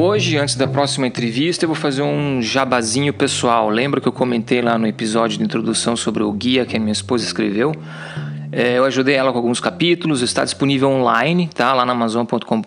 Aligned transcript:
Hoje, 0.00 0.36
antes 0.38 0.54
da 0.54 0.68
próxima 0.68 1.08
entrevista, 1.08 1.64
eu 1.64 1.66
vou 1.66 1.74
fazer 1.74 2.02
um 2.02 2.40
jabazinho 2.40 3.12
pessoal. 3.12 3.68
Lembra 3.68 4.00
que 4.00 4.06
eu 4.06 4.12
comentei 4.12 4.62
lá 4.62 4.78
no 4.78 4.86
episódio 4.86 5.38
de 5.38 5.42
introdução 5.42 5.96
sobre 5.96 6.22
o 6.22 6.30
guia 6.30 6.64
que 6.64 6.76
a 6.76 6.78
minha 6.78 6.92
esposa 6.92 7.24
escreveu? 7.24 7.74
É, 8.52 8.78
eu 8.78 8.84
ajudei 8.84 9.16
ela 9.16 9.32
com 9.32 9.38
alguns 9.38 9.58
capítulos, 9.58 10.22
está 10.22 10.44
disponível 10.44 10.88
online, 10.88 11.50
tá? 11.52 11.74
Lá 11.74 11.84
na 11.84 11.94
amazon.com.br. 11.94 12.62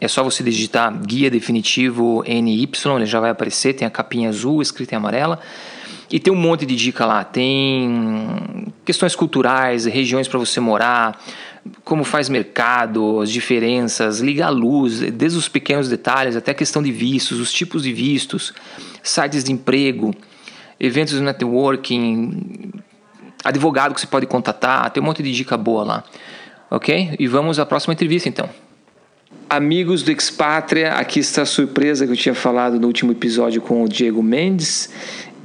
É 0.00 0.06
só 0.06 0.22
você 0.22 0.44
digitar 0.44 0.96
guia 1.04 1.28
definitivo 1.28 2.22
NY, 2.28 2.68
ele 2.94 3.06
já 3.06 3.18
vai 3.18 3.30
aparecer, 3.30 3.72
tem 3.72 3.84
a 3.84 3.90
capinha 3.90 4.28
azul 4.28 4.62
escrita 4.62 4.94
em 4.94 4.98
amarela. 4.98 5.40
E 6.12 6.20
tem 6.20 6.32
um 6.32 6.36
monte 6.36 6.64
de 6.64 6.76
dica 6.76 7.04
lá. 7.04 7.24
Tem 7.24 8.72
questões 8.84 9.16
culturais, 9.16 9.84
regiões 9.84 10.28
para 10.28 10.38
você 10.38 10.60
morar, 10.60 11.20
como 11.84 12.04
faz 12.04 12.28
mercado, 12.28 13.20
as 13.20 13.30
diferenças, 13.30 14.20
liga 14.20 14.46
a 14.46 14.50
luz, 14.50 15.00
desde 15.12 15.38
os 15.38 15.48
pequenos 15.48 15.88
detalhes 15.88 16.36
até 16.36 16.50
a 16.50 16.54
questão 16.54 16.82
de 16.82 16.92
vistos, 16.92 17.40
os 17.40 17.52
tipos 17.52 17.82
de 17.82 17.92
vistos, 17.92 18.52
sites 19.02 19.44
de 19.44 19.52
emprego, 19.52 20.14
eventos 20.78 21.14
de 21.14 21.20
networking, 21.20 22.72
advogado 23.44 23.94
que 23.94 24.00
você 24.00 24.06
pode 24.06 24.26
contatar, 24.26 24.90
tem 24.90 25.02
um 25.02 25.06
monte 25.06 25.22
de 25.22 25.32
dica 25.32 25.56
boa 25.56 25.84
lá. 25.84 26.04
Ok? 26.70 27.14
E 27.18 27.26
vamos 27.26 27.58
à 27.58 27.66
próxima 27.66 27.92
entrevista 27.94 28.28
então. 28.28 28.48
Amigos 29.48 30.02
do 30.02 30.10
Expatria, 30.10 30.94
aqui 30.94 31.20
está 31.20 31.42
a 31.42 31.46
surpresa 31.46 32.06
que 32.06 32.12
eu 32.12 32.16
tinha 32.16 32.34
falado 32.34 32.80
no 32.80 32.86
último 32.86 33.12
episódio 33.12 33.60
com 33.60 33.84
o 33.84 33.88
Diego 33.88 34.22
Mendes. 34.22 34.90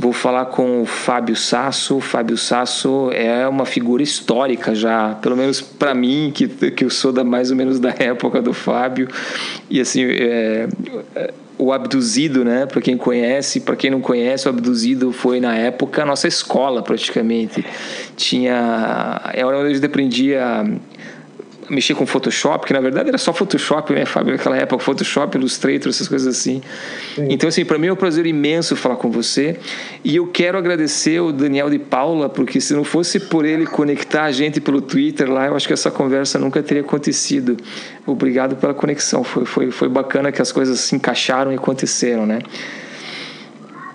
Vou 0.02 0.14
falar 0.14 0.46
com 0.46 0.82
o 0.82 0.86
Fábio 0.86 1.36
Sasso. 1.36 1.98
O 1.98 2.00
Fábio 2.00 2.38
Sasso 2.38 3.12
é 3.12 3.46
uma 3.46 3.66
figura 3.66 4.02
histórica 4.02 4.74
já, 4.74 5.14
pelo 5.16 5.36
menos 5.36 5.60
para 5.60 5.94
mim, 5.94 6.32
que, 6.34 6.48
que 6.48 6.86
eu 6.86 6.90
sou 6.90 7.12
da 7.12 7.22
mais 7.22 7.52
ou 7.52 7.58
menos 7.58 7.82
da 7.82 7.90
época 8.00 8.42
do 8.42 8.54
Fábio. 8.54 9.10
E 9.70 9.82
assim, 9.82 10.06
é, 10.06 10.70
o 11.58 11.74
Abduzido, 11.74 12.46
né? 12.46 12.66
Para 12.66 12.80
quem 12.80 12.96
conhece, 12.96 13.60
para 13.60 13.76
quem 13.76 13.92
não 13.92 14.00
conhece, 14.00 14.48
o 14.48 14.50
Abduzido 14.50 15.12
foi 15.12 15.42
na 15.42 15.54
época 15.54 16.04
a 16.04 16.06
nossa 16.06 16.30
escola 16.30 16.82
praticamente. 16.82 17.66
Tinha, 18.16 19.20
é 19.34 19.46
onde 19.46 19.84
a 19.84 19.86
aprendia 19.86 20.64
mexer 21.70 21.94
com 21.94 22.06
Photoshop, 22.06 22.66
que 22.66 22.74
na 22.74 22.80
verdade 22.80 23.10
era 23.10 23.18
só 23.18 23.32
Photoshop, 23.32 23.94
né, 23.94 24.06
Fábio? 24.06 24.34
Naquela 24.34 24.58
época, 24.58 24.84
Photoshop, 24.84 25.38
Illustrator, 25.38 25.90
essas 25.90 26.08
coisas 26.08 26.28
assim. 26.28 26.62
Sim. 27.16 27.28
Então, 27.30 27.50
assim, 27.50 27.64
para 27.64 27.78
mim 27.78 27.88
é 27.88 27.94
um 27.94 27.96
prazer 27.96 28.26
imenso 28.26 28.76
falar 28.76 28.96
com 28.96 29.10
você. 29.12 29.58
E 30.04 30.16
eu 30.16 30.28
quero 30.28 30.58
agradecer 30.58 31.20
o 31.20 31.32
Daniel 31.32 31.70
de 31.70 31.80
Paula, 31.80 32.30
porque 32.30 32.60
se 32.60 32.74
não 32.74 32.84
fosse 32.84 33.20
por 33.20 33.46
ele 33.46 33.66
conectar 33.66 34.24
a 34.24 34.32
gente 34.32 34.60
pelo 34.60 34.82
Twitter 34.82 35.32
lá, 35.32 35.48
eu 35.48 35.56
acho 35.56 35.68
que 35.68 35.74
essa 35.74 35.92
conversa 35.92 36.40
nunca 36.40 36.62
teria 36.64 36.82
acontecido. 36.84 37.58
Obrigado 38.06 38.56
pela 38.56 38.74
conexão. 38.74 39.24
Foi, 39.24 39.46
foi, 39.46 39.72
foi 39.72 39.90
bacana 39.90 40.32
que 40.32 40.42
as 40.42 40.52
coisas 40.52 40.80
se 40.80 40.96
encaixaram 40.96 41.52
e 41.52 41.56
aconteceram, 41.56 42.26
né? 42.26 42.40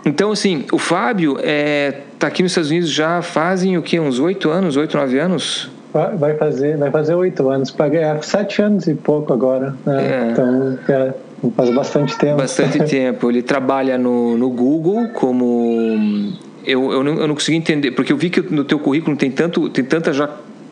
Então, 0.06 0.30
assim, 0.30 0.66
o 0.70 0.78
Fábio 0.78 1.36
está 1.36 1.46
é, 1.46 2.00
tá 2.18 2.26
aqui 2.26 2.42
nos 2.42 2.52
Estados 2.52 2.70
Unidos 2.70 2.90
já 2.90 3.22
fazem 3.22 3.78
o 3.78 3.82
quê? 3.82 3.98
Uns 3.98 4.18
oito 4.18 4.50
anos, 4.50 4.76
oito, 4.76 4.96
nove 4.96 5.18
anos? 5.18 5.70
Vai 6.18 6.34
fazer, 6.36 6.76
vai 6.76 6.90
fazer 6.90 7.14
oito 7.14 7.48
anos, 7.48 7.70
para 7.70 7.94
é 7.94 8.20
sete 8.20 8.60
anos 8.60 8.88
e 8.88 8.94
pouco 8.94 9.32
agora. 9.32 9.76
Né? 9.86 10.26
É. 10.26 10.30
Então, 10.32 10.78
é, 10.88 11.12
faz 11.56 11.70
bastante 11.70 12.18
tempo. 12.18 12.38
Bastante 12.38 12.80
tempo. 12.90 13.30
Ele 13.30 13.42
trabalha 13.42 13.96
no, 13.96 14.36
no 14.36 14.50
Google 14.50 15.08
como. 15.10 16.34
Eu, 16.66 16.90
eu, 16.92 17.04
não, 17.04 17.14
eu 17.14 17.28
não 17.28 17.34
consegui 17.34 17.56
entender, 17.56 17.92
porque 17.92 18.12
eu 18.12 18.16
vi 18.16 18.28
que 18.28 18.40
no 18.40 18.64
teu 18.64 18.80
currículo 18.80 19.16
tem, 19.16 19.30
tanto, 19.30 19.68
tem 19.68 19.84
tanta 19.84 20.12
já, 20.12 20.28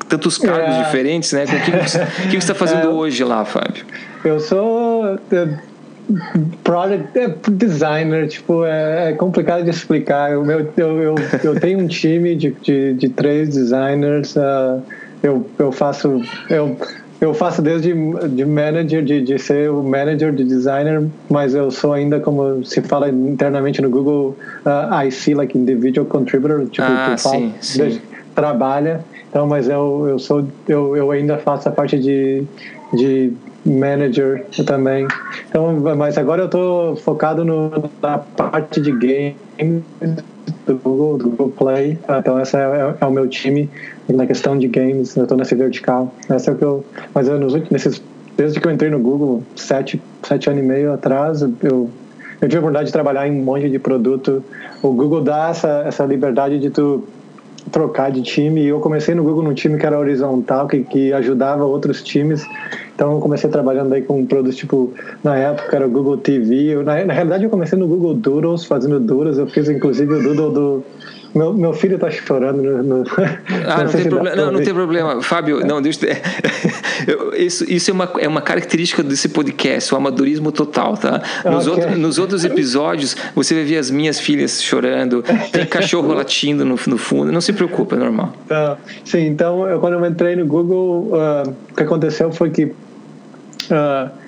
tantos 0.09 0.39
cargos 0.39 0.75
é. 0.75 0.83
diferentes, 0.83 1.33
né? 1.33 1.45
O 1.45 1.47
que, 1.47 1.71
você, 1.71 1.99
que 2.25 2.31
você 2.31 2.37
está 2.39 2.55
fazendo 2.55 2.89
é. 2.91 2.93
hoje 2.93 3.23
lá, 3.23 3.45
Fábio? 3.45 3.85
Eu 4.25 4.41
sou 4.41 5.19
é, 5.31 5.49
product 6.65 7.17
é, 7.17 7.35
designer, 7.51 8.27
tipo, 8.29 8.65
é, 8.65 9.11
é, 9.11 9.13
complicado 9.13 9.63
de 9.63 9.71
explicar. 9.71 10.33
Eu, 10.33 10.45
eu, 10.51 10.73
eu, 10.77 11.15
eu 11.45 11.61
tenho 11.61 11.79
um 11.79 11.87
time 11.87 12.35
de, 12.35 12.51
de, 12.51 12.95
de 12.95 13.09
três 13.09 13.51
designers. 13.51 14.35
Uh, 14.35 14.83
eu, 15.23 15.47
eu 15.59 15.73
faço 15.73 16.21
eu, 16.51 16.77
eu 17.21 17.33
faço 17.33 17.63
desde 17.63 17.93
de 18.29 18.45
manager 18.45 19.03
de, 19.05 19.23
de 19.23 19.39
ser 19.39 19.71
o 19.71 19.83
manager 19.83 20.33
de 20.33 20.45
designer 20.45 21.07
mas 21.31 21.55
eu 21.55 21.71
sou 21.71 21.93
ainda 21.93 22.21
como 22.21 22.65
se 22.65 22.81
fala 22.83 23.09
internamente 23.09 23.81
no 23.81 23.89
Google 23.89 24.37
uh, 24.67 25.07
IC 25.07 25.35
like 25.35 25.57
individual 25.57 26.07
contributor 26.07 26.67
tipo 26.67 26.87
ah, 26.89 27.17
sim, 27.17 27.53
sim. 27.61 28.01
trabalha 28.35 29.05
então 29.31 29.47
mas 29.47 29.69
eu 29.69 30.07
eu 30.09 30.19
sou 30.19 30.47
eu, 30.69 30.97
eu 30.97 31.11
ainda 31.11 31.39
faço 31.39 31.69
a 31.69 31.73
parte 31.73 31.99
de 31.99 32.45
de 32.93 33.33
manager 33.65 34.45
também 34.67 35.07
então 35.49 35.73
mas 35.97 36.19
agora 36.19 36.43
eu 36.43 36.47
estou 36.47 36.97
focado 36.97 37.45
no, 37.45 37.91
na 38.01 38.19
parte 38.19 38.81
de 38.81 38.93
game 38.93 39.37
do 40.67 40.77
Google, 40.77 41.19
do 41.19 41.31
Google 41.31 41.51
Play. 41.51 41.99
Então 42.19 42.39
essa 42.39 42.59
é, 42.59 42.95
é 43.01 43.07
o 43.07 43.11
meu 43.11 43.29
time 43.29 43.69
na 44.09 44.27
questão 44.27 44.59
de 44.59 44.69
games. 44.69 45.17
Eu 45.17 45.25
estou 45.25 45.37
nesse 45.37 45.55
vertical. 45.55 46.13
Essa 46.29 46.51
é 46.51 46.55
o 46.55 46.57
que 46.57 46.65
eu. 46.65 46.85
Mas 47.15 47.29
eu, 47.29 47.39
nos 47.39 47.55
nesses, 47.71 48.03
desde 48.37 48.61
que 48.61 48.67
eu 48.67 48.73
entrei 48.73 48.91
no 48.91 48.99
Google 48.99 49.43
sete, 49.57 50.01
sete 50.23 50.51
anos 50.51 50.63
e 50.63 50.67
meio 50.67 50.93
atrás, 50.93 51.43
eu 51.63 51.91
eu 52.41 52.49
tive 52.49 52.57
a 52.57 52.61
oportunidade 52.61 52.87
de 52.87 52.93
trabalhar 52.93 53.29
em 53.29 53.41
um 53.41 53.45
monte 53.45 53.71
de 53.71 53.79
produto. 53.79 54.43
O 54.83 54.93
Google 54.93 55.21
dá 55.21 55.51
essa, 55.51 55.85
essa 55.87 56.05
liberdade 56.05 56.59
de 56.59 56.71
tu 56.71 57.05
trocar 57.71 58.11
de 58.11 58.23
time. 58.23 58.63
E 58.63 58.69
eu 58.69 58.81
comecei 58.81 59.15
no 59.15 59.23
Google 59.23 59.43
num 59.43 59.55
time 59.55 59.79
que 59.79 59.87
era 59.87 59.99
horizontal, 59.99 60.67
que, 60.67 60.81
que 60.85 61.13
ajudava 61.13 61.65
outros 61.65 62.03
times. 62.03 62.45
Então 62.95 63.13
eu 63.13 63.21
comecei 63.21 63.49
trabalhando 63.49 63.93
aí 63.93 64.03
com 64.03 64.25
produtos 64.27 64.57
tipo, 64.57 64.93
na 65.23 65.37
época 65.37 65.77
era 65.77 65.87
o 65.87 65.91
Google 65.91 66.17
TV. 66.17 66.75
Eu, 66.75 66.83
na, 66.83 67.05
na 67.05 67.13
realidade 67.13 67.45
eu 67.45 67.51
comecei 67.51 67.79
no 67.79 67.87
Google 67.87 68.15
Doodles, 68.15 68.65
fazendo 68.65 69.01
Doodles. 69.01 69.39
Eu 69.39 69.47
fiz 69.47 69.69
inclusive 69.69 70.13
o 70.13 70.23
Doodle 70.23 70.51
do 70.51 70.85
meu, 71.35 71.53
meu 71.53 71.73
filho 71.73 71.95
está 71.95 72.11
chorando. 72.11 72.63
No, 72.63 72.83
no, 72.83 73.05
ah, 73.67 73.79
não, 73.79 73.85
não 73.85 73.93
tem 73.93 74.09
problema. 74.09 74.37
Não, 74.37 74.53
não 74.53 74.63
tem 74.63 74.75
problema. 74.75 75.23
Fábio, 75.23 75.67
não, 75.67 75.81
deixa, 75.81 76.01
isso, 77.37 77.71
isso 77.71 77.91
é, 77.91 77.95
uma, 77.95 78.11
é 78.19 78.29
uma 78.29 78.43
característica 78.43 79.03
desse 79.03 79.29
podcast, 79.29 79.93
o 79.95 79.97
amadorismo 79.97 80.53
total, 80.53 80.97
tá? 80.97 81.23
Nos, 81.45 81.67
okay. 81.67 81.85
outro, 81.85 81.99
nos 81.99 82.19
outros 82.19 82.45
episódios, 82.45 83.17
você 83.35 83.55
vai 83.55 83.65
ver 83.65 83.79
as 83.79 83.91
minhas 83.91 84.21
filhas 84.21 84.63
chorando, 84.63 85.25
tem 85.51 85.65
cachorro 85.67 86.13
latindo 86.15 86.65
no, 86.65 86.79
no 86.87 86.99
fundo. 86.99 87.33
Não 87.33 87.41
se 87.41 87.53
preocupe, 87.53 87.95
é 87.95 87.99
normal. 87.99 88.33
Tá. 88.47 88.77
Sim, 89.05 89.27
então, 89.27 89.67
eu, 89.69 89.81
quando 89.81 89.95
eu 89.95 90.07
entrei 90.07 90.37
no 90.37 90.47
Google, 90.47 91.13
uh, 91.13 91.55
o 91.71 91.75
que 91.75 91.83
aconteceu 91.83 92.31
foi 92.31 92.51
que. 92.51 92.65
Uh, 92.65 94.22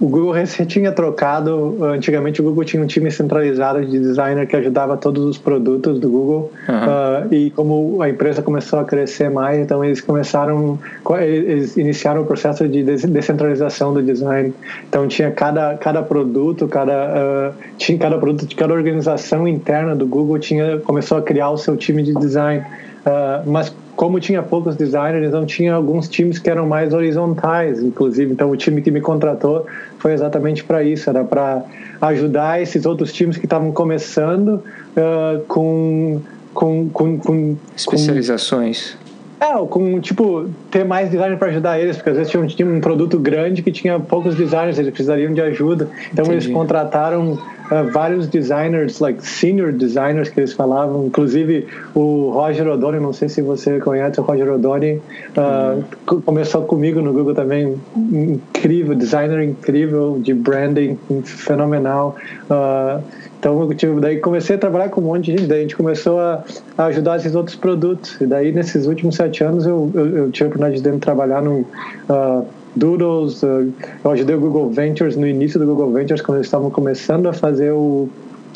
o 0.00 0.06
Google 0.06 0.32
recém 0.32 0.66
tinha 0.66 0.92
trocado. 0.92 1.78
Antigamente, 1.82 2.40
o 2.40 2.44
Google 2.44 2.64
tinha 2.64 2.82
um 2.82 2.86
time 2.86 3.10
centralizado 3.10 3.84
de 3.84 3.98
designer 3.98 4.46
que 4.46 4.56
ajudava 4.56 4.96
todos 4.96 5.24
os 5.24 5.38
produtos 5.38 5.98
do 5.98 6.10
Google. 6.10 6.52
Uhum. 6.68 6.74
Uh, 6.74 7.34
e 7.34 7.50
como 7.50 8.02
a 8.02 8.10
empresa 8.10 8.42
começou 8.42 8.80
a 8.80 8.84
crescer 8.84 9.30
mais, 9.30 9.58
então 9.58 9.84
eles 9.84 10.00
começaram. 10.00 10.78
Eles 11.20 11.76
iniciaram 11.76 12.22
o 12.22 12.24
processo 12.26 12.68
de 12.68 12.82
descentralização 12.82 13.94
do 13.94 14.02
design. 14.02 14.52
Então, 14.88 15.06
tinha 15.08 15.30
cada, 15.30 15.74
cada 15.76 16.02
produto, 16.02 16.68
cada, 16.68 17.52
uh, 17.52 17.54
tinha 17.78 17.98
cada 17.98 18.18
produto 18.18 18.46
de 18.46 18.56
cada 18.56 18.74
organização 18.74 19.46
interna 19.46 19.94
do 19.94 20.06
Google 20.06 20.38
tinha, 20.38 20.78
começou 20.78 21.18
a 21.18 21.22
criar 21.22 21.50
o 21.50 21.56
seu 21.56 21.76
time 21.76 22.02
de 22.02 22.12
design. 22.14 22.64
Uh, 23.04 23.50
mas 23.50 23.74
como 23.96 24.18
tinha 24.18 24.42
poucos 24.42 24.76
designers, 24.76 25.26
então 25.26 25.44
tinha 25.44 25.74
alguns 25.74 26.08
times 26.08 26.38
que 26.38 26.48
eram 26.48 26.66
mais 26.66 26.94
horizontais, 26.94 27.82
inclusive. 27.82 28.32
Então 28.32 28.50
o 28.50 28.56
time 28.56 28.80
que 28.80 28.90
me 28.90 29.00
contratou 29.00 29.66
foi 29.98 30.12
exatamente 30.12 30.64
para 30.64 30.82
isso, 30.82 31.10
era 31.10 31.24
para 31.24 31.62
ajudar 32.00 32.62
esses 32.62 32.86
outros 32.86 33.12
times 33.12 33.36
que 33.36 33.46
estavam 33.46 33.70
começando 33.72 34.62
uh, 34.96 35.40
com, 35.46 36.20
com, 36.54 36.88
com, 36.88 37.18
com 37.18 37.56
especializações. 37.76 38.96
É, 39.42 39.54
com, 39.66 40.00
tipo, 40.00 40.48
ter 40.70 40.84
mais 40.84 41.10
designer 41.10 41.36
para 41.36 41.48
ajudar 41.48 41.80
eles, 41.80 41.96
porque 41.96 42.10
às 42.10 42.16
vezes 42.16 42.30
tinha 42.30 42.40
um, 42.40 42.46
tinha 42.46 42.68
um, 42.68 42.80
produto 42.80 43.18
grande 43.18 43.60
que 43.60 43.72
tinha 43.72 43.98
poucos 43.98 44.36
designers, 44.36 44.78
eles 44.78 44.92
precisariam 44.92 45.34
de 45.34 45.40
ajuda. 45.40 45.88
Então 46.12 46.24
Entendi. 46.24 46.46
eles 46.46 46.46
contrataram 46.46 47.36
uh, 47.72 47.90
vários 47.90 48.28
designers, 48.28 49.00
like 49.00 49.26
senior 49.26 49.72
designers 49.72 50.28
que 50.28 50.40
eles 50.40 50.52
falavam, 50.52 51.06
inclusive 51.06 51.66
o 51.94 52.30
Roger 52.30 52.68
Odoni, 52.68 53.00
não 53.00 53.12
sei 53.12 53.28
se 53.28 53.40
você 53.40 53.80
conhece 53.80 54.20
o 54.20 54.22
Roger 54.22 54.52
Odoni, 54.52 55.00
uh, 55.36 56.20
começou 56.22 56.62
comigo 56.62 57.00
no 57.00 57.12
Google 57.12 57.34
também, 57.34 57.80
incrível, 57.96 58.94
designer 58.94 59.42
incrível, 59.42 60.18
de 60.20 60.34
branding 60.34 60.98
fenomenal. 61.24 62.16
Uh, 62.50 63.02
então, 63.38 63.68
tipo, 63.74 64.00
daí 64.00 64.18
comecei 64.18 64.54
a 64.54 64.58
trabalhar 64.58 64.88
com 64.90 65.00
um 65.00 65.04
monte 65.04 65.24
de 65.24 65.30
gente, 65.32 65.48
daí 65.48 65.58
a 65.58 65.62
gente 65.62 65.74
começou 65.74 66.20
a, 66.20 66.44
a 66.78 66.84
ajudar 66.84 67.16
esses 67.16 67.34
outros 67.34 67.56
produtos. 67.56 68.20
E 68.20 68.26
daí, 68.26 68.52
nesses 68.52 68.86
últimos 68.86 69.16
sete 69.16 69.42
anos, 69.42 69.66
eu, 69.66 69.90
eu, 69.94 70.16
eu 70.16 70.30
tive 70.30 70.44
a 70.44 70.48
oportunidade 70.48 70.80
de 70.80 70.98
trabalhar 71.00 71.42
no 71.42 71.66
uh, 72.08 72.46
Doodles, 72.74 73.42
uh, 73.42 73.72
eu 74.04 74.10
ajudei 74.10 74.34
o 74.34 74.40
Google 74.40 74.70
Ventures 74.70 75.16
no 75.16 75.26
início 75.26 75.58
do 75.58 75.66
Google 75.66 75.92
Ventures, 75.92 76.22
quando 76.22 76.38
eles 76.38 76.46
estavam 76.46 76.70
começando 76.70 77.28
a 77.28 77.32
fazer 77.32 77.70
o, 77.72 78.08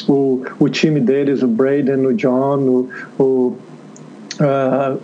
o, 0.08 0.42
o 0.58 0.68
time 0.68 1.00
deles, 1.00 1.42
o 1.42 1.48
Braden, 1.48 2.06
o 2.06 2.14
John, 2.14 2.58
o, 2.58 2.88
o 3.22 3.56
Uh, 4.38 4.98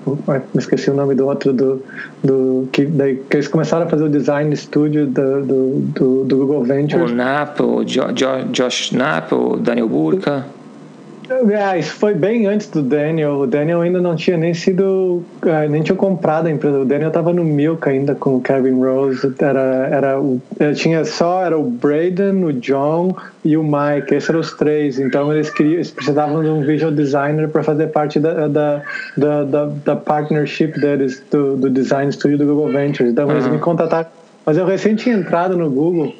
esqueci 0.58 0.90
o 0.90 0.94
nome 0.94 1.14
do 1.14 1.26
outro 1.26 1.54
do, 1.54 1.82
do 2.22 2.68
que, 2.70 2.84
daí, 2.84 3.16
que 3.16 3.36
eles 3.36 3.48
começaram 3.48 3.86
a 3.86 3.88
fazer 3.88 4.04
o 4.04 4.08
design 4.10 4.54
studio 4.54 5.06
do, 5.06 5.40
do, 5.40 5.80
do, 5.80 6.24
do 6.24 6.36
Google 6.36 6.62
Ventures. 6.64 7.10
O 7.10 7.14
Nap, 7.14 7.58
o 7.60 7.82
jo, 7.82 8.02
jo, 8.14 8.26
Josh 8.52 8.90
Daniel 9.62 9.88
Burka. 9.88 10.44
É, 11.28 11.78
isso 11.78 11.94
foi 11.94 12.14
bem 12.14 12.46
antes 12.46 12.68
do 12.68 12.82
Daniel. 12.82 13.40
O 13.40 13.46
Daniel 13.46 13.80
ainda 13.80 14.00
não 14.00 14.16
tinha 14.16 14.36
nem 14.36 14.52
sido. 14.52 15.22
Uh, 15.42 15.68
nem 15.70 15.82
tinha 15.82 15.96
comprado 15.96 16.46
a 16.46 16.50
empresa. 16.50 16.80
O 16.80 16.84
Daniel 16.84 17.08
estava 17.08 17.32
no 17.32 17.44
Milk 17.44 17.88
ainda 17.88 18.14
com 18.14 18.36
o 18.36 18.40
Kevin 18.40 18.82
Rose. 18.82 19.32
Era, 19.38 19.88
era 19.90 20.20
o, 20.20 20.40
tinha 20.74 21.04
só 21.04 21.44
era 21.44 21.58
o 21.58 21.62
Braden, 21.62 22.44
o 22.44 22.52
John 22.52 23.16
e 23.44 23.56
o 23.56 23.62
Mike. 23.62 24.14
Esses 24.14 24.28
eram 24.28 24.40
os 24.40 24.52
três. 24.52 24.98
Então 24.98 25.32
eles, 25.32 25.50
queriam, 25.50 25.74
eles 25.74 25.90
precisavam 25.90 26.42
de 26.42 26.48
um 26.48 26.62
visual 26.62 26.90
designer 26.90 27.48
para 27.48 27.62
fazer 27.62 27.88
parte 27.88 28.18
da, 28.18 28.48
da, 28.48 28.82
da, 29.16 29.44
da, 29.44 29.66
da 29.84 29.96
partnership 29.96 30.78
deles, 30.80 31.22
do, 31.30 31.56
do 31.56 31.70
design 31.70 32.10
studio 32.12 32.38
do 32.38 32.46
Google 32.46 32.68
Ventures. 32.68 33.12
Então 33.12 33.26
uhum. 33.26 33.32
eles 33.32 33.46
me 33.46 33.58
contataram. 33.58 34.08
Mas 34.44 34.56
eu 34.56 34.66
recém 34.66 34.96
tinha 34.96 35.14
entrado 35.14 35.56
no 35.56 35.70
Google. 35.70 36.12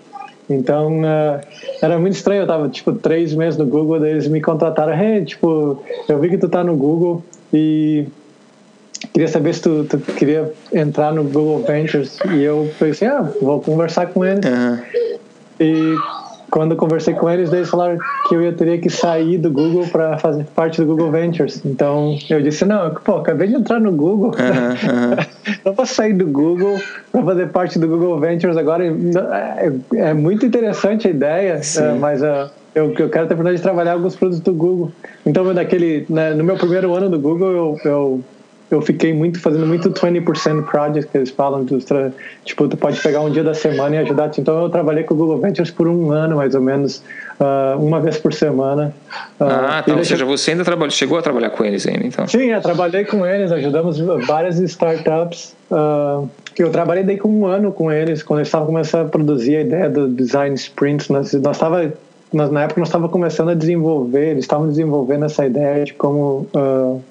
Então, 0.49 1.01
uh, 1.01 1.41
era 1.81 1.99
muito 1.99 2.15
estranho. 2.15 2.43
Eu 2.43 2.47
tava, 2.47 2.69
tipo, 2.69 2.93
três 2.93 3.35
meses 3.35 3.59
no 3.59 3.67
Google, 3.67 4.01
daí 4.01 4.13
eles 4.13 4.29
me 4.29 4.41
contrataram. 4.41 4.93
Hey, 4.93 5.25
tipo, 5.25 5.83
eu 6.09 6.19
vi 6.19 6.29
que 6.29 6.39
tu 6.39 6.49
tá 6.49 6.63
no 6.63 6.77
Google 6.77 7.23
e 7.53 8.07
queria 9.13 9.29
saber 9.29 9.55
se 9.55 9.63
tu, 9.63 9.85
tu 9.85 9.99
queria 9.99 10.53
entrar 10.73 11.13
no 11.13 11.25
Google 11.25 11.61
Ventures. 11.61 12.19
E 12.35 12.43
eu 12.43 12.71
pensei, 12.79 13.09
ah, 13.09 13.29
vou 13.41 13.61
conversar 13.61 14.07
com 14.07 14.25
eles. 14.25 14.45
Uhum. 14.45 14.79
E 15.61 15.97
quando 16.53 16.73
eu 16.73 16.77
conversei 16.77 17.15
com 17.15 17.31
eles, 17.31 17.51
eles 17.51 17.71
falaram 17.71 17.97
que 18.29 18.35
eu 18.35 18.55
teria 18.55 18.77
que 18.77 18.91
sair 18.91 19.39
do 19.39 19.51
Google 19.51 19.87
para 19.89 20.19
fazer 20.19 20.45
parte 20.55 20.83
do 20.83 20.87
Google 20.87 21.11
Ventures. 21.11 21.65
Então 21.65 22.19
eu 22.29 22.43
disse: 22.43 22.67
não, 22.67 22.95
pô, 22.95 23.17
acabei 23.17 23.49
de 23.49 23.55
entrar 23.55 23.81
no 23.81 23.91
Google, 23.91 24.33
não 25.65 25.73
posso 25.75 25.95
sair 25.95 26.13
do 26.13 26.27
Google 26.27 26.79
para 27.11 27.23
fazer 27.25 27.49
parte 27.49 27.79
do 27.79 27.89
Google 27.89 28.21
Ventures 28.21 28.59
agora. 28.59 28.85
É, 28.85 29.73
é 29.97 30.13
muito 30.13 30.45
interessante 30.45 31.09
a 31.09 31.11
ideia, 31.11 31.59
é, 31.79 31.93
mas 31.99 32.21
uh, 32.21 32.51
eu, 32.75 32.93
eu 32.99 33.09
quero 33.09 33.11
ter 33.11 33.19
a 33.19 33.23
oportunidade 33.23 33.57
de 33.57 33.63
trabalhar 33.63 33.93
alguns 33.95 34.15
produtos 34.15 34.41
do 34.41 34.53
Google. 34.53 34.93
Então, 35.25 35.55
daquele, 35.55 36.05
né, 36.11 36.35
no 36.35 36.45
meu 36.45 36.59
primeiro 36.59 36.93
ano 36.95 37.09
do 37.09 37.19
Google, 37.19 37.51
eu, 37.51 37.79
eu 37.83 38.25
eu 38.75 38.81
fiquei 38.81 39.13
muito 39.13 39.39
fazendo 39.39 39.67
muito 39.67 39.91
20% 39.91 40.65
project 40.65 41.11
que 41.11 41.19
eles 41.19 41.31
falam 41.31 41.63
dos 41.65 41.85
tipo 42.45 42.67
tu 42.69 42.77
pode 42.77 43.01
pegar 43.01 43.21
um 43.21 43.31
dia 43.31 43.45
da 43.45 43.53
semana 43.53 43.97
e 43.97 43.99
ajudar. 43.99 44.31
Então 44.39 44.63
eu 44.63 44.71
trabalhei 44.71 45.05
com 45.05 45.13
o 45.13 45.17
Google 45.17 45.39
Ventures 45.39 45.71
por 45.71 45.87
um 45.87 46.11
ano 46.11 46.37
mais 46.37 46.55
ou 46.55 46.61
menos 46.63 47.03
uh, 47.39 47.79
uma 47.79 48.01
vez 48.01 48.17
por 48.17 48.33
semana. 48.33 48.95
Uh, 49.39 49.45
ah 49.45 49.83
tá, 49.87 49.95
ou 49.95 50.05
seja 50.05 50.25
você 50.25 50.53
ainda 50.53 50.65
trabalhou 50.65 50.91
chegou 50.91 51.19
a 51.19 51.23
trabalhar 51.23 51.51
com 51.51 51.65
eles 51.65 51.87
ainda 51.87 52.07
então? 52.07 52.27
Sim 52.27 52.51
eu 52.51 52.61
trabalhei 52.63 53.05
com 53.05 53.27
eles 53.27 53.53
ajudamos 53.53 53.99
várias 54.27 54.59
startups 54.59 55.55
uh, 55.71 56.29
eu 56.59 56.71
trabalhei 56.71 57.05
daí 57.05 57.19
com 57.19 57.29
um 57.29 57.47
ano 57.47 57.73
com 57.73 57.93
eles 57.93 58.23
quando 58.23 58.41
eles 58.41 58.49
estavam 58.49 58.67
começando 58.67 59.07
a 59.07 59.09
produzir 59.11 59.57
a 59.57 59.61
ideia 59.61 59.91
do 59.91 60.09
design 60.09 60.55
sprint 60.55 61.11
nós 61.13 61.33
nós 61.35 61.57
estava 61.57 61.93
na 62.33 62.63
época 62.63 62.81
nós 62.81 62.89
estava 62.89 63.09
começando 63.09 63.51
a 63.51 63.55
desenvolver 63.55 64.31
eles 64.31 64.45
estavam 64.45 64.67
desenvolvendo 64.69 65.27
essa 65.27 65.45
ideia 65.45 65.85
de 65.85 65.93
como 65.93 66.47
uh, 66.55 67.03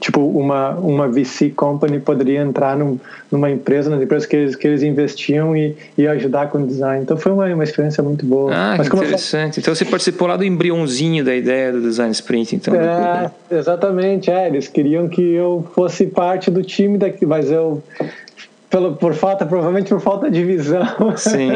tipo 0.00 0.20
uma 0.20 0.70
uma 0.70 1.06
VC 1.06 1.50
company 1.50 2.00
poderia 2.00 2.40
entrar 2.40 2.76
num, 2.76 2.98
numa 3.30 3.50
empresa 3.50 3.90
nas 3.90 4.02
empresas 4.02 4.26
que 4.26 4.34
eles, 4.34 4.56
que 4.56 4.66
eles 4.66 4.82
investiam 4.82 5.56
e, 5.56 5.76
e 5.96 6.06
ajudar 6.06 6.48
com 6.48 6.58
o 6.58 6.66
design. 6.66 7.02
Então 7.02 7.16
foi 7.16 7.30
uma, 7.30 7.46
uma 7.46 7.64
experiência 7.64 8.02
muito 8.02 8.24
boa. 8.24 8.52
Ah 8.52 8.74
Mas 8.78 8.86
interessante 8.86 9.58
eu... 9.58 9.60
então 9.60 9.74
você 9.74 9.84
participou 9.84 10.26
lá 10.26 10.36
do 10.36 10.44
embriãozinho 10.44 11.24
da 11.24 11.34
ideia 11.34 11.70
do 11.70 11.80
design 11.80 12.12
sprint 12.12 12.56
então 12.56 12.74
é, 12.74 13.30
exatamente. 13.50 14.30
É 14.30 14.46
eles 14.48 14.66
queriam 14.66 15.08
que 15.08 15.22
eu 15.22 15.68
fosse 15.74 16.06
parte 16.06 16.50
do 16.50 16.62
time 16.62 16.96
daqui 16.96 17.26
mas 17.26 17.50
eu 17.50 17.82
pelo, 18.70 18.94
por 18.94 19.14
falta, 19.14 19.44
provavelmente 19.44 19.88
por 19.88 20.00
falta 20.00 20.30
de 20.30 20.44
visão. 20.44 20.86
Sim. 21.16 21.50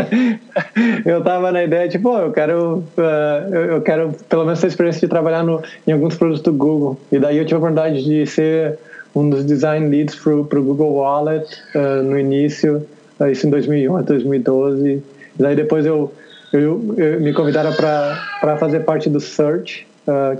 eu 1.06 1.22
tava 1.22 1.52
na 1.52 1.62
ideia, 1.62 1.88
tipo, 1.88 2.10
oh, 2.10 2.18
eu 2.18 2.32
quero, 2.32 2.84
uh, 2.98 3.54
eu 3.54 3.80
quero 3.80 4.12
pelo 4.28 4.44
menos 4.44 4.60
ter 4.60 4.66
a 4.66 4.68
experiência 4.68 5.00
de 5.00 5.08
trabalhar 5.08 5.44
no, 5.44 5.62
em 5.86 5.92
alguns 5.92 6.16
produtos 6.16 6.42
do 6.42 6.52
Google. 6.52 6.98
E 7.12 7.18
daí 7.18 7.38
eu 7.38 7.44
tive 7.44 7.54
a 7.54 7.58
oportunidade 7.58 8.04
de 8.04 8.26
ser 8.26 8.78
um 9.14 9.30
dos 9.30 9.46
design 9.46 9.88
leads 9.88 10.16
pro, 10.16 10.44
pro 10.44 10.62
Google 10.62 10.94
Wallet 10.94 11.46
uh, 11.76 12.02
no 12.02 12.18
início, 12.18 12.84
uh, 13.20 13.26
isso 13.28 13.46
em 13.46 13.50
2011, 13.50 14.04
2012. 14.06 14.90
E 14.90 15.02
daí 15.42 15.54
depois 15.54 15.86
eu, 15.86 16.12
eu, 16.52 16.94
eu 16.98 17.20
me 17.20 17.32
convidaram 17.32 17.72
para 17.72 18.56
fazer 18.58 18.80
parte 18.80 19.08
do 19.08 19.20
Search, 19.20 19.86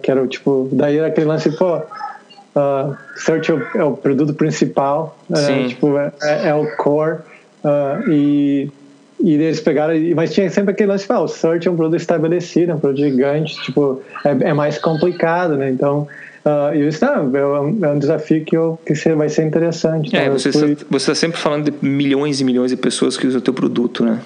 que 0.03 0.11
era 0.11 0.27
tipo, 0.27 0.69
daí 0.71 0.99
era 0.99 1.07
aquele 1.07 1.27
lance, 1.27 1.51
pô, 1.57 1.81
Uh, 2.55 2.97
search 3.17 3.51
é 3.51 3.55
o, 3.55 3.63
é 3.75 3.85
o, 3.85 3.97
produto 3.97 4.33
principal, 4.33 5.19
é, 5.33 5.67
tipo, 5.67 5.99
é, 5.99 6.13
é, 6.23 6.49
é, 6.49 6.55
o 6.55 6.77
core. 6.77 7.19
Uh, 7.65 8.11
e, 8.11 8.71
e 9.21 9.35
eles 9.35 9.61
pegaram, 9.61 9.95
mas 10.15 10.33
tinha 10.33 10.49
sempre 10.51 10.73
aquele 10.73 10.93
lance, 10.93 11.05
ah, 11.09 11.21
o 11.21 11.29
search 11.29 11.67
é 11.67 11.71
um 11.71 11.77
produto 11.77 12.01
estabelecido, 12.01 12.71
é 12.71 12.75
um 12.75 12.79
produto 12.79 13.01
gigante, 13.01 13.61
tipo, 13.63 14.01
é, 14.25 14.51
é 14.51 14.53
mais 14.53 14.79
complicado, 14.79 15.57
né? 15.57 15.71
Então, 15.71 16.07
Uh, 16.45 16.75
eu 16.75 16.91
disse, 16.91 17.03
não, 17.03 17.35
é 17.35 17.61
um, 17.61 17.85
é 17.87 17.99
desafio 17.99 18.45
que, 18.45 18.55
eu, 18.55 18.79
que 18.85 18.93
vai 19.15 19.31
ser 19.31 19.47
interessante. 19.47 20.15
É, 20.15 20.27
então, 20.27 20.39
você 20.39 20.53
fui... 20.53 20.73
está 20.73 20.85
você 20.91 21.07
tá 21.07 21.15
sempre 21.15 21.41
falando 21.41 21.71
de 21.71 21.75
milhões 21.81 22.39
e 22.39 22.45
milhões 22.45 22.71
de 22.71 22.77
pessoas 22.77 23.17
que 23.17 23.27
usam 23.27 23.39
o 23.39 23.43
teu 23.43 23.55
produto, 23.55 24.05
né? 24.05 24.21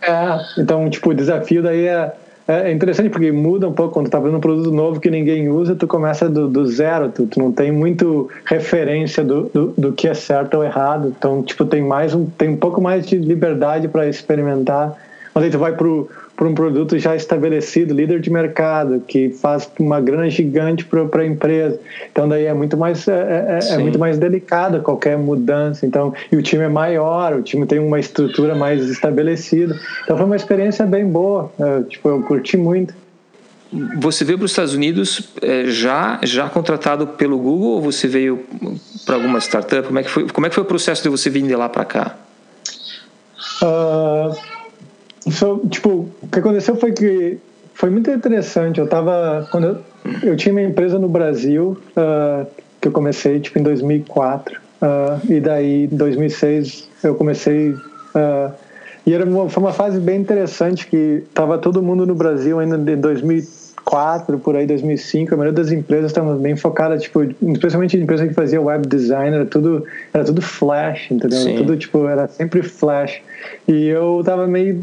É, 0.00 0.38
então, 0.56 0.88
tipo, 0.88 1.10
o 1.10 1.14
desafio 1.14 1.64
daí 1.64 1.88
é 1.88 2.12
é, 2.46 2.70
é 2.70 2.72
interessante 2.72 3.08
porque 3.08 3.32
muda 3.32 3.68
um 3.68 3.72
pouco 3.72 3.94
quando 3.94 4.06
tu 4.06 4.10
tá 4.10 4.20
fazendo 4.20 4.36
um 4.36 4.40
produto 4.40 4.70
novo 4.70 5.00
que 5.00 5.10
ninguém 5.10 5.48
usa, 5.48 5.74
tu 5.74 5.86
começa 5.86 6.28
do, 6.28 6.48
do 6.48 6.66
zero, 6.66 7.10
tu, 7.10 7.26
tu, 7.26 7.38
não 7.38 7.50
tem 7.50 7.72
muito 7.72 8.30
referência 8.44 9.24
do, 9.24 9.50
do, 9.52 9.74
do, 9.76 9.92
que 9.92 10.08
é 10.08 10.14
certo 10.14 10.54
ou 10.54 10.64
errado. 10.64 11.14
Então, 11.16 11.42
tipo, 11.42 11.64
tem 11.64 11.82
mais 11.82 12.14
um, 12.14 12.26
tem 12.26 12.50
um 12.50 12.56
pouco 12.56 12.80
mais 12.80 13.06
de 13.06 13.16
liberdade 13.16 13.88
para 13.88 14.08
experimentar. 14.08 14.94
Mas 15.34 15.44
aí 15.44 15.50
tu 15.50 15.58
vai 15.58 15.72
pro 15.72 16.08
para 16.36 16.48
um 16.48 16.54
produto 16.54 16.98
já 16.98 17.14
estabelecido, 17.14 17.94
líder 17.94 18.20
de 18.20 18.30
mercado, 18.30 19.00
que 19.06 19.30
faz 19.30 19.70
uma 19.78 20.00
grana 20.00 20.28
gigante 20.28 20.84
para 20.84 21.22
a 21.22 21.26
empresa. 21.26 21.78
Então 22.10 22.28
daí 22.28 22.46
é 22.46 22.54
muito 22.54 22.76
mais 22.76 23.06
é, 23.06 23.60
é, 23.62 23.74
é 23.74 23.78
muito 23.78 23.98
mais 23.98 24.18
delicado 24.18 24.80
qualquer 24.80 25.16
mudança. 25.16 25.86
Então 25.86 26.12
e 26.30 26.36
o 26.36 26.42
time 26.42 26.64
é 26.64 26.68
maior, 26.68 27.34
o 27.34 27.42
time 27.42 27.66
tem 27.66 27.78
uma 27.78 28.00
estrutura 28.00 28.54
mais 28.54 28.88
estabelecida. 28.88 29.78
Então 30.02 30.16
foi 30.16 30.26
uma 30.26 30.36
experiência 30.36 30.84
bem 30.84 31.06
boa. 31.06 31.52
Eu, 31.58 31.84
tipo 31.84 32.08
eu 32.08 32.22
curti 32.22 32.56
muito. 32.56 32.94
Você 33.98 34.24
veio 34.24 34.38
para 34.38 34.44
os 34.44 34.52
Estados 34.52 34.74
Unidos 34.74 35.32
é, 35.40 35.64
já 35.66 36.20
já 36.22 36.48
contratado 36.48 37.06
pelo 37.06 37.38
Google 37.38 37.72
ou 37.72 37.80
você 37.80 38.08
veio 38.08 38.44
para 39.06 39.16
alguma 39.16 39.38
startup? 39.38 39.86
Como 39.86 39.98
é 39.98 40.02
que 40.02 40.10
foi 40.10 40.28
como 40.28 40.46
é 40.46 40.48
que 40.48 40.54
foi 40.54 40.64
o 40.64 40.66
processo 40.66 41.02
de 41.02 41.08
você 41.08 41.30
vir 41.30 41.42
de 41.42 41.54
lá 41.54 41.68
para 41.68 41.84
cá? 41.84 42.16
Uh, 43.62 44.53
isso, 45.26 45.60
tipo, 45.70 46.08
o 46.22 46.28
que 46.30 46.38
aconteceu 46.38 46.76
foi 46.76 46.92
que 46.92 47.38
foi 47.74 47.90
muito 47.90 48.10
interessante. 48.10 48.80
Eu 48.80 48.86
tava 48.86 49.48
quando 49.50 49.66
eu, 49.66 49.78
eu 50.22 50.36
tinha 50.36 50.52
minha 50.54 50.68
empresa 50.68 50.98
no 50.98 51.08
Brasil, 51.08 51.78
uh, 51.96 52.46
que 52.80 52.88
eu 52.88 52.92
comecei 52.92 53.40
tipo 53.40 53.58
em 53.58 53.62
2004. 53.62 54.56
Uh, 54.56 54.60
ah, 54.82 55.20
e 55.28 55.40
daí 55.40 55.84
em 55.84 55.96
2006 55.96 56.88
eu 57.02 57.14
comecei 57.14 57.70
uh, 57.70 58.52
e 59.06 59.12
era 59.12 59.24
uma, 59.24 59.48
foi 59.48 59.62
uma 59.62 59.72
fase 59.72 60.00
bem 60.00 60.20
interessante 60.20 60.86
que 60.86 61.24
tava 61.32 61.58
todo 61.58 61.82
mundo 61.82 62.06
no 62.06 62.14
Brasil 62.14 62.58
ainda 62.58 62.76
em 62.90 62.96
2000 62.96 63.63
2004, 63.84 64.38
por 64.38 64.56
aí 64.56 64.66
2005, 64.66 65.34
a 65.34 65.36
maioria 65.36 65.62
das 65.62 65.70
empresas 65.70 66.06
estavam 66.06 66.36
bem 66.36 66.56
focadas, 66.56 67.02
tipo, 67.02 67.22
especialmente 67.22 67.96
empresa 67.96 68.26
que 68.26 68.34
fazia 68.34 68.60
web 68.60 68.86
design, 68.88 69.36
era 69.36 69.46
tudo, 69.46 69.84
era 70.12 70.24
tudo 70.24 70.40
flash, 70.40 71.10
entendeu? 71.10 71.38
Sim. 71.38 71.56
Tudo, 71.56 71.76
tipo, 71.76 72.06
era 72.08 72.26
sempre 72.26 72.62
flash. 72.62 73.20
E 73.68 73.88
eu 73.88 74.22
tava 74.24 74.46
meio, 74.46 74.80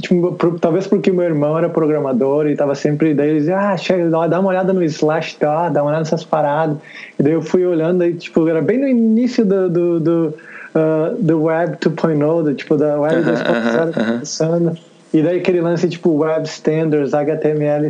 tipo, 0.00 0.58
talvez 0.60 0.86
porque 0.86 1.10
meu 1.10 1.24
irmão 1.24 1.56
era 1.56 1.68
programador 1.68 2.46
e 2.46 2.54
tava 2.54 2.74
sempre, 2.74 3.14
daí 3.14 3.30
ele 3.30 3.38
dizia, 3.40 3.58
ah, 3.58 3.76
chega, 3.76 4.08
dá 4.10 4.38
uma 4.38 4.50
olhada 4.50 4.72
no 4.72 4.84
Slash, 4.84 5.36
dá, 5.40 5.68
dá 5.68 5.82
uma 5.82 5.88
olhada 5.88 6.04
nessas 6.04 6.24
paradas. 6.24 6.76
E 7.18 7.22
daí 7.22 7.32
eu 7.32 7.42
fui 7.42 7.64
olhando, 7.64 8.02
aí, 8.02 8.14
tipo, 8.14 8.46
era 8.46 8.60
bem 8.60 8.78
no 8.78 8.88
início 8.88 9.44
do, 9.44 9.70
do, 9.70 10.00
do, 10.00 10.34
uh, 10.74 11.16
do 11.18 11.44
Web 11.44 11.78
2.0, 11.78 12.56
tipo, 12.56 12.76
da 12.76 13.00
Web 13.00 13.22
2.0 13.22 13.22
uh 13.22 13.92
-huh. 13.92 14.68
Uh 14.68 14.70
-huh. 14.70 14.91
E 15.12 15.20
daí 15.20 15.38
aquele 15.38 15.60
lance 15.60 15.88
tipo 15.88 16.10
web 16.10 16.46
standards, 16.46 17.12
HTML, 17.12 17.86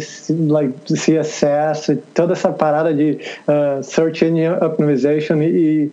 like 0.49 0.75
CSS, 0.93 1.97
toda 2.12 2.33
essa 2.33 2.50
parada 2.50 2.93
de 2.93 3.19
uh, 3.47 3.83
search 3.83 4.25
engine 4.25 4.49
optimization 4.49 5.41
e 5.41 5.91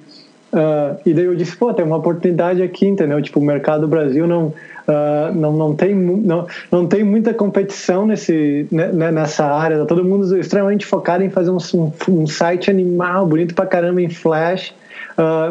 uh, 0.52 1.00
e 1.06 1.14
daí 1.14 1.26
eu 1.26 1.36
disse, 1.36 1.56
pô, 1.56 1.72
tem 1.72 1.86
uma 1.86 1.98
oportunidade 1.98 2.64
aqui, 2.64 2.88
entendeu? 2.88 3.22
Tipo, 3.22 3.40
o 3.40 3.44
mercado 3.44 3.82
do 3.82 3.88
Brasil 3.88 4.26
não 4.26 4.48
uh, 4.48 5.36
não, 5.36 5.54
não 5.54 5.76
tem 5.76 5.94
não, 5.94 6.48
não 6.72 6.88
tem 6.88 7.04
muita 7.04 7.32
competição 7.32 8.08
nesse 8.08 8.68
né, 8.72 8.88
né, 8.88 9.12
nessa 9.12 9.46
área, 9.46 9.78
tá 9.78 9.86
todo 9.86 10.04
mundo 10.04 10.36
extremamente 10.36 10.84
focado 10.84 11.24
em 11.24 11.30
fazer 11.30 11.52
um, 11.52 11.92
um, 12.10 12.26
site 12.26 12.72
animal, 12.72 13.28
bonito 13.28 13.54
pra 13.54 13.68
caramba 13.68 14.02
em 14.02 14.10
Flash, 14.10 14.74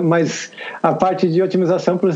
mas 0.03 0.51
a 0.83 0.95
parte 0.95 1.29
de 1.29 1.43
otimização 1.43 1.99
para 1.99 2.11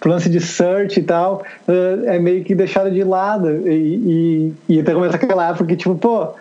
pro 0.00 0.10
lance 0.10 0.28
de 0.28 0.40
search 0.40 0.98
e 0.98 1.02
tal, 1.02 1.44
uh, 1.68 2.06
é 2.06 2.18
meio 2.18 2.42
que 2.42 2.54
deixado 2.54 2.90
de 2.90 3.04
lado. 3.04 3.68
E, 3.68 4.52
e, 4.68 4.76
e 4.76 4.80
até 4.80 4.94
começa 4.94 5.16
aquela 5.16 5.50
época 5.50 5.66
que, 5.66 5.76
tipo, 5.76 5.94
pô, 5.94 6.34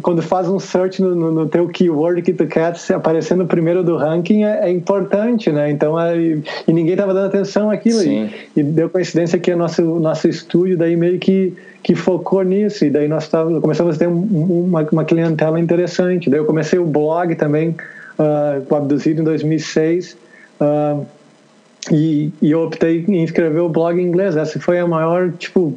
quando 0.00 0.22
faz 0.22 0.48
um 0.48 0.58
search 0.58 1.02
no, 1.02 1.14
no, 1.14 1.30
no, 1.30 1.48
teu 1.48 1.68
keyword 1.68 2.22
que 2.22 2.32
tu 2.32 2.46
quer 2.46 2.76
se 2.76 2.94
aparecer 2.94 3.36
no 3.36 3.46
primeiro 3.46 3.82
do 3.82 3.96
ranking 3.96 4.44
é, 4.44 4.68
é 4.68 4.70
importante, 4.70 5.50
né? 5.50 5.70
Então, 5.70 6.00
é, 6.00 6.16
e 6.16 6.42
ninguém 6.72 6.92
estava 6.92 7.12
dando 7.12 7.26
atenção 7.26 7.70
àquilo. 7.70 8.02
E, 8.02 8.30
e, 8.56 8.62
deu 8.62 8.88
coincidência 8.88 9.38
que 9.38 9.52
o 9.52 9.56
nosso, 9.56 9.82
nosso 9.82 10.28
estúdio 10.28 10.78
daí 10.78 10.96
meio 10.96 11.18
que, 11.18 11.52
que 11.82 11.94
focou 11.94 12.42
nisso. 12.42 12.84
E 12.84 12.90
daí 12.90 13.08
nós 13.08 13.28
tava, 13.28 13.60
começamos 13.60 13.96
a 13.96 13.98
ter 13.98 14.06
uma, 14.06 14.86
uma 14.90 15.04
clientela 15.04 15.60
interessante. 15.60 16.30
Daí 16.30 16.40
eu 16.40 16.46
comecei 16.46 16.78
o 16.78 16.86
blog 16.86 17.34
também, 17.34 17.70
uh, 18.18 18.64
o 18.68 18.74
Abduzido 18.74 19.20
em 19.20 19.24
2006. 19.24 20.16
Uh, 20.60 21.04
e, 21.90 22.30
e 22.40 22.50
eu 22.50 22.62
optei 22.62 23.04
em 23.08 23.24
escrever 23.24 23.60
o 23.60 23.68
blog 23.68 24.00
em 24.00 24.06
inglês. 24.06 24.36
Essa 24.36 24.60
foi 24.60 24.78
a 24.78 24.86
maior, 24.86 25.32
tipo, 25.32 25.76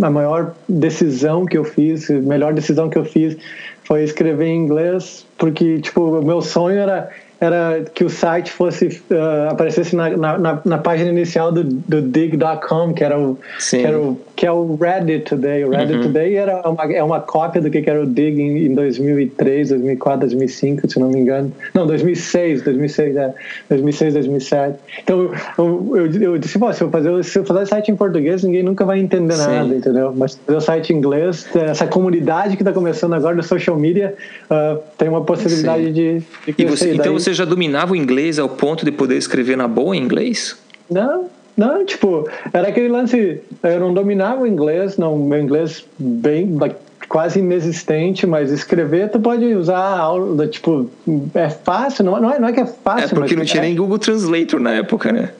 a 0.00 0.10
maior 0.10 0.54
decisão 0.68 1.46
que 1.46 1.56
eu 1.56 1.64
fiz, 1.64 2.10
a 2.10 2.14
melhor 2.14 2.52
decisão 2.52 2.88
que 2.88 2.98
eu 2.98 3.04
fiz 3.04 3.36
foi 3.84 4.02
escrever 4.02 4.46
em 4.46 4.64
inglês, 4.64 5.26
porque 5.38 5.80
tipo 5.80 6.18
o 6.18 6.24
meu 6.24 6.40
sonho 6.40 6.78
era 6.78 7.10
era 7.40 7.84
que 7.92 8.04
o 8.04 8.08
site 8.08 8.50
fosse 8.50 9.02
uh, 9.10 9.50
aparecesse 9.50 9.94
na, 9.94 10.16
na, 10.16 10.60
na, 10.64 10.78
página 10.78 11.10
inicial 11.10 11.50
do, 11.52 11.64
do 11.64 12.00
dig.com, 12.02 12.94
que 12.94 13.04
era 13.04 13.18
o 13.18 13.38
que 13.58 13.76
era 13.76 13.98
o 13.98 14.20
que 14.36 14.46
é 14.46 14.52
o 14.52 14.76
Reddit 14.76 15.24
Today. 15.24 15.64
O 15.64 15.70
Reddit 15.70 15.96
uhum. 15.96 16.02
Today 16.04 16.34
era 16.34 16.68
uma, 16.68 16.84
é 16.92 17.02
uma 17.02 17.20
cópia 17.20 17.60
do 17.60 17.70
que 17.70 17.88
era 17.88 18.02
o 18.02 18.06
Dig 18.06 18.40
em, 18.40 18.66
em 18.66 18.74
2003, 18.74 19.68
2004, 19.70 20.20
2005, 20.20 20.90
se 20.90 20.98
não 20.98 21.08
me 21.08 21.20
engano. 21.20 21.52
Não, 21.72 21.86
2006, 21.86 22.62
2006, 22.62 23.16
é, 23.16 23.34
2006, 23.68 24.14
2007. 24.14 24.78
Então 25.02 25.30
eu, 25.58 25.96
eu, 25.96 26.22
eu 26.22 26.38
disse, 26.38 26.58
se 26.58 26.82
eu 26.82 26.90
fazer 26.90 27.24
se 27.24 27.38
eu 27.38 27.44
fazer 27.44 27.66
site 27.66 27.90
em 27.90 27.96
português, 27.96 28.42
ninguém 28.42 28.62
nunca 28.62 28.84
vai 28.84 28.98
entender 28.98 29.34
Sim. 29.34 29.46
nada, 29.46 29.74
entendeu? 29.74 30.12
Mas 30.16 30.34
fazer 30.36 30.56
o 30.56 30.60
site 30.60 30.92
em 30.92 30.96
inglês, 30.96 31.46
essa 31.54 31.86
comunidade 31.86 32.56
que 32.56 32.62
está 32.62 32.72
começando 32.72 33.14
agora 33.14 33.34
no 33.34 33.42
social 33.42 33.76
media, 33.76 34.14
uh, 34.50 34.80
tem 34.96 35.08
uma 35.08 35.22
possibilidade 35.22 35.84
Sim. 35.84 35.92
de, 35.92 36.18
de 36.18 36.24
e 36.58 36.64
você, 36.64 36.94
Então 36.94 37.12
você 37.12 37.33
já 37.34 37.44
dominava 37.44 37.92
o 37.92 37.96
inglês 37.96 38.38
ao 38.38 38.48
ponto 38.48 38.84
de 38.84 38.92
poder 38.92 39.16
escrever 39.16 39.56
na 39.56 39.68
boa 39.68 39.96
em 39.96 40.00
inglês? 40.00 40.56
Não, 40.90 41.28
não, 41.56 41.84
tipo, 41.84 42.28
era 42.52 42.68
aquele 42.68 42.88
lance. 42.88 43.40
Eu 43.62 43.80
não 43.80 43.94
dominava 43.94 44.42
o 44.42 44.46
inglês, 44.46 44.96
não, 44.96 45.16
meu 45.18 45.40
inglês 45.40 45.84
bem, 45.98 46.56
quase 47.08 47.38
inexistente, 47.38 48.26
mas 48.26 48.50
escrever 48.50 49.10
tu 49.10 49.20
pode 49.20 49.44
usar 49.54 49.78
aula, 49.78 50.46
tipo, 50.48 50.90
é 51.34 51.48
fácil, 51.48 52.04
não, 52.04 52.20
não, 52.20 52.32
é, 52.32 52.38
não 52.38 52.48
é 52.48 52.52
que 52.52 52.60
é 52.60 52.66
fácil. 52.66 53.16
É 53.16 53.20
porque 53.20 53.36
não 53.36 53.44
tinha 53.44 53.62
é, 53.62 53.66
nem 53.66 53.76
Google 53.76 53.98
Translator 53.98 54.58
na 54.58 54.72
época, 54.72 55.12
né? 55.12 55.30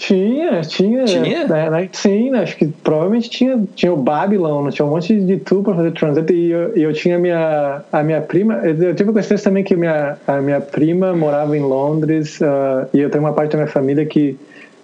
Tinha, 0.00 0.62
tinha. 0.62 1.04
Tinha? 1.04 1.46
Né, 1.46 1.68
né, 1.68 1.88
sim, 1.92 2.34
acho 2.34 2.56
que 2.56 2.66
provavelmente 2.66 3.28
tinha, 3.28 3.62
tinha 3.76 3.92
o 3.92 3.98
Babylon, 3.98 4.70
tinha 4.70 4.86
um 4.86 4.88
monte 4.88 5.14
de 5.14 5.36
tool 5.36 5.62
para 5.62 5.74
fazer 5.74 5.92
translate 5.92 6.32
e 6.32 6.50
eu, 6.50 6.74
eu 6.74 6.92
tinha 6.94 7.18
minha, 7.18 7.82
a 7.92 8.02
minha 8.02 8.22
prima, 8.22 8.54
eu 8.64 8.94
tive 8.94 9.10
a 9.10 9.12
coincidência 9.12 9.50
também 9.50 9.62
que 9.62 9.76
minha, 9.76 10.16
a 10.26 10.40
minha 10.40 10.58
prima 10.58 11.12
morava 11.12 11.54
em 11.54 11.60
Londres 11.60 12.40
uh, 12.40 12.88
e 12.94 13.00
eu 13.00 13.10
tenho 13.10 13.22
uma 13.22 13.34
parte 13.34 13.52
da 13.52 13.58
minha 13.58 13.68
família 13.68 14.06
que 14.06 14.38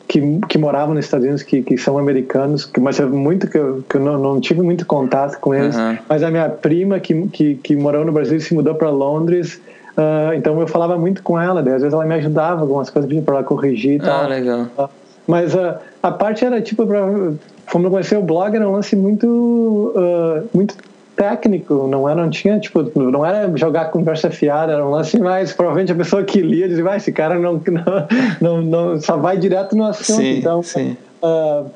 que, 0.06 0.20
que 0.48 0.58
moravam 0.58 0.94
nos 0.94 1.06
Estados 1.06 1.24
Unidos, 1.24 1.42
que, 1.42 1.62
que 1.62 1.76
são 1.76 1.98
americanos, 1.98 2.64
que, 2.64 2.78
mas 2.78 3.00
é 3.00 3.04
muito 3.04 3.48
que 3.48 3.58
eu, 3.58 3.82
que 3.88 3.96
eu 3.96 4.00
não, 4.00 4.16
não 4.16 4.40
tive 4.40 4.62
muito 4.62 4.86
contato 4.86 5.40
com 5.40 5.52
eles. 5.52 5.74
Uhum. 5.76 5.98
Mas 6.08 6.22
a 6.22 6.30
minha 6.30 6.48
prima, 6.48 7.00
que, 7.00 7.26
que, 7.28 7.54
que 7.56 7.74
morou 7.74 8.04
no 8.04 8.12
Brasil, 8.12 8.38
se 8.40 8.54
mudou 8.54 8.76
para 8.76 8.88
Londres. 8.88 9.60
Uh, 9.96 10.32
então 10.36 10.60
eu 10.60 10.68
falava 10.68 10.96
muito 10.96 11.24
com 11.24 11.40
ela, 11.40 11.60
daí, 11.60 11.74
às 11.74 11.82
vezes 11.82 11.92
ela 11.92 12.04
me 12.04 12.14
ajudava 12.14 12.58
com 12.58 12.62
algumas 12.62 12.88
coisas 12.88 13.10
para 13.24 13.34
ela 13.34 13.42
corrigir 13.42 13.94
e 13.94 13.98
tal. 13.98 14.24
Ah, 14.24 14.28
legal. 14.28 14.68
Uh, 14.78 14.88
mas 15.26 15.54
uh, 15.54 15.74
a 16.02 16.10
parte 16.10 16.44
era 16.44 16.60
tipo, 16.60 16.86
pra, 16.86 17.00
como 17.70 17.86
eu 17.86 17.90
conheci 17.90 18.14
o 18.14 18.22
blog, 18.22 18.54
era 18.54 18.68
um 18.68 18.72
lance 18.72 18.94
muito, 18.94 19.92
muito 20.54 20.76
técnico, 21.16 21.88
não 21.88 22.08
era, 22.08 22.22
não 22.22 22.30
tinha, 22.30 22.60
tipo, 22.60 22.82
não 22.94 23.24
era 23.24 23.50
jogar 23.56 23.86
conversa 23.86 24.30
fiada, 24.30 24.72
era 24.72 24.84
um 24.84 24.90
lance 24.90 25.18
mais, 25.18 25.52
provavelmente 25.52 25.90
a 25.90 25.94
pessoa 25.94 26.22
que 26.22 26.40
lia 26.40 26.68
dizia, 26.68 26.84
vai, 26.84 26.98
esse 26.98 27.10
cara 27.10 27.38
não, 27.38 27.54
não, 27.66 28.06
não, 28.40 28.62
não 28.62 29.00
só 29.00 29.16
vai 29.16 29.38
direto 29.38 29.74
no 29.74 29.84
assunto, 29.84 30.18
sim, 30.18 30.38
então... 30.38 30.62
Sim. 30.62 30.96
Uh, 31.22 31.68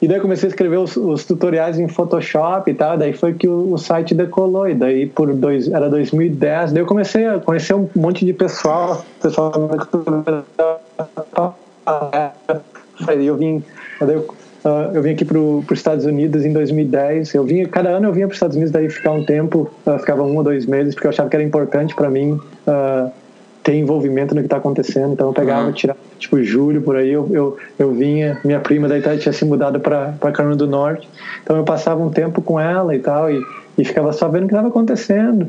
e 0.00 0.06
daí 0.06 0.20
comecei 0.20 0.46
a 0.46 0.50
escrever 0.50 0.76
os, 0.76 0.96
os, 0.96 1.24
tutoriais 1.24 1.78
em 1.78 1.88
Photoshop 1.88 2.70
e 2.70 2.74
tal, 2.74 2.96
daí 2.96 3.12
foi 3.12 3.34
que 3.34 3.48
o, 3.48 3.72
o, 3.72 3.78
site 3.78 4.14
decolou, 4.14 4.68
e 4.68 4.74
daí 4.74 5.06
por 5.06 5.34
dois, 5.34 5.68
era 5.68 5.90
2010, 5.90 6.72
daí 6.72 6.82
eu 6.82 6.86
comecei 6.86 7.26
a 7.26 7.40
conhecer 7.40 7.74
um 7.74 7.88
monte 7.96 8.24
de 8.24 8.32
pessoal, 8.32 9.04
pessoal 9.20 9.52
eu 13.14 13.36
vim, 13.36 13.62
daí 14.00 14.14
eu 14.14 14.28
Uh, 14.64 14.94
eu 14.94 15.02
vim 15.02 15.10
aqui 15.10 15.24
para 15.24 15.38
os 15.38 15.64
Estados 15.70 16.04
Unidos 16.04 16.44
em 16.44 16.52
2010. 16.52 17.34
Eu 17.34 17.44
vinha, 17.44 17.66
cada 17.68 17.90
ano 17.90 18.08
eu 18.08 18.12
vinha 18.12 18.26
para 18.26 18.32
os 18.32 18.36
Estados 18.36 18.56
Unidos 18.56 18.72
daí 18.72 18.90
ficar 18.90 19.12
um 19.12 19.24
tempo, 19.24 19.70
uh, 19.86 19.98
ficava 19.98 20.22
um 20.22 20.36
ou 20.36 20.42
dois 20.42 20.66
meses, 20.66 20.94
porque 20.94 21.06
eu 21.06 21.10
achava 21.10 21.28
que 21.28 21.36
era 21.36 21.44
importante 21.44 21.94
para 21.94 22.10
mim 22.10 22.32
uh, 22.32 23.10
ter 23.62 23.74
envolvimento 23.74 24.34
no 24.34 24.40
que 24.40 24.46
está 24.46 24.56
acontecendo. 24.56 25.12
Então 25.12 25.28
eu 25.28 25.32
pegava, 25.32 25.66
uhum. 25.66 25.72
tirava, 25.72 25.98
tipo, 26.18 26.42
julho 26.42 26.82
por 26.82 26.96
aí, 26.96 27.10
eu, 27.10 27.28
eu, 27.30 27.56
eu 27.78 27.92
vinha. 27.92 28.40
Minha 28.44 28.58
prima 28.58 28.88
daí 28.88 29.00
tinha 29.18 29.32
se 29.32 29.44
mudado 29.44 29.78
para 29.78 30.12
Carolina 30.32 30.56
do 30.56 30.66
Norte, 30.66 31.08
então 31.42 31.56
eu 31.56 31.64
passava 31.64 32.02
um 32.02 32.10
tempo 32.10 32.42
com 32.42 32.58
ela 32.58 32.96
e 32.96 32.98
tal, 32.98 33.30
e, 33.30 33.40
e 33.76 33.84
ficava 33.84 34.12
só 34.12 34.28
vendo 34.28 34.44
o 34.44 34.48
que 34.48 34.54
estava 34.54 34.68
acontecendo. 34.68 35.46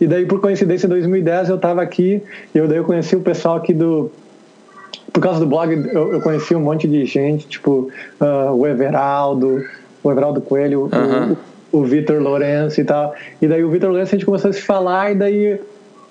e 0.00 0.06
daí, 0.08 0.26
por 0.26 0.40
coincidência, 0.40 0.86
em 0.86 0.90
2010 0.90 1.50
eu 1.50 1.56
estava 1.56 1.80
aqui, 1.80 2.20
e 2.52 2.58
eu 2.58 2.66
daí 2.66 2.78
eu 2.78 2.84
conheci 2.84 3.14
o 3.14 3.20
pessoal 3.20 3.56
aqui 3.56 3.72
do 3.72 4.10
por 5.12 5.20
causa 5.20 5.40
do 5.40 5.46
blog, 5.46 5.72
eu, 5.92 6.14
eu 6.14 6.20
conheci 6.20 6.54
um 6.54 6.60
monte 6.60 6.88
de 6.88 7.04
gente, 7.04 7.46
tipo 7.46 7.90
uh, 8.20 8.52
o 8.52 8.66
Everaldo, 8.66 9.64
o 10.02 10.10
Everaldo 10.10 10.40
Coelho, 10.40 10.90
uhum. 10.92 11.36
o, 11.72 11.80
o 11.80 11.84
Vitor 11.84 12.20
Lourenço 12.20 12.80
e 12.80 12.84
tal. 12.84 13.14
E 13.40 13.46
daí 13.46 13.62
o 13.62 13.70
Vitor 13.70 13.90
Lourenço 13.90 14.14
a 14.14 14.18
gente 14.18 14.26
começou 14.26 14.50
a 14.50 14.52
se 14.52 14.62
falar, 14.62 15.12
e 15.12 15.14
daí 15.14 15.60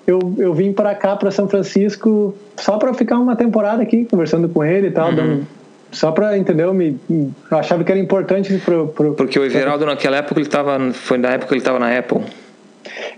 eu, 0.06 0.34
eu 0.38 0.54
vim 0.54 0.72
para 0.72 0.94
cá, 0.94 1.16
para 1.16 1.30
São 1.30 1.48
Francisco, 1.48 2.34
só 2.56 2.78
para 2.78 2.94
ficar 2.94 3.18
uma 3.18 3.34
temporada 3.34 3.82
aqui, 3.82 4.04
conversando 4.04 4.48
com 4.48 4.64
ele 4.64 4.88
e 4.88 4.90
tal, 4.90 5.10
uhum. 5.10 5.16
dando, 5.16 5.46
só 5.90 6.10
para 6.10 6.38
entendeu 6.38 6.72
me 6.72 6.98
eu 7.10 7.58
achava 7.58 7.84
que 7.84 7.92
era 7.92 8.00
importante 8.00 8.56
pro, 8.64 8.88
pro 8.88 9.12
porque 9.12 9.38
o 9.38 9.44
Everaldo 9.44 9.84
naquela 9.84 10.16
época 10.16 10.40
ele 10.40 10.46
estava 10.46 10.78
foi 10.92 11.18
na 11.18 11.32
época 11.32 11.48
que 11.48 11.54
ele 11.54 11.60
estava 11.60 11.78
na 11.78 11.96
Apple 11.96 12.22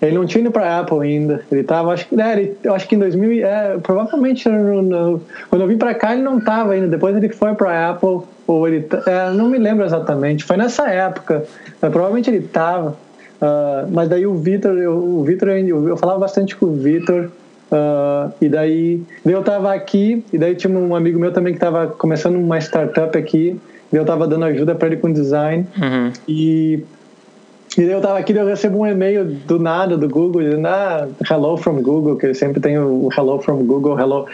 ele 0.00 0.12
não 0.12 0.26
tinha 0.26 0.42
ido 0.42 0.50
para 0.50 0.80
Apple 0.80 1.00
ainda. 1.00 1.42
Ele 1.50 1.60
estava, 1.60 1.92
acho 1.92 2.06
que, 2.08 2.20
é, 2.20 2.32
ele, 2.32 2.56
eu 2.62 2.74
acho 2.74 2.88
que 2.88 2.94
em 2.94 2.98
2000, 2.98 3.46
é, 3.46 3.78
provavelmente 3.82 4.48
no, 4.48 4.82
no, 4.82 5.20
quando 5.48 5.62
eu 5.62 5.68
vim 5.68 5.76
para 5.76 5.94
cá 5.94 6.12
ele 6.12 6.22
não 6.22 6.38
estava 6.38 6.72
ainda. 6.72 6.88
Depois 6.88 7.16
ele 7.16 7.28
foi 7.28 7.54
para 7.54 7.90
Apple 7.90 8.20
ou 8.46 8.68
ele, 8.68 8.86
é, 9.06 9.30
não 9.32 9.48
me 9.48 9.58
lembro 9.58 9.84
exatamente. 9.84 10.44
Foi 10.44 10.56
nessa 10.56 10.88
época. 10.88 11.44
Mas 11.80 11.90
provavelmente 11.90 12.30
ele 12.30 12.38
estava. 12.38 12.90
Uh, 12.90 13.90
mas 13.90 14.08
daí 14.08 14.26
o 14.26 14.34
Vitor, 14.34 14.72
o 14.88 15.22
Vitor, 15.24 15.50
eu, 15.50 15.88
eu 15.88 15.96
falava 15.96 16.18
bastante 16.20 16.56
com 16.56 16.66
o 16.66 16.76
Vitor. 16.76 17.30
Uh, 17.72 18.32
e 18.40 18.48
daí, 18.48 19.02
daí 19.24 19.34
eu 19.34 19.40
estava 19.40 19.72
aqui 19.72 20.24
e 20.32 20.38
daí 20.38 20.54
tinha 20.54 20.72
um 20.76 20.94
amigo 20.94 21.18
meu 21.18 21.32
também 21.32 21.52
que 21.52 21.56
estava 21.56 21.88
começando 21.88 22.36
uma 22.36 22.58
startup 22.58 23.16
aqui. 23.16 23.58
E 23.92 23.96
eu 23.96 24.02
estava 24.02 24.26
dando 24.26 24.44
ajuda 24.44 24.74
para 24.74 24.88
ele 24.88 24.96
com 24.96 25.12
design. 25.12 25.66
Uhum. 25.80 26.12
E 26.26 26.82
e 27.76 27.82
eu 27.82 28.00
tava 28.00 28.18
aqui, 28.18 28.32
eu 28.32 28.46
recebo 28.46 28.78
um 28.78 28.86
e-mail 28.86 29.24
do 29.24 29.58
nada 29.58 29.96
do 29.96 30.08
Google 30.08 30.42
dizendo, 30.42 30.66
ah, 30.68 31.08
hello 31.30 31.56
from 31.56 31.82
Google, 31.82 32.16
que 32.16 32.32
sempre 32.32 32.60
tem 32.60 32.78
o 32.78 33.08
hello 33.16 33.40
from 33.40 33.64
Google, 33.64 33.98
hello. 33.98 34.26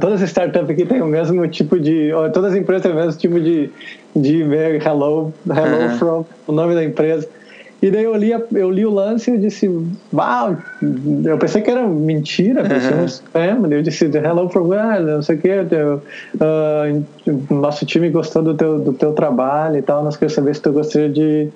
Todas 0.00 0.22
as 0.22 0.28
startups 0.28 0.70
aqui 0.70 0.84
têm 0.84 1.00
o 1.00 1.06
mesmo 1.06 1.46
tipo 1.48 1.78
de. 1.78 2.10
Todas 2.32 2.52
as 2.52 2.58
empresas 2.58 2.82
têm 2.82 2.92
o 2.92 2.94
mesmo 2.94 3.18
tipo 3.18 3.40
de, 3.40 3.70
de 4.14 4.42
e-mail, 4.42 4.80
hello, 4.82 5.32
hello 5.48 5.82
uhum. 5.82 5.98
from, 5.98 6.24
o 6.46 6.52
nome 6.52 6.74
da 6.74 6.84
empresa. 6.84 7.26
E 7.82 7.90
daí 7.90 8.04
eu 8.04 8.14
li, 8.14 8.30
eu 8.30 8.70
li 8.70 8.84
o 8.84 8.90
lance 8.90 9.30
e 9.30 9.34
eu 9.34 9.40
disse, 9.40 9.66
uau, 10.12 10.54
eu 11.24 11.38
pensei 11.38 11.62
que 11.62 11.70
era 11.70 11.86
mentira, 11.88 12.62
pensei 12.62 12.92
uhum. 12.92 13.02
um 13.02 13.06
spam, 13.06 13.70
eu 13.70 13.80
disse, 13.80 14.04
hello 14.04 14.50
from, 14.50 14.70
ah, 14.72 15.00
não 15.00 15.22
sei 15.22 15.36
o 15.36 15.38
que, 15.38 15.48
uh, 15.48 17.04
nosso 17.48 17.86
time 17.86 18.10
gostou 18.10 18.42
do 18.42 18.54
teu, 18.54 18.78
do 18.78 18.92
teu 18.92 19.14
trabalho 19.14 19.78
e 19.78 19.82
tal, 19.82 20.04
nós 20.04 20.14
queremos 20.14 20.34
saber 20.34 20.54
se 20.54 20.60
tu 20.60 20.72
gostaria 20.72 21.08
de 21.08 21.48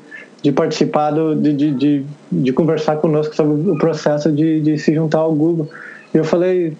de 0.44 0.52
participar, 0.52 1.10
do, 1.10 1.34
de, 1.34 1.54
de, 1.54 1.70
de, 1.70 2.06
de, 2.30 2.52
conversar 2.52 2.96
conosco 2.96 3.34
sobre 3.34 3.70
o 3.70 3.78
processo 3.78 4.30
de, 4.30 4.60
de 4.60 4.76
se 4.76 4.94
juntar 4.94 5.20
ao 5.20 5.34
Google. 5.34 5.70
E 6.12 6.18
eu 6.18 6.24
falei, 6.24 6.76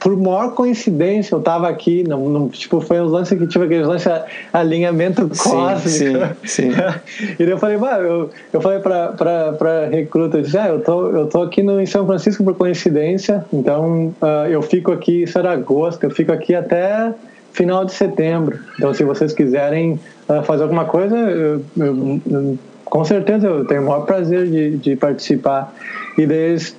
por 0.00 0.16
maior 0.16 0.54
coincidência, 0.54 1.34
eu 1.34 1.38
estava 1.38 1.68
aqui, 1.68 2.02
não, 2.02 2.30
não, 2.30 2.48
tipo, 2.48 2.80
foi 2.80 2.98
um 2.98 3.04
lance 3.04 3.36
que 3.36 3.46
tive 3.46 3.66
aquele 3.66 3.84
lance 3.84 4.08
alinhamento 4.54 5.28
cósmico. 5.28 6.26
Sim, 6.44 6.70
sim, 6.70 6.70
e 7.38 7.44
daí 7.44 7.50
eu 7.50 7.58
falei, 7.58 7.76
bah, 7.76 7.98
eu, 7.98 8.30
eu 8.54 8.60
falei 8.62 8.78
para 8.78 9.86
recruta, 9.92 10.38
eu 10.38 10.42
disse, 10.42 10.56
ah, 10.56 10.68
eu 10.68 10.80
tô, 10.80 11.10
eu 11.10 11.26
tô 11.26 11.42
aqui 11.42 11.62
no, 11.62 11.78
em 11.78 11.84
São 11.86 12.06
Francisco 12.06 12.42
por 12.42 12.54
coincidência, 12.54 13.44
então 13.52 14.14
uh, 14.22 14.48
eu 14.48 14.62
fico 14.62 14.92
aqui, 14.92 15.24
isso 15.24 15.38
era 15.38 15.52
agosto, 15.52 16.04
eu 16.04 16.10
fico 16.10 16.32
aqui 16.32 16.54
até 16.54 17.12
final 17.52 17.84
de 17.84 17.92
setembro. 17.92 18.58
Então, 18.76 18.94
se 18.94 19.04
vocês 19.04 19.34
quiserem 19.34 20.00
uh, 20.26 20.42
fazer 20.44 20.62
alguma 20.62 20.86
coisa, 20.86 21.16
eu, 21.16 21.62
eu, 21.76 22.20
eu 22.30 22.58
com 22.90 23.04
certeza 23.04 23.46
eu 23.46 23.64
tenho 23.64 23.82
o 23.82 23.86
maior 23.86 24.04
prazer 24.04 24.46
de, 24.48 24.76
de 24.76 24.96
participar. 24.96 25.74
E 26.16 26.26
daí 26.26 26.36
eles 26.36 26.76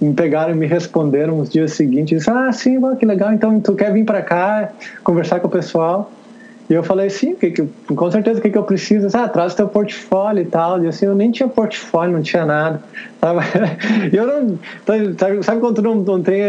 me 0.00 0.12
pegaram 0.12 0.52
e 0.52 0.56
me 0.56 0.66
responderam 0.66 1.38
nos 1.38 1.50
dias 1.50 1.72
seguintes: 1.72 2.28
Ah, 2.28 2.52
sim, 2.52 2.78
que 2.98 3.06
legal, 3.06 3.32
então 3.32 3.60
tu 3.60 3.74
quer 3.74 3.92
vir 3.92 4.04
para 4.04 4.22
cá 4.22 4.70
conversar 5.02 5.40
com 5.40 5.48
o 5.48 5.50
pessoal? 5.50 6.10
E 6.68 6.74
eu 6.74 6.82
falei, 6.82 7.08
sim, 7.08 7.34
que, 7.36 7.52
que, 7.52 7.68
com 7.94 8.10
certeza 8.10 8.40
o 8.40 8.42
que, 8.42 8.50
que 8.50 8.58
eu 8.58 8.64
preciso? 8.64 9.08
Ah, 9.16 9.28
traz 9.28 9.54
teu 9.54 9.68
portfólio 9.68 10.42
e 10.42 10.46
tal. 10.46 10.82
E 10.82 10.88
assim, 10.88 11.06
eu 11.06 11.14
nem 11.14 11.30
tinha 11.30 11.48
portfólio, 11.48 12.12
não 12.12 12.22
tinha 12.22 12.44
nada. 12.44 12.82
E 14.12 14.16
eu 14.16 14.26
não. 14.26 14.58
Sabe, 15.18 15.42
sabe 15.42 15.60
quando 15.60 15.76
tu 15.76 15.82
não, 15.82 15.96
não 15.96 16.22
tem. 16.22 16.42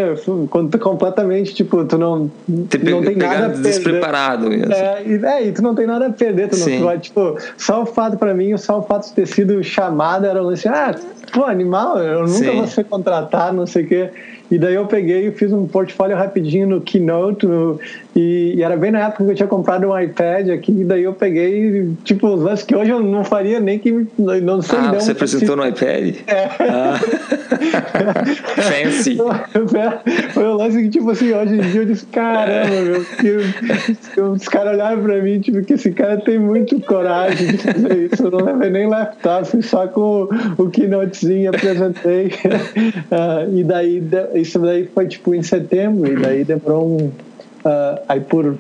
Quando 0.50 0.70
tu 0.70 0.78
completamente, 0.78 1.54
tipo, 1.54 1.84
tu 1.86 1.98
não. 1.98 2.30
Te 2.70 2.78
não 2.78 3.02
tem 3.02 3.16
nada 3.16 3.48
a 3.48 3.50
perder. 3.50 3.62
despreparado. 3.64 4.54
É, 4.54 5.04
e, 5.04 5.26
é, 5.26 5.48
e 5.48 5.52
tu 5.52 5.64
não 5.64 5.74
tem 5.74 5.88
nada 5.88 6.08
a 6.08 6.10
perder. 6.12 6.50
Tu 6.50 6.58
não, 6.58 6.94
tu 6.94 7.00
tipo, 7.00 7.38
só 7.58 7.82
o 7.82 7.86
fato 7.86 8.18
pra 8.18 8.34
mim, 8.34 8.56
só 8.58 8.80
o 8.80 8.84
fato 8.84 9.08
de 9.08 9.14
ter 9.14 9.26
sido 9.26 9.64
chamado 9.64 10.26
era 10.26 10.40
assim, 10.52 10.68
ah, 10.68 10.94
pô, 11.32 11.46
animal, 11.46 12.00
eu 12.00 12.20
nunca 12.28 12.32
sim. 12.32 12.56
vou 12.56 12.68
ser 12.68 12.84
contratado, 12.84 13.56
não 13.56 13.66
sei 13.66 13.84
o 13.84 13.88
quê. 13.88 14.12
E 14.50 14.58
daí 14.58 14.76
eu 14.76 14.86
peguei 14.86 15.28
e 15.28 15.32
fiz 15.32 15.52
um 15.52 15.68
portfólio 15.68 16.16
rapidinho 16.16 16.68
no 16.68 16.82
Keynote 16.82 17.46
no, 17.46 17.80
e, 18.16 18.56
e, 18.56 18.64
era 18.64 18.76
bem 18.76 18.90
na 18.90 19.00
época 19.08 19.24
que 19.24 19.32
eu 19.32 19.36
tinha 19.36 19.48
comprado 19.48 19.88
um 19.88 20.00
iPad 20.00 20.50
aqui. 20.50 20.72
E 20.72 20.84
daí 20.84 21.04
eu 21.04 21.14
peguei, 21.14 21.92
tipo, 22.04 22.28
os 22.28 22.42
lances 22.42 22.66
que 22.66 22.76
hoje 22.76 22.90
eu 22.90 23.00
não 23.00 23.24
faria 23.24 23.60
nem 23.60 23.78
que. 23.78 23.92
Não 24.18 24.62
sei, 24.62 24.80
ah, 24.80 24.94
você 24.94 25.12
apresentou 25.12 25.56
no 25.56 25.68
iPad? 25.68 26.16
É. 26.26 26.50
Ah. 26.62 27.00
Fancy. 28.58 29.18
Foi 30.34 30.44
um 30.48 30.54
lance 30.54 30.82
que, 30.82 30.90
tipo 30.90 31.12
assim, 31.12 31.32
hoje 31.32 31.56
em 31.56 31.62
dia 31.62 31.82
eu 31.82 31.86
disse: 31.86 32.06
caramba, 32.08 32.82
meu. 32.82 33.06
Que, 33.06 34.22
os 34.22 34.48
caras 34.48 34.74
olharam 34.74 35.04
pra 35.04 35.22
mim, 35.22 35.40
tipo, 35.40 35.62
que 35.64 35.74
esse 35.74 35.92
cara 35.92 36.18
tem 36.18 36.40
muito 36.40 36.80
coragem 36.82 37.48
de 37.52 37.58
fazer 37.60 38.10
isso. 38.12 38.24
Eu 38.24 38.32
não 38.32 38.46
levei 38.46 38.70
nem 38.72 38.88
laptop, 38.88 39.48
fui 39.48 39.62
só 39.62 39.88
com 39.88 40.28
o 40.58 40.70
Keynotezinho, 40.70 41.50
apresentei. 41.50 42.28
Uh, 42.28 43.54
e 43.56 43.64
daí 43.64 44.00
isso 44.42 44.60
daí 44.60 44.86
foi 44.88 45.08
tipo 45.08 45.34
em 45.34 45.44
setembro, 45.44 46.12
e 46.12 46.16
daí 46.16 46.44
demorou 46.44 46.88
um. 46.88 47.06
Uh, 47.08 48.00
aí 48.08 48.22
por 48.22 48.58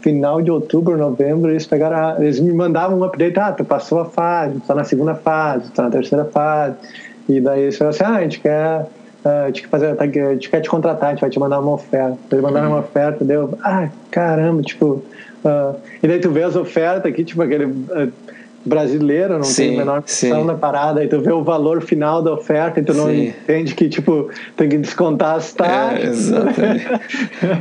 final 0.00 0.40
de 0.40 0.50
outubro, 0.50 0.96
novembro, 0.96 1.50
eles 1.50 1.66
pegaram. 1.66 2.22
Eles 2.22 2.40
me 2.40 2.52
mandavam 2.52 2.98
um 2.98 3.04
update: 3.04 3.38
ah, 3.38 3.52
tu 3.52 3.64
passou 3.64 4.00
a 4.00 4.04
fase, 4.04 4.60
tá 4.66 4.74
na 4.74 4.84
segunda 4.84 5.14
fase, 5.14 5.70
tá 5.72 5.84
na 5.84 5.90
terceira 5.90 6.24
fase. 6.24 6.76
E 7.28 7.40
daí 7.40 7.62
eles 7.62 7.76
falaram 7.76 7.94
assim: 7.94 8.04
ah, 8.04 8.16
a 8.16 8.22
gente 8.22 8.40
quer. 8.40 8.86
Uh, 9.24 9.28
a, 9.28 9.46
gente 9.48 9.62
quer 9.62 9.68
fazer, 9.68 9.96
tá, 9.96 10.04
a 10.04 10.06
gente 10.06 10.48
quer 10.48 10.60
te 10.60 10.70
contratar, 10.70 11.08
a 11.08 11.10
gente 11.12 11.20
vai 11.20 11.30
te 11.30 11.38
mandar 11.38 11.60
uma 11.60 11.72
oferta. 11.72 12.16
Eles 12.30 12.42
mandaram 12.42 12.68
uma 12.68 12.80
oferta, 12.80 13.24
deu. 13.24 13.58
Ah, 13.62 13.88
caramba, 14.10 14.62
tipo. 14.62 15.02
Uh, 15.44 15.76
e 16.02 16.08
daí 16.08 16.20
tu 16.20 16.30
vê 16.30 16.42
as 16.42 16.56
ofertas 16.56 17.06
aqui, 17.06 17.24
tipo 17.24 17.42
aquele. 17.42 17.64
Uh, 17.64 18.12
brasileiro, 18.64 19.34
não 19.34 19.44
sim, 19.44 19.62
tem 19.62 19.74
a 19.74 19.78
menor 19.78 20.00
noção 20.02 20.46
da 20.46 20.54
parada, 20.54 21.02
e 21.04 21.08
tu 21.08 21.20
vê 21.20 21.32
o 21.32 21.42
valor 21.42 21.80
final 21.80 22.22
da 22.22 22.32
oferta 22.32 22.80
e 22.80 22.82
tu 22.82 22.92
sim. 22.92 22.98
não 22.98 23.14
entende 23.14 23.74
que, 23.74 23.88
tipo, 23.88 24.30
tem 24.56 24.68
que 24.68 24.78
descontar 24.78 25.36
as 25.36 25.52
taxas. 25.52 26.00
É, 26.02 26.08
exatamente. 26.08 26.86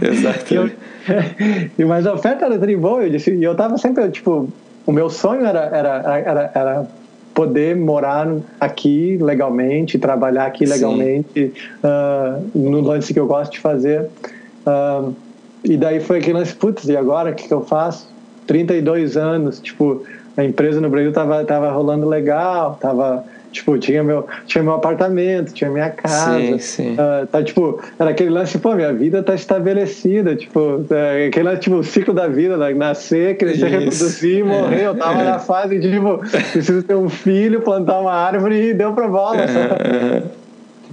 exatamente. 0.05 0.75
e, 1.77 1.85
mas 1.85 2.05
a 2.05 2.13
oferta 2.13 2.45
era 2.45 2.57
tri 2.57 2.75
boa, 2.75 3.03
eu 3.03 3.09
disse, 3.09 3.31
e 3.31 3.43
eu 3.43 3.55
tava 3.55 3.77
sempre, 3.77 4.09
tipo, 4.09 4.49
o 4.85 4.91
meu 4.91 5.09
sonho 5.09 5.45
era, 5.45 5.65
era, 5.65 6.21
era, 6.25 6.51
era 6.53 6.87
poder 7.33 7.75
morar 7.75 8.27
aqui 8.59 9.17
legalmente, 9.21 9.99
trabalhar 9.99 10.45
aqui 10.45 10.65
legalmente, 10.65 11.53
uh, 11.83 12.43
no 12.57 12.81
lance 12.81 13.13
que 13.13 13.19
eu 13.19 13.27
gosto 13.27 13.51
de 13.51 13.59
fazer. 13.59 14.09
Uh, 14.65 15.13
e 15.63 15.77
daí 15.77 15.99
foi 15.99 16.17
aquele 16.17 16.39
lance, 16.39 16.55
putz, 16.55 16.87
e 16.87 16.97
agora 16.97 17.31
o 17.31 17.35
que, 17.35 17.47
que 17.47 17.53
eu 17.53 17.61
faço? 17.61 18.09
32 18.47 19.17
anos, 19.17 19.59
tipo, 19.59 20.03
a 20.37 20.43
empresa 20.43 20.79
no 20.79 20.89
Brasil 20.89 21.11
tava, 21.11 21.43
tava 21.43 21.71
rolando 21.71 22.07
legal, 22.07 22.77
tava 22.79 23.25
tipo, 23.51 23.77
tinha 23.77 24.03
meu, 24.03 24.25
tinha 24.45 24.63
meu 24.63 24.73
apartamento, 24.73 25.53
tinha 25.53 25.69
minha 25.69 25.89
casa. 25.89 26.39
Sim, 26.39 26.59
sim. 26.59 26.93
Uh, 26.93 27.25
tá, 27.27 27.43
tipo, 27.43 27.81
era 27.97 28.11
aquele 28.11 28.29
lance, 28.29 28.57
pô, 28.59 28.73
minha 28.73 28.93
vida 28.93 29.23
tá 29.23 29.33
estabelecida, 29.33 30.35
tipo, 30.35 30.85
é, 30.89 31.27
aquele 31.27 31.49
lance, 31.49 31.61
tipo, 31.61 31.75
o 31.77 31.83
ciclo 31.83 32.13
da 32.13 32.27
vida, 32.27 32.57
né? 32.57 32.73
nascer, 32.73 33.37
crescer, 33.37 33.67
Isso. 33.67 33.79
reproduzir, 33.79 34.45
morrer. 34.45 34.85
Eu 34.85 34.95
tava 34.95 35.21
é. 35.21 35.25
na 35.25 35.39
fase 35.39 35.79
de, 35.79 35.91
tipo, 35.91 36.19
preciso 36.51 36.83
ter 36.83 36.95
um 36.95 37.09
filho, 37.09 37.61
plantar 37.61 37.99
uma 37.99 38.13
árvore 38.13 38.69
e 38.69 38.73
deu 38.73 38.93
pra 38.93 39.07
bola. 39.07 39.37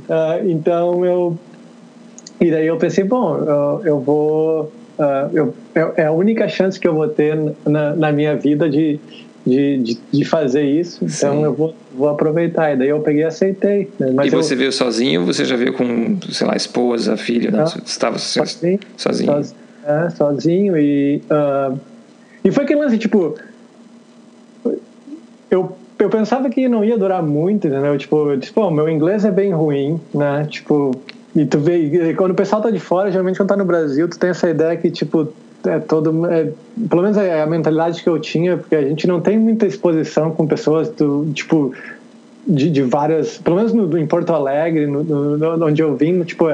Uh, 0.09 0.49
então 0.49 1.05
eu. 1.05 1.39
E 2.41 2.51
daí 2.51 2.67
eu 2.67 2.77
pensei, 2.77 3.05
bom, 3.05 3.39
eu, 3.39 3.83
eu 3.85 4.01
vou. 4.01 4.73
Uh, 4.99 5.31
eu, 5.33 5.55
é 5.97 6.05
a 6.05 6.13
única 6.13 6.49
chance 6.49 6.79
que 6.79 6.87
eu 6.87 6.95
vou 6.95 7.09
ter 7.09 7.37
na, 7.67 7.97
na 7.97 8.13
minha 8.13 8.37
vida 8.37 8.69
de, 8.69 9.01
de, 9.47 9.79
de, 9.79 9.99
de 10.11 10.25
fazer 10.25 10.65
isso, 10.65 11.09
Sim. 11.09 11.27
então 11.27 11.45
eu 11.45 11.53
vou, 11.53 11.75
vou 11.95 12.09
aproveitar. 12.09 12.73
E 12.73 12.77
daí 12.77 12.89
eu 12.89 13.01
peguei 13.01 13.23
e 13.23 13.25
aceitei. 13.25 13.91
Né? 13.99 14.13
Mas 14.15 14.33
e 14.33 14.37
você 14.37 14.55
eu... 14.55 14.59
veio 14.59 14.73
sozinho 14.73 15.25
você 15.25 15.45
já 15.45 15.57
veio 15.57 15.75
com, 15.75 16.19
sei 16.31 16.47
lá, 16.47 16.57
esposa, 16.57 17.17
filho? 17.17 17.53
Não, 17.53 17.67
você 17.67 17.79
estava 17.85 18.19
sozinho? 18.19 18.81
Sozinho, 18.97 19.45
é, 19.87 20.11
sozinho 20.11 20.79
e... 20.79 21.23
Uh, 21.31 21.79
e 22.45 22.51
foi 22.51 22.65
aquele 22.65 22.81
lance, 22.81 22.99
tipo... 22.99 23.37
Eu, 25.51 25.77
eu 25.99 26.11
pensava 26.11 26.51
que 26.51 26.69
não 26.69 26.85
ia 26.85 26.99
durar 26.99 27.23
muito, 27.23 27.69
entendeu? 27.69 27.97
Tipo, 27.97 28.31
eu 28.31 28.37
disse, 28.37 28.53
pô, 28.53 28.71
meu 28.71 28.89
inglês 28.89 29.25
é 29.25 29.31
bem 29.31 29.53
ruim, 29.53 30.01
né? 30.13 30.47
Tipo, 30.51 30.91
e 31.37 31.45
tu 31.45 31.59
vê, 31.59 32.15
quando 32.15 32.31
o 32.31 32.35
pessoal 32.35 32.63
tá 32.63 32.71
de 32.71 32.79
fora, 32.79 33.11
geralmente 33.11 33.37
quando 33.37 33.49
tá 33.49 33.57
no 33.57 33.65
Brasil, 33.65 34.09
tu 34.09 34.19
tem 34.19 34.31
essa 34.31 34.49
ideia 34.49 34.77
que, 34.77 34.91
tipo, 34.91 35.33
é 35.67 35.79
todo 35.79 36.27
é, 36.27 36.51
pelo 36.89 37.03
menos 37.03 37.17
é 37.17 37.43
a 37.43 37.47
mentalidade 37.47 38.03
que 38.03 38.09
eu 38.09 38.19
tinha 38.19 38.57
porque 38.57 38.75
a 38.75 38.83
gente 38.83 39.07
não 39.07 39.21
tem 39.21 39.39
muita 39.39 39.67
exposição 39.67 40.31
com 40.31 40.47
pessoas 40.47 40.89
do 40.91 41.31
tipo 41.33 41.73
de, 42.47 42.71
de 42.71 42.83
várias 42.83 43.39
pelo 43.39 43.57
menos 43.57 43.73
no, 43.73 43.99
em 43.99 44.07
Porto 44.07 44.33
Alegre 44.33 44.87
no, 44.87 45.03
no, 45.03 45.67
onde 45.67 45.83
eu 45.83 45.97
vim 45.97 46.23
tipo 46.23 46.47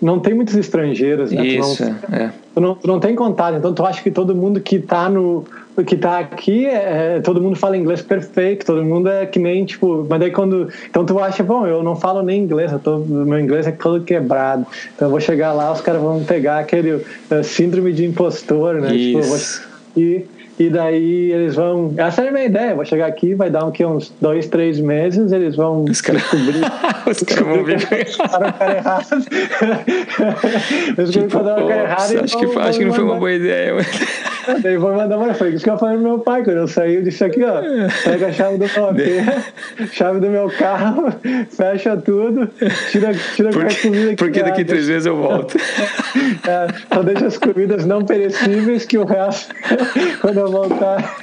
não 0.00 0.18
tem 0.18 0.34
muitos 0.34 0.54
estrangeiros 0.54 1.30
né 1.30 1.46
Isso, 1.46 1.76
tu 1.76 1.84
não, 1.84 2.18
é. 2.18 2.32
tu 2.54 2.60
não, 2.60 2.74
tu 2.74 2.88
não 2.88 3.00
tem 3.00 3.14
contato 3.14 3.56
então 3.56 3.72
tu 3.72 3.84
acha 3.84 4.02
que 4.02 4.10
todo 4.10 4.34
mundo 4.34 4.60
que 4.60 4.76
está 4.76 5.08
no 5.08 5.44
que 5.86 5.96
tá 5.96 6.18
aqui, 6.18 6.66
é, 6.66 7.20
todo 7.20 7.40
mundo 7.40 7.56
fala 7.56 7.76
inglês 7.76 8.02
perfeito, 8.02 8.66
todo 8.66 8.84
mundo 8.84 9.08
é 9.08 9.24
que 9.24 9.38
nem, 9.38 9.64
tipo, 9.64 10.06
mas 10.08 10.20
daí 10.20 10.30
quando. 10.30 10.68
Então 10.88 11.04
tu 11.06 11.18
acha, 11.18 11.42
bom, 11.42 11.66
eu 11.66 11.82
não 11.82 11.96
falo 11.96 12.22
nem 12.22 12.42
inglês, 12.42 12.70
eu 12.72 12.78
tô, 12.78 12.98
meu 12.98 13.38
inglês 13.38 13.66
é 13.66 13.72
todo 13.72 14.04
quebrado. 14.04 14.66
Então 14.94 15.08
eu 15.08 15.10
vou 15.10 15.20
chegar 15.20 15.52
lá, 15.52 15.72
os 15.72 15.80
caras 15.80 16.02
vão 16.02 16.22
pegar 16.24 16.58
aquele 16.58 16.92
uh, 16.92 17.04
síndrome 17.42 17.92
de 17.92 18.04
impostor, 18.04 18.74
né? 18.74 18.94
Isso. 18.94 19.60
Tipo, 19.60 19.70
vou, 19.94 20.02
e 20.02 20.26
e 20.58 20.68
daí 20.68 21.32
eles 21.32 21.56
vão. 21.56 21.94
Essa 21.96 22.22
é 22.22 22.28
a 22.28 22.32
minha 22.32 22.44
ideia. 22.44 22.74
Vou 22.74 22.84
chegar 22.84 23.06
aqui, 23.06 23.34
vai 23.34 23.50
dar 23.50 23.64
um, 23.64 23.70
que, 23.70 23.84
uns 23.84 24.12
dois, 24.20 24.46
três 24.46 24.78
meses, 24.78 25.32
eles 25.32 25.56
vão 25.56 25.84
os 25.84 26.00
cara... 26.00 26.18
descobrir. 26.18 26.60
os 27.10 27.22
caras 27.22 27.46
vão 27.46 27.64
ver. 27.64 27.78
O 27.82 28.28
cara 28.28 28.76
errado. 28.76 29.06
Eles 30.98 31.10
tipo, 31.10 31.30
fizeram 31.30 31.64
o 31.64 31.68
cara 31.68 31.82
errado. 31.82 32.00
Acho, 32.22 32.38
que, 32.38 32.58
acho 32.58 32.78
que 32.78 32.84
não 32.84 32.94
foi 32.94 33.04
uma 33.04 33.16
boa 33.16 33.32
ideia. 33.32 33.74
Daí 34.62 34.76
vou 34.76 34.94
mandar 34.94 35.18
uma 35.18 35.34
foi 35.34 35.50
isso 35.50 35.64
que 35.64 35.70
eu 35.70 35.78
falei 35.78 35.96
pro 35.96 36.04
meu 36.04 36.18
pai 36.18 36.42
quando 36.42 36.58
eu 36.58 36.68
saí. 36.68 36.96
Eu 36.96 37.02
disse 37.02 37.24
aqui, 37.24 37.42
ó, 37.44 37.60
pega 38.04 38.28
a 38.28 38.32
chave 38.32 38.58
do 38.58 38.64
meu 38.64 38.88
AP, 38.88 38.98
chave 39.92 40.20
do 40.20 40.28
meu 40.28 40.50
carro, 40.50 41.12
fecha 41.50 41.96
tudo, 41.96 42.48
tira, 42.90 43.12
tira 43.34 43.50
porque, 43.50 43.74
a 43.74 43.82
comida 43.82 44.08
que 44.10 44.16
Porque 44.16 44.42
daqui 44.42 44.64
três 44.64 44.86
vezes 44.86 45.06
eu 45.06 45.16
volto. 45.16 45.56
É, 46.46 46.66
só 46.92 47.02
deixa 47.02 47.26
as 47.26 47.38
comidas 47.38 47.86
não 47.86 48.04
perecíveis 48.04 48.84
que 48.84 48.98
o 48.98 49.04
resto, 49.04 49.54
quando 50.20 50.38
eu 50.38 50.50
voltar. 50.50 51.16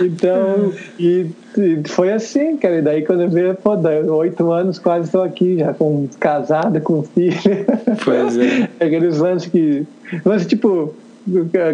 Então, 0.00 0.72
e, 0.98 1.26
e, 1.56 1.82
foi 1.88 2.12
assim, 2.12 2.56
cara. 2.56 2.78
E 2.78 2.82
daí 2.82 3.04
quando 3.04 3.22
eu 3.22 3.28
vi, 3.28 3.42
pô, 3.54 3.76
oito 4.16 4.50
anos 4.50 4.78
quase 4.78 5.06
estou 5.06 5.22
aqui, 5.22 5.58
já 5.58 5.72
com 5.74 6.08
casada, 6.18 6.80
com 6.80 7.02
filho. 7.02 7.66
Pois 8.04 8.36
é. 8.36 8.68
Aqueles 8.84 9.18
lances 9.18 9.50
que. 9.50 9.86
Lance 10.24 10.46
tipo 10.46 10.94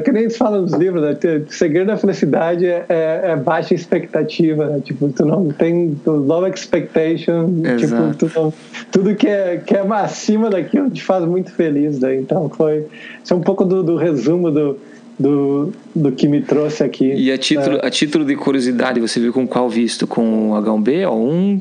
que 0.03 0.13
nem 0.13 0.31
fala 0.31 0.61
nos 0.61 0.73
livros, 0.73 1.03
né? 1.03 1.17
o 1.47 1.53
segredo 1.53 1.89
da 1.89 1.97
felicidade 1.97 2.65
é, 2.65 2.87
é, 2.89 3.21
é, 3.25 3.37
baixa 3.37 3.75
expectativa, 3.75 4.67
né? 4.67 4.81
Tipo, 4.83 5.11
tu 5.11 5.27
não 5.27 5.49
tem 5.51 5.99
low 6.07 6.47
expectation, 6.47 7.51
tipo, 7.77 8.15
tu 8.19 8.31
não, 8.35 8.53
tudo 8.91 9.15
que 9.15 9.29
é, 9.29 9.59
que 9.59 9.75
é 9.75 9.81
acima 9.93 10.49
daquilo 10.49 10.91
te 10.91 11.03
faz 11.03 11.25
muito 11.27 11.53
feliz, 11.53 11.99
né? 12.01 12.17
Então 12.17 12.49
foi, 12.49 12.87
isso 13.23 13.35
é 13.35 13.37
um 13.37 13.43
pouco 13.43 13.65
do, 13.65 13.83
do 13.83 13.97
resumo 13.97 14.51
do, 14.51 14.79
do, 15.19 15.73
do 15.95 16.13
que 16.13 16.27
me 16.27 16.41
trouxe 16.41 16.83
aqui. 16.83 17.13
E 17.13 17.31
a 17.31 17.37
título, 17.37 17.77
é. 17.77 17.87
a 17.87 17.91
título 17.91 18.25
de 18.25 18.35
curiosidade, 18.35 19.01
você 19.01 19.21
viu 19.21 19.35
com 19.35 19.47
qual 19.47 19.69
visto? 19.69 20.07
Com 20.07 20.53
o 20.53 20.55
H1B 20.55 21.11
ou 21.11 21.31
um 21.31 21.61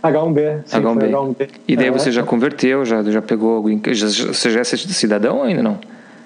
H1B. 0.00 0.60
Sim, 0.64 0.76
H1B. 0.76 1.10
H1B. 1.10 1.48
E 1.66 1.76
daí 1.76 1.88
é. 1.88 1.90
você 1.90 2.12
já 2.12 2.22
converteu, 2.22 2.84
já, 2.84 3.02
já 3.02 3.20
pegou. 3.20 3.64
Já, 3.92 4.06
você 4.06 4.50
já 4.50 4.60
é 4.60 4.64
cidadão 4.64 5.38
ou 5.38 5.42
ainda 5.42 5.62
não? 5.62 5.78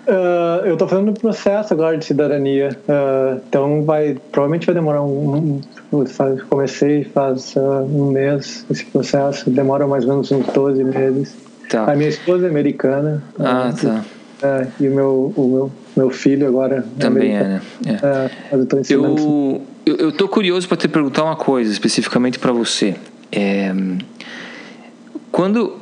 Uh, 0.07 0.67
eu 0.67 0.73
estou 0.73 0.89
fazendo 0.89 1.11
o 1.11 1.15
processo 1.15 1.75
agora 1.75 1.97
de 1.97 2.05
cidadania, 2.05 2.77
uh, 2.89 3.41
então 3.49 3.83
vai 3.85 4.17
provavelmente 4.33 4.65
vai 4.65 4.75
demorar 4.75 5.03
um, 5.03 5.61
um 5.93 6.05
comecei 6.49 7.05
faz 7.05 7.55
uh, 7.57 7.85
um 7.85 8.11
mês 8.11 8.65
esse 8.71 8.87
processo, 8.87 9.51
demora 9.51 9.87
mais 9.87 10.05
ou 10.05 10.11
menos 10.11 10.33
uns 10.33 10.47
12 10.47 10.85
meses. 10.85 11.37
Tá. 11.69 11.93
A 11.93 11.95
minha 11.95 12.09
esposa 12.09 12.47
é 12.47 12.49
americana. 12.49 13.23
Ah, 13.39 13.73
tá. 13.79 14.03
E, 14.81 14.85
e 14.85 14.89
o 14.89 14.95
meu, 14.95 15.33
o 15.37 15.49
meu, 15.49 15.73
meu 15.97 16.11
filho 16.11 16.49
agora 16.49 16.85
é 16.99 17.01
também 17.01 17.37
é, 17.37 17.43
né? 17.45 17.63
É. 17.87 18.57
eu 18.57 18.67
tô 18.67 18.79
eu, 18.89 19.63
eu, 19.87 19.97
eu 19.97 20.13
tô 20.13 20.29
curioso 20.29 20.67
para 20.67 20.79
te 20.79 20.89
perguntar 20.89 21.25
uma 21.25 21.37
coisa 21.37 21.71
especificamente 21.71 22.39
para 22.39 22.53
você. 22.53 22.97
É, 23.31 23.73
quando 25.31 25.77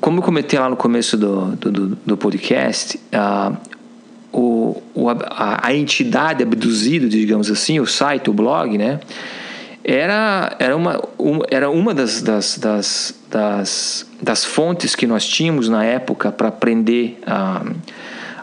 como 0.00 0.18
eu 0.18 0.22
comentei 0.22 0.58
lá 0.58 0.68
no 0.68 0.76
começo 0.76 1.16
do, 1.16 1.56
do, 1.56 1.98
do 2.06 2.16
podcast, 2.16 2.98
uh, 3.12 3.56
o, 4.32 4.82
o 4.94 5.10
a, 5.10 5.66
a, 5.66 5.74
entidade 5.74 6.42
abduzida, 6.42 7.08
digamos 7.08 7.50
assim, 7.50 7.80
o 7.80 7.86
site, 7.86 8.30
o 8.30 8.32
blog, 8.32 8.78
né? 8.78 9.00
Era, 9.84 10.56
era 10.58 10.76
uma, 10.76 11.02
um, 11.18 11.40
era 11.50 11.70
uma 11.70 11.92
das, 11.92 12.22
das, 12.22 12.58
das, 12.58 13.14
das, 13.30 14.06
das 14.22 14.44
fontes 14.44 14.94
que 14.94 15.06
nós 15.06 15.26
tínhamos 15.26 15.68
na 15.68 15.84
época 15.84 16.30
para 16.30 16.48
aprender 16.48 17.18
a, 17.26 17.64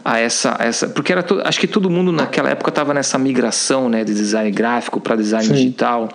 a 0.03 0.19
essa, 0.19 0.55
a 0.59 0.65
essa 0.65 0.89
porque 0.89 1.11
era 1.11 1.21
to, 1.21 1.39
acho 1.43 1.59
que 1.59 1.67
todo 1.67 1.89
mundo 1.89 2.11
naquela 2.11 2.49
época 2.49 2.69
estava 2.69 2.93
nessa 2.93 3.17
migração 3.17 3.87
né, 3.87 4.03
de 4.03 4.13
design 4.13 4.49
gráfico 4.51 4.99
para 4.99 5.15
design 5.15 5.45
Sim. 5.45 5.53
digital, 5.53 6.09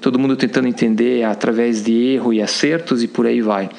todo 0.00 0.18
mundo 0.18 0.36
tentando 0.36 0.68
entender 0.68 1.22
através 1.24 1.82
de 1.82 1.92
erro 1.92 2.32
e 2.32 2.42
acertos 2.42 3.02
e 3.02 3.08
por 3.08 3.24
aí 3.26 3.40
vai. 3.40 3.70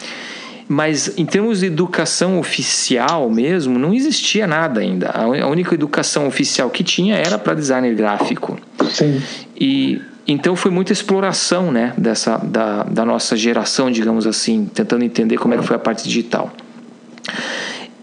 Mas 0.68 1.18
em 1.18 1.26
termos 1.26 1.62
de 1.62 1.68
educação 1.68 2.40
oficial 2.40 3.30
mesmo, 3.30 3.80
não 3.80 3.94
existia 3.94 4.46
nada 4.46 4.82
ainda. 4.82 5.10
A 5.12 5.48
única 5.48 5.74
educação 5.74 6.28
oficial 6.28 6.70
que 6.70 6.84
tinha 6.84 7.16
era 7.16 7.38
para 7.38 7.54
designer 7.54 7.96
gráfico. 7.96 8.60
Sim. 8.92 9.22
E 9.56 10.02
então 10.28 10.58
foi 10.58 10.70
muita 10.70 10.92
exploração 10.92 11.72
né, 11.72 11.94
dessa, 11.98 12.38
da, 12.38 12.84
da 12.84 13.06
nossa 13.06 13.38
geração, 13.38 13.90
digamos 13.90 14.28
assim, 14.28 14.70
tentando 14.74 15.06
entender 15.06 15.38
como 15.38 15.54
é 15.54 15.58
que 15.58 15.64
foi 15.64 15.78
a 15.78 15.80
parte 15.80 16.04
digital. 16.04 16.52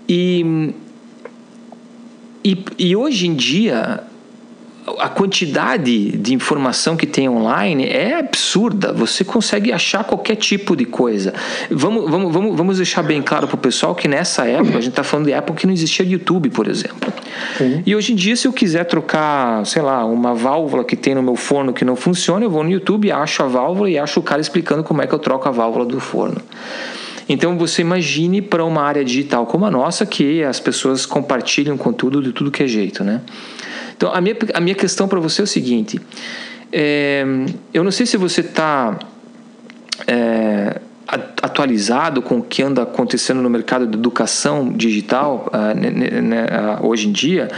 E, 0.09 0.73
e, 2.43 2.65
e 2.79 2.97
hoje 2.97 3.27
em 3.27 3.35
dia 3.35 4.03
a 4.99 5.09
quantidade 5.09 6.11
de 6.11 6.35
informação 6.35 6.97
que 6.97 7.07
tem 7.07 7.29
online 7.29 7.87
é 7.87 8.19
absurda. 8.19 8.93
Você 8.93 9.25
consegue 9.25 9.73
achar 9.73 10.05
qualquer 10.05 10.37
tipo 10.37 10.77
de 10.77 10.85
coisa. 10.85 11.33
Vamos, 11.71 12.11
vamos, 12.11 12.33
vamos, 12.33 12.57
vamos 12.57 12.77
deixar 12.77 13.03
bem 13.03 13.23
claro 13.23 13.47
para 13.47 13.55
o 13.55 13.59
pessoal 13.59 13.95
que 13.95 14.07
nessa 14.07 14.47
época, 14.47 14.77
a 14.77 14.81
gente 14.81 14.91
está 14.91 15.03
falando 15.03 15.27
de 15.27 15.33
época 15.33 15.61
que 15.61 15.67
não 15.67 15.73
existia 15.73 16.05
YouTube, 16.05 16.51
por 16.51 16.69
exemplo. 16.69 17.13
Sim. 17.57 17.83
E 17.87 17.97
hoje 17.97 18.13
em 18.13 18.17
dia, 18.17 18.37
se 18.37 18.47
eu 18.47 18.53
quiser 18.53 18.85
trocar, 18.85 19.65
sei 19.65 19.81
lá, 19.81 20.05
uma 20.05 20.35
válvula 20.35 20.85
que 20.85 20.97
tem 20.97 21.15
no 21.15 21.23
meu 21.23 21.37
forno 21.37 21.73
que 21.73 21.85
não 21.85 21.97
funciona, 21.97 22.45
eu 22.45 22.51
vou 22.51 22.63
no 22.63 22.71
YouTube, 22.71 23.11
acho 23.11 23.43
a 23.43 23.47
válvula 23.47 23.89
e 23.89 23.99
acho 23.99 24.21
o 24.21 24.23
cara 24.23 24.41
explicando 24.41 24.85
como 24.85 25.01
é 25.01 25.07
que 25.07 25.15
eu 25.15 25.19
troco 25.19 25.49
a 25.49 25.51
válvula 25.51 25.87
do 25.87 25.99
forno. 25.99 26.41
Então 27.27 27.57
você 27.57 27.81
imagine 27.81 28.43
para 28.43 28.63
uma 28.65 28.83
área 28.83 29.03
digital 29.03 29.47
como 29.47 29.65
a 29.65 29.71
nossa 29.71 30.05
que 30.05 30.43
as 30.43 30.61
pessoas 30.61 31.07
compartilham 31.07 31.77
conteúdo 31.79 32.23
de 32.23 32.33
tudo 32.33 32.51
que 32.51 32.63
é 32.63 32.67
jeito, 32.67 33.03
né? 33.03 33.23
Então, 33.97 34.13
a 34.13 34.21
minha, 34.21 34.37
a 34.55 34.61
minha 34.61 34.75
questão 34.75 35.09
para 35.09 35.21
você 35.21 35.41
é 35.41 35.45
o 35.45 35.47
seguinte: 35.47 36.01
é, 36.73 37.25
eu 37.73 37.85
não 37.85 37.91
sei 37.91 38.07
se 38.07 38.17
você 38.17 38.41
está 38.41 38.99
é, 40.07 40.81
atualizado 41.07 42.23
com 42.23 42.39
o 42.39 42.43
que 42.43 42.63
anda 42.63 42.83
acontecendo 42.83 43.41
no 43.43 43.51
mercado 43.51 43.87
de 43.87 43.97
educação 43.97 44.73
digital 44.73 45.51
uh, 45.53 45.75
né, 45.79 46.47
uh, 46.81 46.87
hoje 46.87 47.09
em 47.09 47.13
dia, 47.13 47.49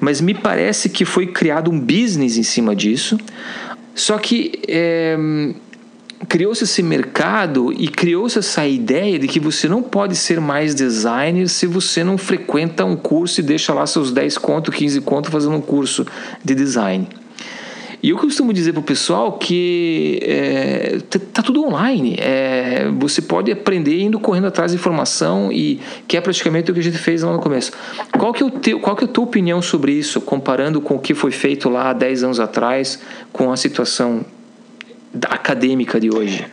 mas 0.00 0.20
me 0.20 0.34
parece 0.34 0.88
que 0.88 1.04
foi 1.04 1.28
criado 1.28 1.70
um 1.70 1.78
business 1.78 2.36
em 2.36 2.42
cima 2.42 2.74
disso. 2.74 3.18
Só 3.94 4.18
que 4.18 4.60
é, 4.68 5.16
criou-se 6.28 6.64
esse 6.64 6.82
mercado 6.82 7.72
e 7.72 7.88
criou-se 7.88 8.38
essa 8.38 8.66
ideia 8.66 9.18
de 9.18 9.28
que 9.28 9.38
você 9.38 9.68
não 9.68 9.82
pode 9.82 10.16
ser 10.16 10.40
mais 10.40 10.74
designer 10.74 11.48
se 11.48 11.66
você 11.66 12.02
não 12.02 12.16
frequenta 12.16 12.84
um 12.84 12.96
curso 12.96 13.40
e 13.40 13.42
deixa 13.42 13.74
lá 13.74 13.86
seus 13.86 14.12
10 14.12 14.38
conto, 14.38 14.72
15 14.72 15.00
conto 15.02 15.30
fazendo 15.30 15.56
um 15.56 15.60
curso 15.60 16.06
de 16.44 16.54
design. 16.54 17.08
E 18.02 18.10
eu 18.10 18.18
costumo 18.18 18.52
dizer 18.52 18.72
para 18.72 18.80
o 18.80 18.84
pessoal 18.84 19.32
que 19.32 20.20
é, 20.22 20.98
tá 21.32 21.42
tudo 21.42 21.64
online. 21.64 22.16
É, 22.20 22.88
você 22.98 23.20
pode 23.22 23.50
aprender 23.50 24.00
indo 24.00 24.20
correndo 24.20 24.46
atrás 24.46 24.70
de 24.70 24.76
informação 24.76 25.50
e 25.50 25.80
que 26.06 26.16
é 26.16 26.20
praticamente 26.20 26.70
o 26.70 26.74
que 26.74 26.80
a 26.80 26.82
gente 26.82 26.98
fez 26.98 27.22
lá 27.22 27.32
no 27.32 27.40
começo. 27.40 27.72
Qual 28.16 28.32
que 28.32 28.42
é, 28.42 28.46
o 28.46 28.50
teu, 28.50 28.78
qual 28.80 28.94
que 28.94 29.04
é 29.04 29.08
a 29.08 29.10
tua 29.10 29.24
opinião 29.24 29.60
sobre 29.60 29.92
isso, 29.92 30.20
comparando 30.20 30.80
com 30.80 30.94
o 30.94 30.98
que 30.98 31.14
foi 31.14 31.32
feito 31.32 31.68
lá 31.68 31.92
10 31.92 32.22
anos 32.22 32.38
atrás 32.38 33.00
com 33.32 33.50
a 33.50 33.56
situação 33.56 34.24
acadêmica 35.28 35.98
de 35.98 36.10
hoje. 36.10 36.46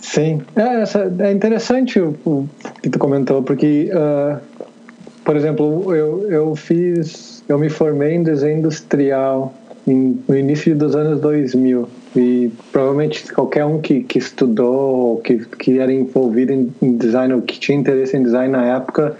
Sim, 0.00 0.42
é, 0.56 0.82
essa, 0.82 1.12
é 1.20 1.32
interessante 1.32 2.00
o, 2.00 2.16
o, 2.24 2.48
que 2.82 2.90
tu 2.90 2.98
comentou, 2.98 3.42
porque, 3.42 3.88
uh, 3.92 4.38
por 5.24 5.36
exemplo, 5.36 5.94
eu, 5.94 6.30
eu 6.30 6.56
fiz, 6.56 7.44
eu 7.48 7.56
me 7.58 7.70
formei 7.70 8.14
em 8.14 8.22
desenho 8.22 8.58
industrial 8.58 9.54
em, 9.86 10.20
no 10.28 10.36
início 10.36 10.74
dos 10.74 10.96
anos 10.96 11.20
2000 11.20 11.88
e 12.16 12.50
provavelmente 12.72 13.32
qualquer 13.32 13.64
um 13.64 13.80
que, 13.80 14.02
que 14.02 14.18
estudou, 14.18 15.18
que, 15.18 15.38
que 15.38 15.78
era 15.78 15.92
envolvido 15.92 16.52
em, 16.52 16.72
em 16.82 16.96
design 16.96 17.34
ou 17.34 17.42
que 17.42 17.58
tinha 17.58 17.78
interesse 17.78 18.16
em 18.16 18.22
design 18.22 18.52
na 18.52 18.64
época 18.76 19.16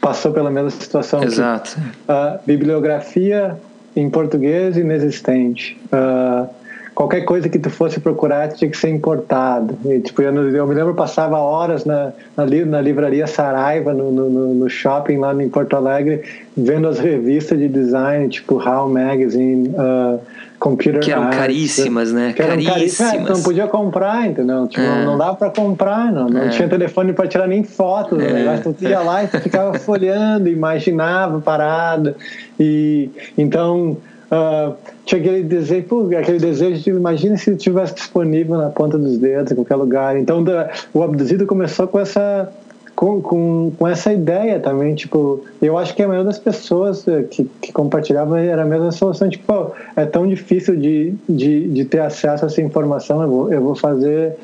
passou 0.00 0.32
pela 0.32 0.50
mesma 0.50 0.70
situação. 0.70 1.22
Exato. 1.22 1.78
a 2.06 2.38
bibliografia 2.46 3.56
em 3.96 4.10
português 4.10 4.76
inexistente. 4.76 5.80
Uh, 5.86 6.46
qualquer 6.94 7.22
coisa 7.22 7.48
que 7.48 7.58
tu 7.58 7.68
fosse 7.68 7.98
procurar 7.98 8.48
tinha 8.48 8.70
que 8.70 8.76
ser 8.76 8.88
importado. 8.88 9.76
E, 9.84 10.00
tipo, 10.00 10.22
eu, 10.22 10.32
eu, 10.50 10.66
me 10.66 10.74
lembro 10.74 10.94
passava 10.94 11.38
horas 11.38 11.84
na, 11.84 12.12
na, 12.36 12.46
na 12.46 12.80
livraria 12.80 13.26
Saraiva, 13.26 13.92
no, 13.92 14.10
no, 14.12 14.54
no, 14.54 14.68
shopping 14.70 15.18
lá 15.18 15.34
em 15.34 15.48
Porto 15.48 15.74
Alegre, 15.74 16.22
vendo 16.56 16.86
as 16.86 16.98
revistas 16.98 17.58
de 17.58 17.68
design, 17.68 18.28
tipo 18.28 18.56
How 18.56 18.88
Magazine, 18.88 19.68
uh, 19.70 20.20
Computer 20.58 21.00
Que 21.00 21.10
eram 21.10 21.24
Arts, 21.24 21.36
caríssimas, 21.36 22.12
né? 22.12 22.32
Que 22.34 22.40
eram 22.40 22.62
caríssimas. 22.62 23.12
É, 23.12 23.18
não 23.20 23.42
podia 23.42 23.66
comprar, 23.66 24.26
entendeu? 24.26 24.66
Tipo, 24.68 24.82
é. 24.82 25.04
não, 25.04 25.18
dava 25.18 25.34
para 25.34 25.50
comprar, 25.50 26.12
não. 26.12 26.28
Não 26.28 26.44
é. 26.44 26.48
tinha 26.50 26.68
telefone 26.68 27.12
para 27.12 27.26
tirar 27.26 27.46
nem 27.48 27.64
foto. 27.64 28.18
É. 28.20 28.32
Né? 28.32 28.62
Tu 28.62 28.84
ia 28.84 29.00
lá 29.00 29.24
e 29.24 29.26
tu 29.26 29.40
ficava 29.40 29.76
folhando, 29.80 30.48
imaginava 30.48 31.40
parada. 31.40 32.16
E 32.58 33.10
então 33.36 33.96
Uh, 34.34 34.74
tinha 35.04 35.20
aquele 35.20 35.42
desejo, 35.42 36.10
aquele 36.18 36.38
desejo 36.38 36.82
de 36.82 36.90
imagina 36.90 37.36
se 37.36 37.54
tivesse 37.56 37.94
disponível 37.94 38.56
na 38.56 38.70
ponta 38.70 38.98
dos 38.98 39.18
dedos 39.18 39.52
em 39.52 39.54
qualquer 39.54 39.76
lugar. 39.76 40.16
Então 40.16 40.42
da, 40.42 40.70
o 40.92 41.02
abduzido 41.02 41.46
começou 41.46 41.86
com 41.86 42.00
essa 42.00 42.50
com, 42.94 43.20
com, 43.20 43.72
com 43.76 43.88
essa 43.88 44.12
ideia 44.12 44.60
também, 44.60 44.94
tipo, 44.94 45.44
eu 45.60 45.76
acho 45.76 45.94
que 45.94 46.02
a 46.02 46.06
maioria 46.06 46.26
das 46.26 46.38
pessoas 46.38 47.06
eh, 47.08 47.24
que, 47.24 47.44
que 47.60 47.72
compartilhavam 47.72 48.36
era 48.36 48.62
a 48.62 48.64
mesma 48.64 48.92
solução, 48.92 49.28
tipo, 49.28 49.52
oh, 49.52 49.72
é 49.96 50.06
tão 50.06 50.26
difícil 50.26 50.76
de, 50.76 51.12
de, 51.28 51.68
de 51.68 51.84
ter 51.84 51.98
acesso 51.98 52.44
a 52.44 52.46
essa 52.46 52.62
informação, 52.62 53.20
eu 53.22 53.28
vou, 53.28 53.52
eu 53.52 53.60
vou 53.60 53.74
fazer, 53.74 54.36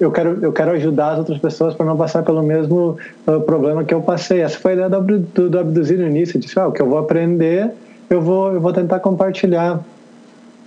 eu 0.00 0.10
quero, 0.10 0.38
eu 0.42 0.52
quero 0.52 0.72
ajudar 0.72 1.12
as 1.12 1.18
outras 1.18 1.38
pessoas 1.38 1.74
para 1.74 1.86
não 1.86 1.96
passar 1.96 2.24
pelo 2.24 2.42
mesmo 2.42 2.96
uh, 3.26 3.40
problema 3.42 3.84
que 3.84 3.94
eu 3.94 4.00
passei. 4.00 4.40
Essa 4.40 4.58
foi 4.58 4.72
a 4.72 4.74
ideia 4.74 4.90
do, 4.90 5.18
do, 5.18 5.48
do 5.48 5.58
abduzido 5.58 6.02
no 6.02 6.08
início, 6.08 6.38
disse, 6.38 6.58
ah, 6.58 6.66
o 6.66 6.72
que 6.72 6.82
eu 6.82 6.88
vou 6.88 6.98
aprender 6.98 7.70
eu 8.10 8.20
vou, 8.20 8.52
eu 8.52 8.60
vou 8.60 8.72
tentar 8.72 9.00
compartilhar. 9.00 9.78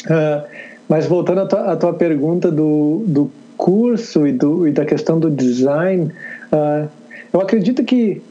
Uh, 0.05 0.47
mas 0.87 1.05
voltando 1.05 1.41
à 1.41 1.45
tua, 1.45 1.71
à 1.71 1.75
tua, 1.75 1.93
pergunta 1.93 2.51
do, 2.51 3.03
do 3.07 3.31
curso 3.55 4.27
e, 4.27 4.31
do, 4.31 4.67
e 4.67 4.71
da 4.71 4.83
questão 4.83 5.19
do 5.19 5.29
design, 5.29 6.11
uh, 6.51 6.87
eu 7.31 7.39
acredito 7.39 7.83
que 7.83 8.21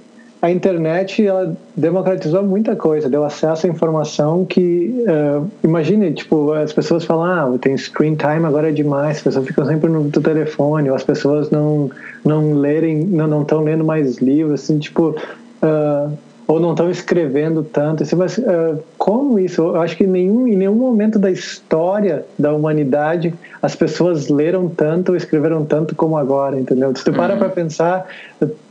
a 0.42 0.50
internet 0.50 1.24
ela 1.24 1.54
democratizou 1.76 2.42
muita 2.42 2.74
coisa, 2.74 3.10
deu 3.10 3.24
acesso 3.24 3.66
à 3.66 3.70
informação 3.70 4.44
que 4.46 5.04
uh, 5.06 5.46
imagine, 5.62 6.12
tipo, 6.12 6.52
as 6.52 6.72
pessoas 6.72 7.04
falam, 7.04 7.24
ah, 7.54 7.58
tem 7.58 7.76
screen 7.76 8.14
time 8.14 8.46
agora 8.46 8.70
é 8.70 8.72
demais, 8.72 9.18
as 9.18 9.22
pessoas 9.22 9.46
ficam 9.46 9.66
sempre 9.66 9.90
no 9.90 10.10
telefone, 10.10 10.88
ou 10.88 10.96
as 10.96 11.04
pessoas 11.04 11.50
não 11.50 11.90
não 12.24 12.54
lerem, 12.54 13.04
não 13.04 13.42
estão 13.42 13.62
lendo 13.62 13.84
mais 13.84 14.18
livros, 14.18 14.62
assim, 14.62 14.78
tipo, 14.78 15.14
uh, 15.62 16.18
ou 16.50 16.58
não 16.58 16.72
estão 16.72 16.90
escrevendo 16.90 17.62
tanto. 17.62 18.04
Mas 18.16 18.36
uh, 18.38 18.82
como 18.98 19.38
isso? 19.38 19.62
Eu 19.62 19.80
acho 19.80 19.96
que 19.96 20.04
nenhum, 20.04 20.48
em 20.48 20.56
nenhum 20.56 20.74
momento 20.74 21.16
da 21.16 21.30
história 21.30 22.24
da 22.36 22.52
humanidade 22.52 23.32
as 23.62 23.76
pessoas 23.76 24.28
leram 24.28 24.68
tanto 24.68 25.10
ou 25.10 25.16
escreveram 25.16 25.64
tanto 25.64 25.94
como 25.94 26.16
agora, 26.16 26.58
entendeu? 26.58 26.94
Se 26.96 27.04
tu 27.04 27.12
para 27.12 27.34
uhum. 27.34 27.38
para 27.38 27.48
pensar, 27.50 28.06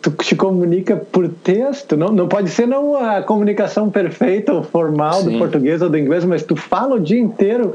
tu 0.02 0.10
te 0.12 0.36
comunica 0.36 0.96
por 0.96 1.30
texto, 1.30 1.96
não, 1.96 2.10
não 2.10 2.28
pode 2.28 2.50
ser 2.50 2.66
não 2.66 2.96
a 2.96 3.22
comunicação 3.22 3.90
perfeita 3.90 4.52
ou 4.52 4.64
formal 4.64 5.22
Sim. 5.22 5.32
do 5.32 5.38
português 5.38 5.82
ou 5.82 5.90
do 5.90 5.98
inglês, 5.98 6.26
mas 6.26 6.42
tu 6.42 6.56
fala 6.56 6.96
o 6.96 7.00
dia 7.00 7.20
inteiro 7.20 7.74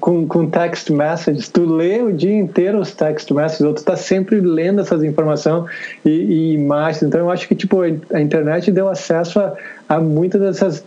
com, 0.00 0.26
com 0.26 0.46
text 0.46 0.88
messages, 0.90 1.48
tu 1.48 1.66
lê 1.66 2.00
o 2.00 2.12
dia 2.12 2.34
inteiro 2.34 2.78
os 2.78 2.92
text 2.92 3.30
messages, 3.30 3.60
ou 3.60 3.74
tu 3.74 3.78
está 3.78 3.96
sempre 3.96 4.40
lendo 4.40 4.80
essas 4.80 5.02
informações 5.02 5.64
e, 6.04 6.10
e, 6.10 6.54
imagens. 6.54 7.02
Então 7.02 7.20
eu 7.20 7.30
acho 7.30 7.46
que 7.46 7.54
tipo 7.54 7.82
a 7.82 8.20
internet 8.20 8.70
deu 8.72 8.88
acesso 8.88 9.38
a, 9.38 9.43
a 9.88 10.00
muitas 10.00 10.40
dessas 10.40 10.84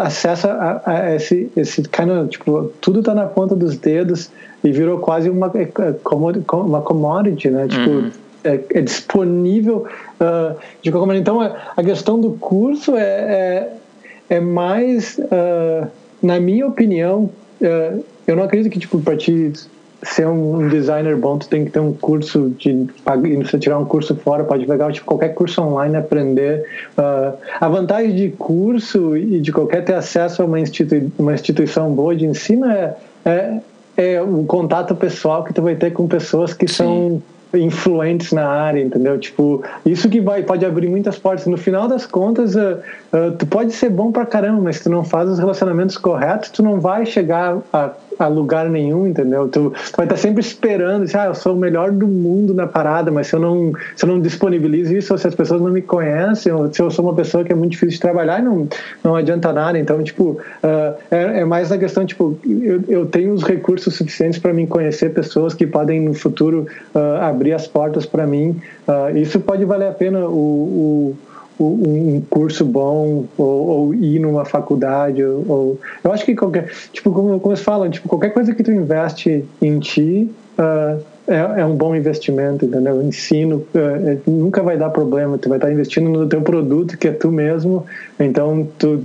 acesso 0.00 0.48
a, 0.48 0.82
a 0.84 1.14
esse 1.14 1.50
esse 1.56 1.82
kind 1.82 2.10
of, 2.10 2.28
tipo 2.28 2.72
tudo 2.80 3.00
está 3.00 3.14
na 3.14 3.26
ponta 3.26 3.54
dos 3.54 3.76
dedos 3.76 4.30
e 4.62 4.70
virou 4.72 4.98
quase 4.98 5.30
uma 5.30 5.50
é, 5.54 5.62
é, 5.62 6.54
uma 6.54 6.82
commodity, 6.82 7.50
né? 7.50 7.68
Tipo 7.68 7.90
uhum 7.90 8.10
é, 8.44 8.60
é 8.74 8.80
disponível 8.80 9.86
uh, 10.20 10.56
de 10.82 10.90
qualquer 10.90 11.06
maneira. 11.06 11.22
Então, 11.22 11.40
a 11.40 11.82
questão 11.82 12.20
do 12.20 12.32
curso 12.32 12.96
é, 12.96 13.02
é, 13.02 14.36
é 14.36 14.40
mais, 14.40 15.18
uh, 15.18 15.88
na 16.22 16.40
minha 16.40 16.66
opinião, 16.66 17.30
uh, 17.60 18.04
eu 18.26 18.36
não 18.36 18.44
acredito 18.44 18.72
que, 18.72 18.78
tipo, 18.78 19.00
para 19.00 19.16
ti 19.16 19.52
ser 20.02 20.26
um 20.26 20.68
designer 20.68 21.16
bom, 21.16 21.38
tu 21.38 21.48
tem 21.48 21.64
que 21.64 21.70
ter 21.70 21.80
um 21.80 21.92
curso 21.92 22.50
de 22.58 22.70
e 22.70 23.36
você 23.36 23.58
tirar 23.58 23.78
um 23.78 23.84
curso 23.84 24.14
fora, 24.16 24.44
pode 24.44 24.66
pegar 24.66 24.90
tipo, 24.92 25.06
qualquer 25.06 25.34
curso 25.34 25.60
online 25.62 25.96
aprender. 25.96 26.64
Uh, 26.96 27.36
a 27.60 27.68
vantagem 27.68 28.14
de 28.14 28.30
curso 28.30 29.16
e 29.16 29.40
de 29.40 29.52
qualquer 29.52 29.84
ter 29.84 29.94
acesso 29.94 30.42
a 30.42 30.46
uma, 30.46 30.58
institui 30.58 31.10
uma 31.18 31.34
instituição 31.34 31.92
boa 31.92 32.16
de 32.16 32.24
ensino 32.24 32.66
é, 32.66 32.96
é, 33.24 33.60
é 33.96 34.22
o 34.22 34.44
contato 34.44 34.94
pessoal 34.94 35.44
que 35.44 35.52
tu 35.52 35.60
vai 35.60 35.74
ter 35.74 35.92
com 35.92 36.08
pessoas 36.08 36.54
que 36.54 36.66
Sim. 36.66 36.74
são 36.74 37.22
influentes 37.52 38.32
na 38.32 38.46
área, 38.46 38.80
entendeu? 38.80 39.18
Tipo, 39.18 39.62
isso 39.84 40.08
que 40.08 40.20
vai 40.20 40.42
pode 40.42 40.64
abrir 40.64 40.88
muitas 40.88 41.18
portas. 41.18 41.46
No 41.46 41.56
final 41.56 41.88
das 41.88 42.06
contas, 42.06 42.54
uh, 42.54 42.78
uh, 43.12 43.32
tu 43.36 43.46
pode 43.46 43.72
ser 43.72 43.90
bom 43.90 44.12
pra 44.12 44.24
caramba, 44.24 44.62
mas 44.62 44.76
se 44.76 44.84
tu 44.84 44.90
não 44.90 45.04
faz 45.04 45.28
os 45.28 45.38
relacionamentos 45.38 45.98
corretos, 45.98 46.50
tu 46.50 46.62
não 46.62 46.80
vai 46.80 47.04
chegar 47.04 47.58
a 47.72 47.90
a 48.24 48.28
lugar 48.28 48.68
nenhum, 48.68 49.06
entendeu? 49.06 49.48
Tu, 49.48 49.70
tu 49.70 49.96
vai 49.96 50.06
estar 50.06 50.16
sempre 50.16 50.40
esperando, 50.40 51.04
assim, 51.04 51.16
ah, 51.16 51.26
eu 51.26 51.34
sou 51.34 51.54
o 51.54 51.58
melhor 51.58 51.90
do 51.90 52.06
mundo 52.06 52.52
na 52.52 52.66
parada, 52.66 53.10
mas 53.10 53.28
se 53.28 53.34
eu 53.34 53.40
não, 53.40 53.72
se 53.96 54.04
eu 54.04 54.08
não 54.08 54.20
disponibilizo 54.20 54.94
isso, 54.94 55.16
se 55.16 55.26
as 55.26 55.34
pessoas 55.34 55.60
não 55.60 55.70
me 55.70 55.82
conhecem, 55.82 56.52
ou 56.52 56.72
se 56.72 56.80
eu 56.82 56.90
sou 56.90 57.04
uma 57.04 57.14
pessoa 57.14 57.42
que 57.44 57.52
é 57.52 57.54
muito 57.54 57.72
difícil 57.72 57.94
de 57.94 58.00
trabalhar, 58.00 58.42
não, 58.42 58.68
não 59.02 59.16
adianta 59.16 59.52
nada. 59.52 59.78
Então, 59.78 60.02
tipo, 60.02 60.38
uh, 60.62 60.94
é, 61.10 61.40
é, 61.40 61.44
mais 61.44 61.70
na 61.70 61.78
questão, 61.78 62.04
tipo, 62.04 62.38
eu, 62.44 62.82
eu 62.88 63.06
tenho 63.06 63.32
os 63.32 63.42
recursos 63.42 63.94
suficientes 63.94 64.38
para 64.38 64.52
me 64.52 64.66
conhecer 64.66 65.12
pessoas 65.14 65.54
que 65.54 65.66
podem 65.66 66.00
no 66.00 66.14
futuro 66.14 66.66
uh, 66.94 67.22
abrir 67.22 67.54
as 67.54 67.66
portas 67.66 68.04
para 68.04 68.26
mim. 68.26 68.60
Uh, 68.86 69.16
isso 69.16 69.40
pode 69.40 69.64
valer 69.64 69.88
a 69.88 69.92
pena 69.92 70.26
o, 70.26 71.14
o 71.14 71.16
um 71.64 72.22
curso 72.28 72.64
bom 72.64 73.26
ou, 73.36 73.68
ou, 73.68 73.94
ir 73.94 74.18
numa 74.18 74.44
faculdade 74.44 75.22
ou, 75.22 75.44
ou, 75.48 75.80
eu 76.02 76.12
acho 76.12 76.24
que 76.24 76.34
qualquer 76.34 76.70
tipo 76.92 77.12
como, 77.12 77.38
como 77.38 77.52
eles 77.52 77.64
falam 77.64 77.90
tipo 77.90 78.08
qualquer 78.08 78.30
coisa 78.30 78.54
que 78.54 78.62
tu 78.62 78.72
investe 78.72 79.44
em 79.60 79.78
ti 79.78 80.30
uh, 80.58 81.02
é, 81.28 81.60
é, 81.60 81.66
um 81.66 81.76
bom 81.76 81.94
investimento 81.94 82.64
entendeu? 82.64 83.02
Ensino 83.02 83.66
uh, 83.74 84.30
nunca 84.30 84.62
vai 84.62 84.76
dar 84.76 84.90
problema 84.90 85.36
tu 85.38 85.48
vai 85.48 85.58
estar 85.58 85.70
investindo 85.70 86.08
no 86.08 86.26
teu 86.26 86.40
produto 86.40 86.96
que 86.96 87.08
é 87.08 87.12
tu 87.12 87.30
mesmo 87.30 87.84
então 88.18 88.66
tu 88.78 89.02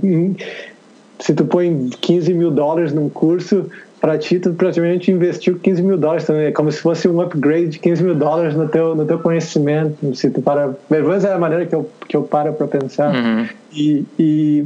se 1.18 1.34
tu 1.34 1.44
põe 1.44 1.88
15 2.00 2.34
mil 2.34 2.50
dólares 2.50 2.92
num 2.92 3.08
curso 3.08 3.70
para 4.00 4.18
ti, 4.18 4.38
tu 4.38 4.52
praticamente 4.52 5.10
investiu 5.10 5.58
15 5.58 5.82
mil 5.82 5.96
dólares 5.96 6.24
também. 6.24 6.46
É 6.46 6.52
como 6.52 6.70
se 6.70 6.80
fosse 6.80 7.08
um 7.08 7.20
upgrade 7.20 7.68
de 7.68 7.78
15 7.78 8.02
mil 8.02 8.14
dólares 8.14 8.54
no 8.54 8.68
teu, 8.68 8.94
no 8.94 9.06
teu 9.06 9.18
conhecimento. 9.18 10.14
Se 10.14 10.30
tu 10.30 10.42
para, 10.42 10.68
pelo 10.88 11.08
menos 11.08 11.24
é 11.24 11.32
a 11.32 11.38
maneira 11.38 11.66
que 11.66 11.74
eu, 11.74 11.90
que 12.06 12.16
eu 12.16 12.22
paro 12.22 12.52
para 12.52 12.66
pensar. 12.66 13.14
Uhum. 13.14 13.48
E, 13.72 14.04
e, 14.18 14.64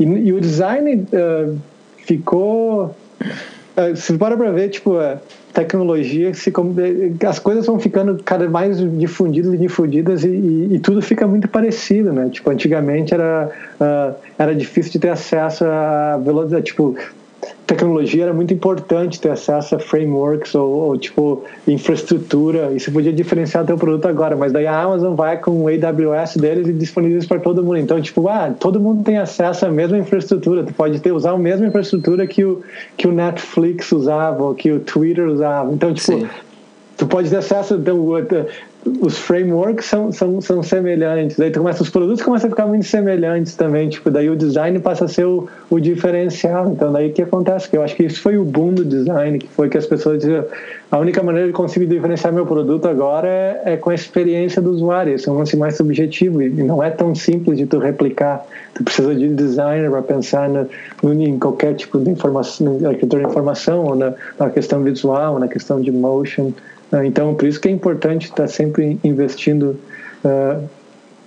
e, 0.00 0.04
e, 0.04 0.32
o 0.32 0.40
design 0.40 1.06
uh, 1.12 1.58
ficou. 2.06 2.96
Uh, 3.76 3.94
se 3.94 4.14
tu 4.14 4.18
para 4.18 4.36
para 4.36 4.50
ver, 4.50 4.70
tipo, 4.70 4.96
a 4.96 5.18
tecnologia, 5.52 6.32
se, 6.34 6.52
as 7.28 7.38
coisas 7.38 7.66
vão 7.66 7.78
ficando 7.78 8.20
cada 8.24 8.48
mais 8.48 8.78
difundidas 8.98 9.52
e 9.52 9.56
difundidas 9.56 10.24
e, 10.24 10.28
e, 10.28 10.74
e, 10.74 10.78
tudo 10.78 11.02
fica 11.02 11.26
muito 11.26 11.48
parecido, 11.48 12.12
né? 12.12 12.28
Tipo, 12.30 12.50
antigamente 12.50 13.12
era, 13.12 13.50
uh, 13.80 14.14
era 14.38 14.54
difícil 14.54 14.92
de 14.92 14.98
ter 15.00 15.10
acesso 15.10 15.64
a 15.64 16.16
velocidade, 16.16 16.64
tipo, 16.64 16.96
tecnologia 17.68 18.24
era 18.24 18.32
muito 18.32 18.52
importante 18.54 19.20
ter 19.20 19.30
acesso 19.30 19.76
a 19.76 19.78
frameworks 19.78 20.54
ou, 20.54 20.70
ou, 20.70 20.98
tipo 20.98 21.44
infraestrutura 21.66 22.72
isso 22.72 22.90
podia 22.90 23.12
diferenciar 23.12 23.66
teu 23.66 23.76
produto 23.76 24.08
agora 24.08 24.34
mas 24.34 24.52
daí 24.52 24.66
a 24.66 24.80
Amazon 24.80 25.14
vai 25.14 25.36
com 25.36 25.64
o 25.64 25.68
AWS 25.68 26.38
deles 26.38 26.66
e 26.66 26.72
disponibiliza 26.72 27.28
para 27.28 27.38
todo 27.38 27.62
mundo 27.62 27.76
então 27.76 28.00
tipo 28.00 28.26
ah 28.26 28.50
todo 28.58 28.80
mundo 28.80 29.04
tem 29.04 29.18
acesso 29.18 29.66
à 29.66 29.70
mesma 29.70 29.98
infraestrutura 29.98 30.64
tu 30.64 30.72
pode 30.72 30.98
ter 31.00 31.12
usar 31.12 31.32
a 31.32 31.38
mesma 31.38 31.66
infraestrutura 31.66 32.26
que 32.26 32.42
o 32.42 32.62
que 32.96 33.06
o 33.06 33.12
Netflix 33.12 33.92
usava 33.92 34.42
ou 34.42 34.54
que 34.54 34.72
o 34.72 34.80
Twitter 34.80 35.28
usava 35.28 35.70
então 35.70 35.92
tipo 35.92 36.20
Sim. 36.20 36.26
tu 36.96 37.06
pode 37.06 37.28
ter 37.28 37.36
acesso 37.36 37.74
então, 37.74 37.98
os 39.00 39.18
frameworks 39.18 39.86
são, 39.86 40.12
são, 40.12 40.40
são 40.40 40.62
semelhantes. 40.62 41.36
Tu 41.36 41.58
começa, 41.58 41.82
os 41.82 41.90
produtos 41.90 42.22
começam 42.22 42.48
a 42.48 42.50
ficar 42.50 42.66
muito 42.66 42.86
semelhantes 42.86 43.54
também. 43.54 43.88
Tipo, 43.88 44.10
daí 44.10 44.30
o 44.30 44.36
design 44.36 44.78
passa 44.78 45.04
a 45.04 45.08
ser 45.08 45.26
o, 45.26 45.48
o 45.68 45.80
diferencial. 45.80 46.70
Então, 46.70 46.92
daí 46.92 47.10
o 47.10 47.12
que 47.12 47.22
acontece? 47.22 47.68
Que 47.68 47.76
eu 47.76 47.82
acho 47.82 47.96
que 47.96 48.04
isso 48.04 48.22
foi 48.22 48.38
o 48.38 48.44
boom 48.44 48.74
do 48.74 48.84
design, 48.84 49.38
que 49.38 49.48
foi 49.48 49.68
que 49.68 49.76
as 49.76 49.86
pessoas 49.86 50.18
diziam 50.20 50.44
a 50.90 50.98
única 50.98 51.22
maneira 51.22 51.48
de 51.48 51.52
conseguir 51.52 51.86
diferenciar 51.86 52.32
meu 52.32 52.46
produto 52.46 52.88
agora 52.88 53.28
é, 53.28 53.74
é 53.74 53.76
com 53.76 53.90
a 53.90 53.94
experiência 53.94 54.62
do 54.62 54.70
usuário. 54.70 55.14
Isso 55.14 55.28
é 55.28 55.32
um 55.32 55.36
lance 55.36 55.56
mais 55.56 55.76
subjetivo 55.76 56.40
e 56.40 56.48
não 56.48 56.82
é 56.82 56.90
tão 56.90 57.14
simples 57.14 57.58
de 57.58 57.66
tu 57.66 57.78
replicar. 57.78 58.46
Tu 58.74 58.84
precisa 58.84 59.14
de 59.14 59.28
designer 59.28 59.90
para 59.90 60.02
pensar 60.02 60.48
na, 60.48 60.66
em 61.04 61.38
qualquer 61.38 61.74
tipo 61.74 61.98
de 61.98 62.10
informação, 62.10 62.78
arquitetura 62.86 63.24
de 63.24 63.28
informação, 63.28 63.84
ou 63.84 63.96
na, 63.96 64.14
na 64.38 64.48
questão 64.48 64.82
visual, 64.82 65.34
ou 65.34 65.40
na 65.40 65.48
questão 65.48 65.80
de 65.80 65.90
motion. 65.90 66.52
Ah, 66.90 67.04
então, 67.04 67.34
por 67.34 67.46
isso 67.46 67.60
que 67.60 67.68
é 67.68 67.70
importante 67.70 68.24
estar 68.24 68.48
sempre 68.48 68.98
investindo 69.04 69.78
uh, 70.24 70.68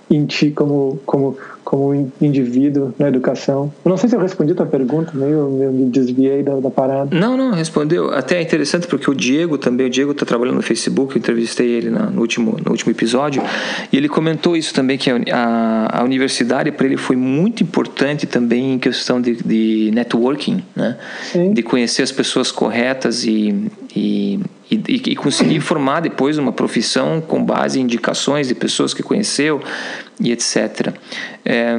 em 0.10 0.26
ti 0.26 0.52
como, 0.52 1.00
como, 1.06 1.38
como 1.64 2.12
indivíduo 2.20 2.94
na 3.00 3.08
educação. 3.08 3.72
Eu 3.86 3.90
não 3.90 3.96
sei 3.96 4.10
se 4.10 4.16
eu 4.16 4.20
respondi 4.20 4.52
a 4.52 4.56
tua 4.56 4.66
pergunta, 4.66 5.12
meio, 5.14 5.62
eu 5.62 5.72
me 5.72 5.86
desviei 5.90 6.44
da, 6.44 6.60
da, 6.60 6.70
parada. 6.70 7.18
Não, 7.18 7.38
não, 7.38 7.52
respondeu. 7.52 8.14
Até 8.14 8.40
é 8.40 8.42
interessante 8.42 8.88
porque 8.88 9.10
o 9.10 9.16
Diego 9.16 9.58
também, 9.58 9.88
o 9.88 9.90
Diego 9.90 10.12
está 10.12 10.26
trabalhando 10.26 10.56
no 10.56 10.62
Facebook, 10.62 11.16
eu 11.16 11.20
entrevistei 11.20 11.68
ele 11.68 11.90
na, 11.90 12.10
no, 12.10 12.20
último, 12.20 12.58
no 12.64 12.72
último 12.72 12.92
episódio, 12.92 13.42
e 13.92 13.96
ele 13.96 14.10
comentou 14.10 14.58
isso 14.58 14.74
também, 14.74 14.98
que 14.98 15.10
a, 15.10 15.16
a, 15.32 16.02
a 16.02 16.04
universidade 16.04 16.72
para 16.74 16.86
ele 16.86 16.98
foi 16.98 17.16
muito 17.16 17.64
importante 17.64 18.28
também 18.28 18.74
em 18.74 18.80
questão 18.80 19.22
de, 19.22 19.36
de 19.36 19.92
networking, 19.94 20.62
né? 20.76 20.98
de 21.54 21.64
conhecer 21.64 22.02
as 22.02 22.12
pessoas 22.12 22.52
corretas 22.52 23.24
e, 23.24 23.72
e 23.96 24.40
e, 24.72 25.12
e, 25.12 25.16
conseguir 25.16 25.60
formar 25.60 26.00
depois 26.00 26.38
uma 26.38 26.54
profissão 26.54 27.20
com 27.20 27.44
base 27.44 27.80
em 27.80 27.84
indicações 27.84 28.48
de 28.48 28.56
pessoas 28.56 28.94
que 28.94 29.04
conheceu 29.04 29.62
e 30.20 30.32
etc. 30.32 30.94
É, 31.44 31.76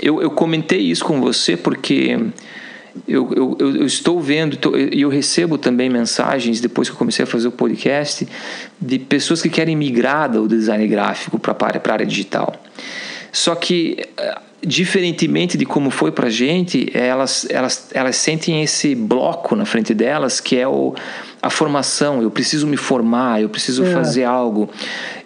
eu, 0.00 0.22
eu 0.22 0.30
comentei 0.30 0.78
isso 0.78 1.04
com 1.04 1.20
você 1.20 1.56
porque 1.56 2.16
eu, 3.08 3.32
eu, 3.34 3.56
eu, 3.58 3.86
estou 3.86 4.20
vendo 4.20 4.56
e 4.92 5.00
eu 5.00 5.08
recebo 5.08 5.58
também 5.58 5.90
mensagens 5.90 6.60
depois 6.60 6.88
que 6.88 6.94
eu 6.94 6.98
comecei 6.98 7.24
a 7.24 7.26
fazer 7.26 7.48
o 7.48 7.52
podcast 7.52 8.26
de 8.80 8.98
pessoas 8.98 9.42
que 9.42 9.48
querem 9.48 9.74
migrar 9.74 10.30
do 10.30 10.46
design 10.46 10.86
gráfico 10.86 11.38
para 11.38 11.56
a 11.58 11.92
área 11.92 12.06
digital. 12.06 12.54
Só 13.32 13.54
que 13.54 14.08
diferentemente 14.62 15.56
de 15.56 15.64
como 15.64 15.90
foi 15.90 16.12
para 16.12 16.26
a 16.26 16.30
gente, 16.30 16.90
elas, 16.92 17.46
elas, 17.48 17.88
elas 17.94 18.16
sentem 18.16 18.62
esse 18.62 18.94
bloco 18.94 19.56
na 19.56 19.64
frente 19.64 19.94
delas 19.94 20.40
que 20.40 20.56
é 20.56 20.68
o 20.68 20.94
a 21.42 21.48
formação, 21.48 22.22
eu 22.22 22.30
preciso 22.30 22.66
me 22.66 22.76
formar, 22.76 23.40
eu 23.40 23.48
preciso 23.48 23.84
é. 23.84 23.92
fazer 23.92 24.24
algo. 24.24 24.68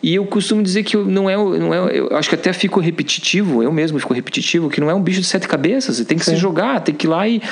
E 0.03 0.15
eu 0.15 0.25
costumo 0.27 0.63
dizer 0.63 0.85
que 0.85 0.97
não 0.97 1.29
é, 1.29 1.37
não 1.37 1.75
é, 1.75 1.99
eu 1.99 2.17
acho 2.17 2.29
que 2.29 2.35
até 2.35 2.53
fico 2.53 2.79
repetitivo, 2.79 3.63
eu 3.63 3.73
mesmo 3.73 3.99
fico 3.99 4.15
repetitivo, 4.15 4.71
que 4.71 4.81
não 4.81 4.89
é 4.89 4.95
um 4.95 5.03
bicho 5.03 5.21
de 5.21 5.27
sete 5.27 5.49
cabeças, 5.49 5.97
você 5.97 6.05
tem 6.05 6.17
que 6.17 6.25
Sim. 6.25 6.33
se 6.33 6.37
jogar, 6.37 6.81
tem 6.81 6.95
que 6.95 7.07
ir 7.07 7.11
lá 7.11 7.27
e 7.27 7.43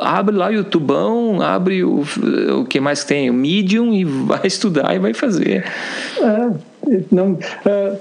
abre 0.00 0.36
lá 0.36 0.48
o 0.48 0.52
YouTubão, 0.52 1.42
abre 1.42 1.82
o, 1.82 2.04
o 2.60 2.64
que 2.64 2.78
mais 2.80 3.02
tem, 3.02 3.28
o 3.28 3.34
Medium 3.34 3.92
e 3.92 4.04
vai 4.04 4.42
estudar 4.46 4.94
e 4.94 4.98
vai 5.00 5.14
fazer. 5.14 5.64
É, 6.20 7.02
não, 7.10 7.38
é, 7.64 7.98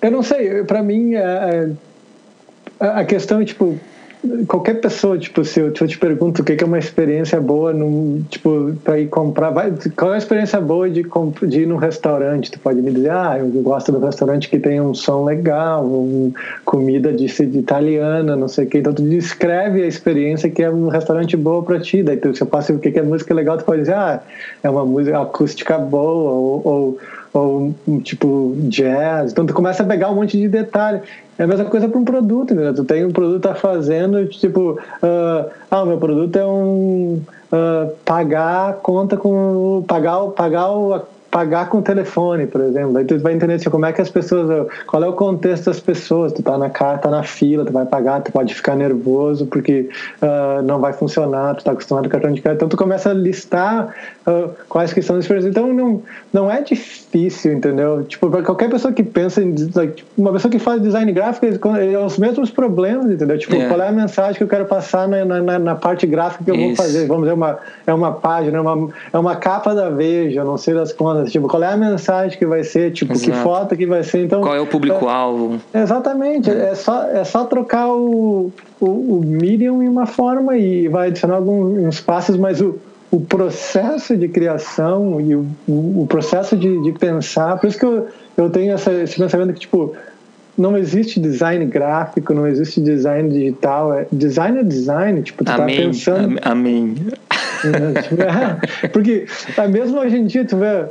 eu 0.00 0.10
não 0.10 0.22
sei, 0.22 0.62
para 0.64 0.82
mim 0.82 1.14
é, 1.14 1.20
é, 1.20 2.86
a 2.86 3.04
questão 3.04 3.40
é 3.40 3.44
tipo 3.44 3.78
qualquer 4.46 4.80
pessoa, 4.80 5.16
tipo, 5.18 5.44
se 5.44 5.60
eu, 5.60 5.72
te 5.72 5.98
pergunto 5.98 6.42
o 6.42 6.44
que 6.44 6.62
é 6.62 6.66
uma 6.66 6.78
experiência 6.78 7.40
boa, 7.40 7.72
num, 7.72 8.24
tipo, 8.28 8.74
para 8.82 8.98
ir 8.98 9.08
comprar, 9.08 9.50
vai, 9.50 9.72
qual 9.96 10.12
é 10.12 10.14
a 10.16 10.18
experiência 10.18 10.60
boa 10.60 10.90
de, 10.90 11.04
de 11.46 11.60
ir 11.60 11.66
num 11.66 11.76
restaurante? 11.76 12.50
Tu 12.50 12.58
pode 12.58 12.80
me 12.82 12.90
dizer, 12.90 13.10
ah, 13.10 13.36
eu 13.38 13.48
gosto 13.62 13.92
do 13.92 13.98
restaurante 13.98 14.48
que 14.48 14.58
tem 14.58 14.80
um 14.80 14.92
som 14.92 15.24
legal, 15.24 15.84
um, 15.84 16.32
comida 16.64 17.12
de, 17.12 17.26
de 17.26 17.58
italiana, 17.58 18.34
não 18.34 18.48
sei 18.48 18.66
o 18.66 18.68
que. 18.68 18.78
Então 18.78 18.92
tu 18.92 19.02
descreve 19.02 19.82
a 19.82 19.86
experiência 19.86 20.50
que 20.50 20.62
é 20.62 20.70
um 20.70 20.88
restaurante 20.88 21.36
boa 21.36 21.62
para 21.62 21.78
ti. 21.78 22.02
Daí 22.02 22.16
tu, 22.16 22.34
se 22.34 22.42
eu 22.42 22.46
passo 22.46 22.72
o 22.72 22.78
que 22.78 22.98
é 22.98 23.02
música 23.02 23.32
legal, 23.32 23.56
tu 23.56 23.64
pode 23.64 23.82
dizer, 23.82 23.94
ah, 23.94 24.20
é 24.62 24.68
uma 24.68 24.84
música 24.84 25.20
acústica 25.20 25.78
boa, 25.78 26.32
ou, 26.32 26.62
ou 26.64 26.98
ou 27.32 27.74
tipo 28.02 28.54
jazz. 28.62 29.32
Então 29.32 29.46
tu 29.46 29.54
começa 29.54 29.82
a 29.82 29.86
pegar 29.86 30.10
um 30.10 30.14
monte 30.14 30.38
de 30.38 30.48
detalhe. 30.48 31.00
É 31.38 31.44
a 31.44 31.46
mesma 31.46 31.66
coisa 31.66 31.88
para 31.88 31.98
um 31.98 32.04
produto, 32.04 32.54
né? 32.54 32.72
Tu 32.74 32.84
tem 32.84 33.04
um 33.04 33.12
produto 33.12 33.42
tá 33.42 33.54
fazendo, 33.54 34.26
tipo, 34.26 34.72
uh, 34.72 35.50
ah, 35.70 35.82
o 35.82 35.86
meu 35.86 35.98
produto 35.98 36.36
é 36.36 36.44
um 36.44 37.20
uh, 37.52 37.92
pagar 38.04 38.74
conta 38.82 39.16
com 39.16 39.84
pagar 39.86 40.20
pagar 40.28 40.72
o 40.72 41.00
pagar 41.30 41.68
com 41.68 41.78
o 41.78 41.82
telefone, 41.82 42.46
por 42.46 42.60
exemplo. 42.60 42.96
Aí 42.96 43.04
tu 43.04 43.18
vai 43.18 43.34
entender 43.34 43.54
assim, 43.54 43.70
como 43.70 43.84
é 43.84 43.92
que 43.92 44.00
as 44.00 44.10
pessoas, 44.10 44.66
qual 44.86 45.02
é 45.04 45.08
o 45.08 45.12
contexto 45.12 45.66
das 45.66 45.80
pessoas. 45.80 46.32
Tu 46.32 46.42
tá 46.42 46.56
na 46.56 46.70
cara, 46.70 46.98
tá 46.98 47.10
na 47.10 47.22
fila, 47.22 47.64
tu 47.64 47.72
vai 47.72 47.84
pagar, 47.84 48.22
tu 48.22 48.32
pode 48.32 48.54
ficar 48.54 48.74
nervoso 48.74 49.46
porque 49.46 49.88
uh, 50.22 50.62
não 50.62 50.80
vai 50.80 50.92
funcionar, 50.92 51.54
tu 51.56 51.64
tá 51.64 51.72
acostumado 51.72 52.04
com 52.04 52.10
cartão 52.10 52.32
de 52.32 52.40
crédito. 52.40 52.58
Então 52.58 52.68
tu 52.68 52.76
começa 52.76 53.10
a 53.10 53.14
listar 53.14 53.94
uh, 54.26 54.50
quais 54.68 54.92
que 54.92 55.02
são 55.02 55.16
as 55.16 55.24
experiências. 55.24 55.50
Então 55.50 55.72
não, 55.72 56.02
não 56.32 56.50
é 56.50 56.62
difícil, 56.62 57.07
entendeu? 57.14 58.04
Tipo, 58.04 58.30
para 58.30 58.42
qualquer 58.42 58.68
pessoa 58.68 58.92
que 58.92 59.02
pensa 59.02 59.42
em 59.42 59.54
like, 59.74 60.04
uma 60.16 60.32
pessoa 60.32 60.50
que 60.50 60.58
faz 60.58 60.80
design 60.82 61.10
gráfico, 61.12 61.46
é 61.76 61.98
os 61.98 62.18
mesmos 62.18 62.50
problemas, 62.50 63.10
entendeu? 63.10 63.38
Tipo. 63.38 63.56
É. 63.56 63.66
qual 63.66 63.80
é 63.80 63.88
a 63.88 63.92
mensagem 63.92 64.34
que 64.34 64.42
eu 64.42 64.48
quero 64.48 64.66
passar 64.66 65.08
na, 65.08 65.24
na, 65.24 65.58
na 65.58 65.74
parte 65.74 66.06
gráfica 66.06 66.44
que 66.44 66.50
eu 66.50 66.54
Isso. 66.54 66.66
vou 66.66 66.76
fazer? 66.76 67.06
Vamos 67.06 67.22
dizer, 67.22 67.34
uma, 67.34 67.58
é 67.86 67.94
uma 67.94 68.12
página, 68.12 68.58
é 68.58 68.60
uma, 68.60 68.88
é 69.12 69.18
uma 69.18 69.36
capa 69.36 69.74
da 69.74 69.88
Veja, 69.88 70.44
não 70.44 70.58
sei 70.58 70.74
das 70.74 70.92
contas. 70.92 71.32
Tipo, 71.32 71.48
qual 71.48 71.62
é 71.62 71.72
a 71.72 71.76
mensagem 71.76 72.38
que 72.38 72.46
vai 72.46 72.62
ser? 72.62 72.92
Tipo, 72.92 73.12
Exato. 73.12 73.30
que 73.30 73.36
foto 73.38 73.76
que 73.76 73.86
vai 73.86 74.02
ser? 74.02 74.24
Então, 74.24 74.42
qual 74.42 74.54
é 74.54 74.60
o 74.60 74.66
público-alvo? 74.66 75.60
É, 75.72 75.82
exatamente. 75.82 76.50
É. 76.50 76.70
é, 76.70 76.74
só, 76.74 77.04
é 77.04 77.24
só 77.24 77.44
trocar 77.44 77.88
o, 77.88 78.52
o, 78.80 78.86
o 78.86 79.22
Medium 79.24 79.82
em 79.82 79.88
uma 79.88 80.06
forma 80.06 80.56
e 80.56 80.88
vai 80.88 81.08
adicionar 81.08 81.36
alguns 81.36 82.00
passos, 82.00 82.36
mas 82.36 82.60
o, 82.60 82.78
o 83.10 83.20
processo 83.20 84.16
de 84.16 84.28
criação 84.28 85.20
e 85.20 85.34
o, 85.34 85.46
o, 85.66 86.06
processo 86.08 86.56
de, 86.56 86.82
de 86.82 86.92
pensar, 86.92 87.58
por 87.58 87.66
isso 87.66 87.78
que 87.78 87.84
eu, 87.84 88.08
eu 88.36 88.50
tenho 88.50 88.74
essa, 88.74 88.92
esse 88.92 89.16
pensamento 89.16 89.54
que, 89.54 89.60
tipo, 89.60 89.96
não 90.56 90.76
existe 90.76 91.20
design 91.20 91.64
gráfico, 91.64 92.34
não 92.34 92.46
existe 92.46 92.80
design 92.80 93.30
digital. 93.30 93.94
É, 93.94 94.06
design 94.12 94.58
é 94.58 94.62
design, 94.64 95.22
tipo, 95.22 95.44
tu 95.44 95.46
tá 95.46 95.62
amém, 95.62 95.76
tá 95.76 95.82
pensando. 95.82 96.38
Amém. 96.42 96.96
É, 98.82 98.88
porque 98.88 99.26
mesmo 99.70 99.98
hoje 99.98 100.16
em 100.16 100.26
dia, 100.26 100.44
tu 100.44 100.56
vê, 100.58 100.86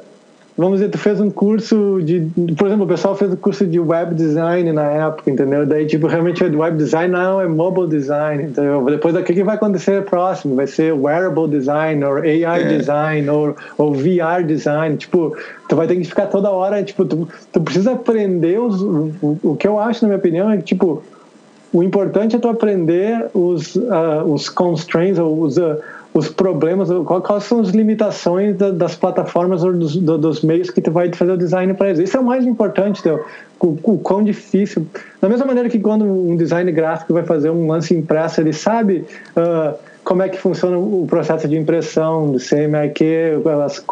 vamos 0.58 0.80
dizer, 0.80 0.90
tu 0.90 0.98
fez 0.98 1.22
um 1.22 1.30
curso 1.30 2.00
de, 2.02 2.28
por 2.58 2.66
exemplo, 2.66 2.86
o 2.86 2.88
pessoal 2.88 3.16
fez 3.16 3.32
um 3.32 3.36
curso 3.36 3.66
de 3.66 3.80
web 3.80 4.16
design 4.16 4.72
na 4.72 4.86
época, 4.86 5.30
entendeu? 5.30 5.66
Daí, 5.68 5.86
tipo, 5.86 6.08
realmente 6.08 6.44
é 6.44 6.48
web 6.48 6.76
design 6.76 7.14
não 7.14 7.40
é 7.40 7.48
mobile 7.48 7.88
design, 7.88 8.44
entendeu? 8.46 8.84
Depois 8.86 9.16
o 9.16 9.22
que 9.22 9.44
vai 9.44 9.56
acontecer 9.56 10.04
próximo? 10.06 10.56
Vai 10.56 10.66
ser 10.66 10.94
wearable 10.94 11.48
design, 11.48 12.04
ou 12.04 12.18
AR 12.18 12.24
é. 12.26 12.78
design, 12.78 13.30
ou, 13.30 13.56
ou 13.78 13.94
VR 13.94 14.44
design, 14.46 14.98
tipo, 14.98 15.38
tu 15.70 15.76
vai 15.76 15.86
ter 15.86 15.96
que 15.96 16.06
ficar 16.06 16.26
toda 16.26 16.50
hora, 16.50 16.82
tipo, 16.84 17.06
tu, 17.06 17.30
tu 17.54 17.62
precisa 17.62 17.92
aprender 17.92 18.60
os, 18.60 18.82
o, 18.82 19.38
o 19.44 19.56
que 19.56 19.68
eu 19.68 19.80
acho, 19.80 20.04
na 20.04 20.08
minha 20.10 20.18
opinião, 20.18 20.50
é 20.50 20.58
que, 20.58 20.64
tipo, 20.64 21.04
o 21.72 21.84
importante 21.84 22.36
é 22.36 22.40
tu 22.40 22.48
aprender 22.48 23.28
os, 23.34 23.76
uh, 23.76 24.24
os 24.26 24.50
constraints, 24.50 25.20
ou 25.20 25.42
os, 25.42 25.58
uh, 25.58 25.78
os 26.18 26.30
problemas, 26.30 26.90
quais 27.06 27.44
são 27.44 27.60
as 27.60 27.70
limitações 27.70 28.56
das 28.58 28.96
plataformas 28.96 29.64
ou 29.64 29.72
dos, 29.72 29.96
dos 29.96 30.42
meios 30.42 30.72
que 30.72 30.82
tu 30.82 30.90
vai 30.90 31.14
fazer 31.14 31.34
o 31.34 31.38
design 31.38 31.72
para 31.76 31.90
eles. 31.90 32.00
Isso 32.00 32.18
é 32.18 32.20
o 32.20 32.24
mais 32.24 32.44
importante, 32.44 33.04
teu, 33.04 33.24
o, 33.60 33.78
o 33.84 34.00
quão 34.00 34.24
difícil. 34.24 34.88
Da 35.22 35.30
mesma 35.30 35.46
maneira 35.46 35.70
que 35.70 35.80
quando 35.80 36.06
um 36.06 36.36
design 36.36 36.72
gráfico 36.72 37.14
vai 37.14 37.24
fazer 37.24 37.52
um 37.52 37.68
lance 37.68 37.96
impresso, 37.96 38.42
ele 38.42 38.52
sabe 38.52 39.06
uh, 39.36 39.78
como 40.08 40.22
é 40.22 40.30
que 40.30 40.38
funciona 40.38 40.78
o 40.78 41.06
processo 41.06 41.50
de 41.50 41.58
impressão 41.58 42.32
do 42.32 42.40
CMYK, 42.40 43.44
as, 43.66 43.84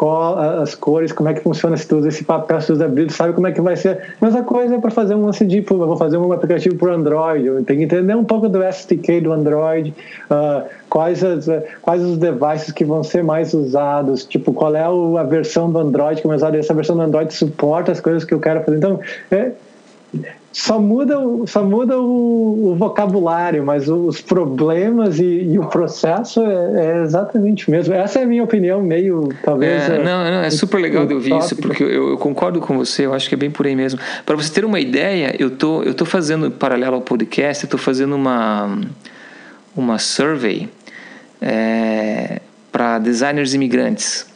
as 0.62 0.74
cores, 0.74 1.12
como 1.12 1.28
é 1.28 1.34
que 1.34 1.42
funciona 1.42 1.76
se 1.76 1.86
tu 1.86 1.98
usa 1.98 2.08
esse 2.08 2.24
papel, 2.24 2.58
se 2.58 2.68
tu 2.68 2.72
usa 2.72 2.88
brilho, 2.88 3.12
sabe 3.12 3.34
como 3.34 3.46
é 3.46 3.52
que 3.52 3.60
vai 3.60 3.76
ser. 3.76 4.14
Mesma 4.22 4.42
coisa 4.42 4.76
é 4.76 4.78
para 4.78 4.90
fazer 4.90 5.14
um 5.14 5.26
lance 5.26 5.44
eu 5.46 5.62
vou 5.76 5.96
fazer 5.98 6.16
um 6.16 6.32
aplicativo 6.32 6.74
para 6.76 6.94
Android, 6.94 7.44
eu 7.44 7.62
tenho 7.64 7.80
que 7.80 7.84
entender 7.84 8.16
um 8.16 8.24
pouco 8.24 8.48
do 8.48 8.62
SDK 8.62 9.20
do 9.20 9.30
Android, 9.30 9.94
uh, 10.30 10.66
quais, 10.88 11.22
as, 11.22 11.50
quais 11.82 12.02
os 12.02 12.16
devices 12.16 12.72
que 12.72 12.86
vão 12.86 13.04
ser 13.04 13.22
mais 13.22 13.52
usados, 13.52 14.24
tipo, 14.24 14.54
qual 14.54 14.74
é 14.74 14.84
a 14.84 15.22
versão 15.22 15.70
do 15.70 15.78
Android 15.78 16.22
que 16.22 16.26
é 16.26 16.34
usada, 16.34 16.56
essa 16.56 16.72
versão 16.72 16.96
do 16.96 17.02
Android 17.02 17.34
suporta 17.34 17.92
as 17.92 18.00
coisas 18.00 18.24
que 18.24 18.32
eu 18.32 18.40
quero 18.40 18.64
fazer. 18.64 18.78
Então, 18.78 19.00
é, 19.30 19.52
só 20.56 20.80
muda, 20.80 21.16
só 21.44 21.62
muda 21.62 22.00
o, 22.00 22.70
o 22.70 22.74
vocabulário, 22.76 23.62
mas 23.62 23.90
os 23.90 24.22
problemas 24.22 25.18
e, 25.20 25.50
e 25.52 25.58
o 25.58 25.66
processo 25.66 26.40
é, 26.40 26.86
é, 26.86 27.02
exatamente 27.02 27.68
o 27.68 27.70
mesmo. 27.70 27.92
Essa 27.92 28.20
é 28.20 28.22
a 28.22 28.26
minha 28.26 28.42
opinião, 28.42 28.82
meio 28.82 29.28
talvez. 29.44 29.86
É, 29.86 29.98
não, 29.98 30.24
não, 30.24 30.40
é 30.40 30.48
super 30.48 30.80
legal 30.80 31.04
de 31.06 31.12
ouvir 31.12 31.36
isso, 31.36 31.56
porque 31.56 31.82
eu, 31.82 32.08
eu, 32.08 32.16
concordo 32.16 32.58
com 32.58 32.74
você, 32.78 33.04
eu 33.04 33.12
acho 33.12 33.28
que 33.28 33.34
é 33.34 33.38
bem 33.38 33.50
por 33.50 33.66
aí 33.66 33.76
mesmo. 33.76 34.00
Para 34.24 34.34
você 34.34 34.50
ter 34.50 34.64
uma 34.64 34.80
ideia, 34.80 35.36
eu 35.38 35.50
tô, 35.50 35.82
eu 35.82 35.92
tô 35.92 36.06
fazendo, 36.06 36.50
paralelo 36.50 36.94
ao 36.94 37.02
podcast, 37.02 37.64
eu 37.64 37.68
tô 37.68 37.76
fazendo 37.76 38.16
uma, 38.16 38.80
uma 39.76 39.98
survey 39.98 40.70
é, 41.38 42.40
para 42.72 42.98
designers 42.98 43.52
imigrantes. 43.52 44.26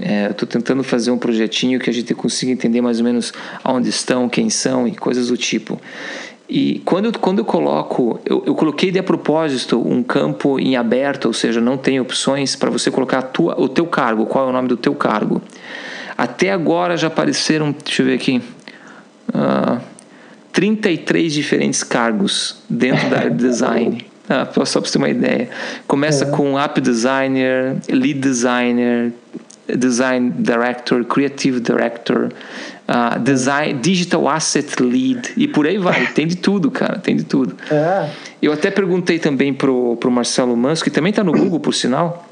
É, 0.00 0.30
Estou 0.30 0.48
tentando 0.48 0.82
fazer 0.82 1.10
um 1.10 1.18
projetinho 1.18 1.78
que 1.78 1.88
a 1.88 1.92
gente 1.92 2.14
consiga 2.14 2.50
entender 2.50 2.80
mais 2.80 2.98
ou 2.98 3.04
menos 3.04 3.32
onde 3.64 3.88
estão, 3.88 4.28
quem 4.28 4.50
são 4.50 4.88
e 4.88 4.94
coisas 4.94 5.28
do 5.28 5.36
tipo. 5.36 5.80
E 6.48 6.82
quando 6.84 7.06
eu, 7.06 7.12
quando 7.12 7.38
eu 7.38 7.44
coloco, 7.44 8.20
eu, 8.24 8.42
eu 8.46 8.54
coloquei 8.54 8.90
de 8.90 8.98
a 8.98 9.02
propósito 9.02 9.80
um 9.80 10.02
campo 10.02 10.60
em 10.60 10.76
aberto, 10.76 11.26
ou 11.26 11.32
seja, 11.32 11.60
não 11.60 11.78
tem 11.78 11.98
opções 11.98 12.54
para 12.54 12.70
você 12.70 12.90
colocar 12.90 13.22
tua, 13.22 13.58
o 13.58 13.68
teu 13.68 13.86
cargo, 13.86 14.26
qual 14.26 14.46
é 14.46 14.50
o 14.50 14.52
nome 14.52 14.68
do 14.68 14.76
teu 14.76 14.94
cargo. 14.94 15.40
Até 16.16 16.52
agora 16.52 16.96
já 16.96 17.06
apareceram, 17.06 17.74
deixa 17.84 18.02
eu 18.02 18.06
ver 18.06 18.14
aqui, 18.14 18.42
uh, 19.28 19.34
ah, 19.34 19.80
33 20.52 21.32
diferentes 21.32 21.82
cargos 21.82 22.62
dentro 22.68 23.08
da 23.08 23.18
área 23.18 23.30
de 23.30 23.38
design. 23.38 24.06
Ah, 24.26 24.48
só 24.64 24.80
para 24.80 24.88
você 24.88 24.92
ter 24.92 24.96
uma 24.96 25.10
ideia. 25.10 25.50
Começa 25.86 26.24
é. 26.24 26.30
com 26.30 26.58
app 26.58 26.80
designer, 26.80 27.76
lead 27.90 28.14
designer, 28.14 29.12
design 29.68 30.30
director, 30.38 31.04
creative 31.04 31.60
director, 31.60 32.30
uh, 32.88 33.18
design, 33.20 33.80
digital 33.80 34.28
asset 34.28 34.82
lead 34.82 35.32
e 35.36 35.48
por 35.48 35.66
aí 35.66 35.78
vai. 35.78 36.06
Tem 36.08 36.26
de 36.26 36.36
tudo, 36.36 36.70
cara, 36.70 36.98
tem 36.98 37.16
de 37.16 37.24
tudo. 37.24 37.56
É. 37.70 38.10
Eu 38.42 38.52
até 38.52 38.70
perguntei 38.70 39.18
também 39.18 39.52
pro, 39.54 39.96
pro 39.96 40.10
Marcelo 40.10 40.56
Manso, 40.56 40.84
que 40.84 40.90
também 40.90 41.10
está 41.10 41.24
no 41.24 41.32
Google, 41.32 41.60
por 41.60 41.74
sinal. 41.74 42.28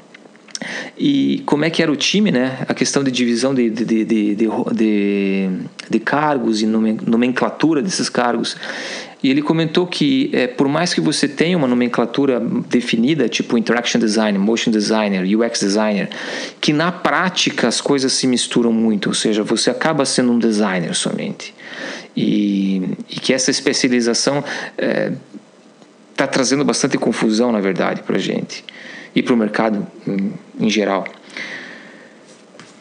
E 0.97 1.41
como 1.45 1.65
é 1.65 1.69
que 1.69 1.81
era 1.81 1.91
o 1.91 1.95
time, 1.95 2.31
né? 2.31 2.59
A 2.67 2.73
questão 2.73 3.03
de 3.03 3.11
divisão 3.11 3.53
de, 3.53 3.69
de, 3.69 3.85
de, 3.85 4.35
de, 4.35 5.49
de, 5.89 5.99
cargos 5.99 6.61
e 6.61 6.65
nomenclatura 6.65 7.81
desses 7.81 8.09
cargos. 8.09 8.55
E 9.23 9.29
ele 9.29 9.41
comentou 9.41 9.87
que, 9.87 10.29
é, 10.33 10.47
por 10.47 10.67
mais 10.67 10.93
que 10.93 10.99
você 10.99 11.27
tenha 11.29 11.57
uma 11.57 11.67
nomenclatura 11.67 12.41
definida, 12.69 13.29
tipo 13.29 13.57
Interaction 13.57 13.99
Designer, 13.99 14.37
Motion 14.37 14.69
Designer, 14.69 15.23
UX 15.23 15.61
Designer, 15.61 16.09
que 16.59 16.73
na 16.73 16.91
prática 16.91 17.67
as 17.69 17.79
coisas 17.79 18.11
se 18.11 18.27
misturam 18.27 18.73
muito, 18.73 19.07
ou 19.07 19.15
seja, 19.15 19.41
você 19.41 19.69
acaba 19.69 20.03
sendo 20.03 20.33
um 20.33 20.39
designer 20.39 20.93
somente. 20.93 21.55
E, 22.15 22.97
e 23.09 23.19
que 23.19 23.33
essa 23.33 23.49
especialização 23.49 24.39
está 24.39 24.53
é, 24.77 25.13
tá 26.15 26.27
trazendo 26.27 26.65
bastante 26.65 26.97
confusão, 26.97 27.51
na 27.51 27.61
verdade, 27.61 28.03
para 28.03 28.17
a 28.17 28.19
gente 28.19 28.63
e 29.15 29.21
para 29.21 29.33
o 29.33 29.37
mercado 29.37 29.85
em, 30.07 30.33
em 30.59 30.69
geral. 30.69 31.05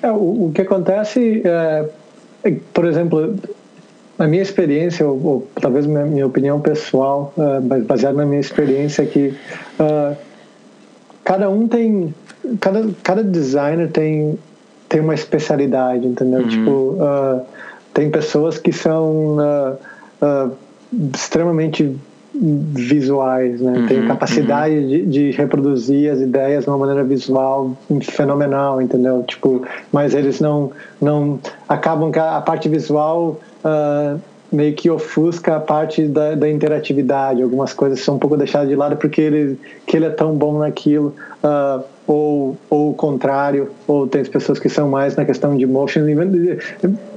É, 0.02 0.10
o, 0.10 0.46
o, 0.46 0.52
que 0.54 0.62
acontece, 0.62 1.42
é, 1.44 1.88
por 2.72 2.84
exemplo, 2.84 3.36
a 4.18 4.26
minha 4.26 4.42
experiência, 4.42 5.06
ou, 5.06 5.24
ou 5.24 5.48
talvez 5.60 5.86
minha, 5.86 6.04
minha, 6.04 6.26
opinião 6.26 6.60
pessoal, 6.60 7.32
uh, 7.36 7.60
baseada 7.82 8.16
na 8.16 8.26
minha 8.26 8.40
experiência, 8.40 9.02
é 9.02 9.06
que 9.06 9.34
uh, 9.80 10.16
cada 11.24 11.48
um 11.48 11.68
tem. 11.68 12.14
Cada, 12.60 12.88
cada 13.02 13.22
designer 13.22 13.88
tem, 13.90 14.36
tem 14.88 15.00
uma 15.00 15.14
especialidade, 15.14 16.06
entendeu? 16.06 16.40
Uhum. 16.40 16.48
Tipo, 16.48 16.70
uh, 16.70 17.46
tem 17.94 18.10
pessoas 18.10 18.58
que 18.58 18.72
são 18.72 19.36
extremamente 21.14 21.96
visuais, 22.34 23.60
né? 23.60 23.72
Uhum, 23.72 23.86
tem 23.86 24.06
capacidade 24.06 24.74
uhum. 24.74 24.88
de, 24.88 25.06
de, 25.06 25.30
reproduzir 25.32 26.10
as 26.10 26.20
ideias 26.20 26.64
de 26.64 26.70
uma 26.70 26.78
maneira 26.78 27.04
visual 27.04 27.76
fenomenal, 28.02 28.80
entendeu? 28.80 29.22
Tipo, 29.26 29.62
mas 29.92 30.14
eles 30.14 30.40
não 30.40 30.72
não 31.00 31.38
acabam 31.68 32.10
que 32.10 32.18
a 32.18 32.40
parte 32.40 32.68
visual 32.68 33.38
uh, 33.64 34.18
meio 34.50 34.74
que 34.74 34.90
ofusca 34.90 35.56
a 35.56 35.60
parte 35.60 36.06
da, 36.06 36.34
da, 36.34 36.48
interatividade. 36.48 37.42
Algumas 37.42 37.72
coisas 37.72 38.00
são 38.00 38.16
um 38.16 38.18
pouco 38.18 38.36
deixadas 38.36 38.68
de 38.68 38.76
lado 38.76 38.96
porque 38.96 39.20
ele, 39.20 39.58
que 39.86 39.96
ele 39.96 40.06
é 40.06 40.10
tão 40.10 40.34
bom 40.34 40.58
naquilo, 40.58 41.14
uh, 41.42 41.82
ou, 42.06 42.56
ou 42.68 42.90
o 42.90 42.94
contrário, 42.94 43.70
ou 43.86 44.06
tem 44.06 44.24
pessoas 44.24 44.58
que 44.58 44.68
são 44.68 44.88
mais 44.88 45.16
na 45.16 45.24
questão 45.24 45.56
de 45.56 45.66
motion. 45.66 46.02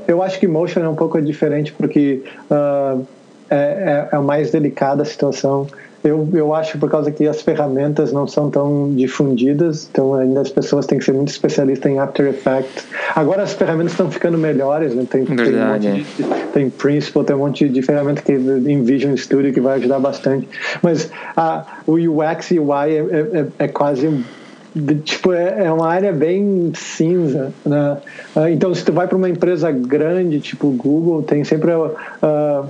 Eu 0.08 0.24
acho 0.24 0.40
que 0.40 0.48
motion 0.48 0.82
é 0.82 0.90
um 0.90 0.96
pouco 0.96 1.22
diferente 1.22 1.74
porque 1.74 2.24
uh, 2.50 3.06
é, 3.50 4.08
é, 4.12 4.16
é 4.16 4.20
mais 4.20 4.52
delicada 4.52 5.04
a 5.04 5.06
situação 5.06 5.68
eu, 6.06 6.30
eu 6.34 6.54
acho 6.54 6.78
por 6.78 6.90
causa 6.90 7.12
que 7.12 7.28
as 7.28 7.42
ferramentas 7.42 8.14
não 8.14 8.28
são 8.28 8.50
tão 8.50 8.94
difundidas, 8.94 9.90
então 9.92 10.14
ainda 10.14 10.42
as 10.42 10.52
pessoas 10.52 10.86
têm 10.86 11.00
que 11.00 11.04
ser 11.04 11.14
muito 11.14 11.30
especialistas 11.30 11.92
em 11.92 12.00
After 12.00 12.28
Effects. 12.28 12.86
Agora 13.16 13.42
as 13.42 13.54
ferramentas 13.54 13.94
estão 13.94 14.12
ficando 14.12 14.38
melhores, 14.38 14.94
né? 14.94 15.04
tem, 15.10 15.24
Verdade, 15.24 15.82
tem, 15.82 15.92
um 15.92 15.98
monte 15.98 16.06
de, 16.16 16.52
tem 16.54 16.70
Principal, 16.70 17.24
tem 17.24 17.36
um 17.36 17.40
monte 17.40 17.68
de 17.68 17.82
ferramenta 17.82 18.22
que 18.22 18.34
em 18.34 18.84
Vision 18.84 19.16
Studio 19.18 19.52
que 19.52 19.60
vai 19.60 19.78
ajudar 19.78 19.98
bastante. 19.98 20.48
Mas 20.84 21.10
a, 21.36 21.66
o 21.88 21.94
UX 21.94 22.52
e 22.52 22.60
UI 22.60 22.72
é, 22.72 22.98
é, 22.98 23.40
é, 23.40 23.46
é 23.58 23.68
quase 23.68 24.24
tipo, 25.04 25.34
é, 25.34 25.66
é 25.66 25.72
uma 25.72 25.88
área 25.88 26.12
bem 26.12 26.72
cinza, 26.76 27.52
né? 27.66 27.98
Uh, 28.36 28.48
então, 28.50 28.76
se 28.76 28.84
tu 28.84 28.92
vai 28.92 29.08
para 29.08 29.18
uma 29.18 29.30
empresa 29.30 29.72
grande, 29.72 30.40
tipo 30.40 30.70
Google, 30.70 31.24
tem 31.24 31.44
sempre... 31.44 31.72
Uh, 31.72 32.70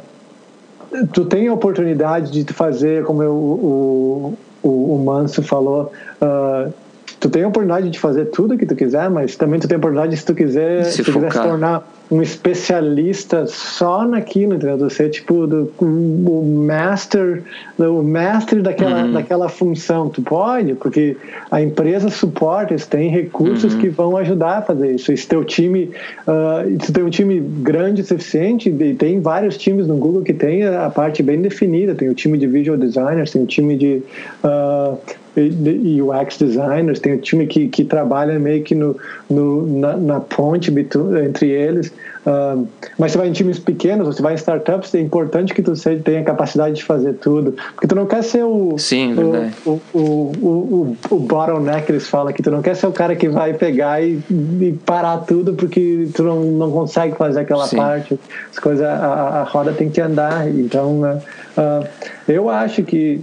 tu 1.13 1.25
tem 1.25 1.47
a 1.47 1.53
oportunidade 1.53 2.43
de 2.43 2.53
fazer, 2.53 3.03
como 3.03 3.23
eu, 3.23 3.33
o, 3.33 4.37
o, 4.63 4.95
o 4.95 5.03
Manso 5.03 5.41
falou, 5.43 5.91
uh, 6.21 6.71
tu 7.19 7.29
tem 7.29 7.43
a 7.43 7.47
oportunidade 7.47 7.89
de 7.89 7.99
fazer 7.99 8.25
tudo 8.25 8.57
que 8.57 8.65
tu 8.65 8.75
quiser, 8.75 9.09
mas 9.09 9.35
também 9.35 9.59
tu 9.59 9.67
tem 9.67 9.75
a 9.75 9.77
oportunidade, 9.77 10.15
se 10.17 10.25
tu 10.25 10.35
quiser 10.35 10.85
se, 10.85 11.03
se 11.03 11.11
quiser 11.11 11.31
se 11.31 11.41
tornar 11.41 11.87
um 12.09 12.21
especialista 12.21 13.47
só 13.47 14.05
naquilo, 14.05 14.53
entendeu? 14.53 14.89
Ser 14.89 15.09
tipo 15.09 15.47
do, 15.47 15.71
o 15.79 16.65
master, 16.67 17.41
o 17.79 18.03
master 18.03 18.61
daquela, 18.61 19.03
uhum. 19.03 19.13
daquela 19.13 19.49
função. 19.49 20.09
Tu 20.09 20.21
pode, 20.21 20.75
porque 20.75 21.17
a 21.49 21.61
empresa 21.61 22.09
suporta, 22.09 22.73
eles 22.73 22.85
têm 22.85 23.09
recursos 23.09 23.73
uhum. 23.73 23.79
que 23.79 23.89
vão 23.89 24.17
ajudar 24.17 24.59
a 24.59 24.61
fazer 24.61 24.91
isso. 24.93 25.11
E 25.11 25.17
se 25.17 25.27
teu 25.27 25.43
time, 25.43 25.91
uh, 26.27 26.83
se 26.83 26.91
tem 26.91 27.03
um 27.03 27.09
time 27.09 27.39
grande 27.39 28.01
o 28.01 28.05
suficiente, 28.05 28.69
e 28.69 28.93
tem 28.93 29.19
vários 29.19 29.57
times 29.57 29.87
no 29.87 29.97
Google 29.97 30.21
que 30.21 30.33
tem 30.33 30.63
a 30.63 30.89
parte 30.89 31.23
bem 31.23 31.41
definida, 31.41 31.95
tem 31.95 32.09
o 32.09 32.13
time 32.13 32.37
de 32.37 32.45
visual 32.45 32.77
designers, 32.77 33.31
tem 33.31 33.41
o 33.41 33.47
time 33.47 33.75
de 33.75 34.03
uh, 34.43 34.97
e 35.37 36.01
UX 36.01 36.37
designers, 36.37 36.99
tem 36.99 37.13
o 37.13 37.17
time 37.17 37.45
que, 37.45 37.67
que 37.67 37.83
trabalha 37.83 38.39
meio 38.39 38.63
que 38.63 38.73
no, 38.73 38.95
no 39.29 39.79
na, 39.79 39.97
na, 39.97 40.19
ponte 40.19 40.71
entre 40.71 41.49
eles. 41.49 41.91
Uh, 42.25 42.67
mas 42.97 43.11
você 43.11 43.19
vai 43.19 43.27
em 43.27 43.31
times 43.31 43.59
pequenos, 43.59 44.07
você 44.07 44.21
vai 44.21 44.33
em 44.33 44.35
startups, 44.35 44.95
é 44.95 44.99
importante 44.99 45.53
que 45.53 45.61
tu 45.61 45.73
tenha 46.03 46.23
capacidade 46.23 46.75
de 46.75 46.83
fazer 46.83 47.13
tudo. 47.13 47.55
Porque 47.73 47.85
tu 47.85 47.93
não 47.93 48.07
quer 48.07 48.23
ser 48.23 48.43
o. 48.43 48.77
Sim, 48.79 49.13
o, 49.13 49.69
o, 49.69 49.81
o, 49.93 49.99
o, 50.01 50.97
o 51.11 51.19
bottleneck, 51.19 51.91
eles 51.91 52.07
falam, 52.07 52.33
que 52.33 52.41
tu 52.41 52.49
não 52.49 52.63
quer 52.63 52.75
ser 52.75 52.87
o 52.87 52.91
cara 52.91 53.15
que 53.15 53.29
vai 53.29 53.53
pegar 53.53 54.01
e, 54.01 54.19
e 54.59 54.79
parar 54.85 55.19
tudo 55.19 55.53
porque 55.53 56.09
tu 56.15 56.23
não, 56.23 56.41
não 56.43 56.71
consegue 56.71 57.15
fazer 57.15 57.41
aquela 57.41 57.67
Sim. 57.67 57.77
parte. 57.77 58.19
As 58.51 58.57
coisas, 58.57 58.85
a, 58.85 59.41
a 59.41 59.43
roda 59.43 59.71
tem 59.71 59.89
que 59.89 60.01
andar. 60.01 60.49
Então, 60.49 61.01
uh, 61.01 61.17
uh, 61.59 61.87
eu 62.27 62.49
acho 62.49 62.81
que. 62.83 63.21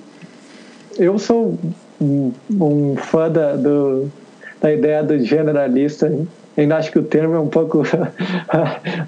Eu 0.97 1.19
sou 1.19 1.59
um, 2.01 2.33
um 2.51 2.97
fã 2.97 3.29
da, 3.29 3.57
do, 3.57 4.09
da 4.61 4.73
ideia 4.73 5.03
do 5.03 5.19
generalista. 5.25 6.13
Ainda 6.57 6.77
acho 6.77 6.93
que 6.93 6.99
o 6.99 7.03
termo 7.03 7.35
é 7.35 7.41
um 7.41 7.49
pouco. 7.49 7.83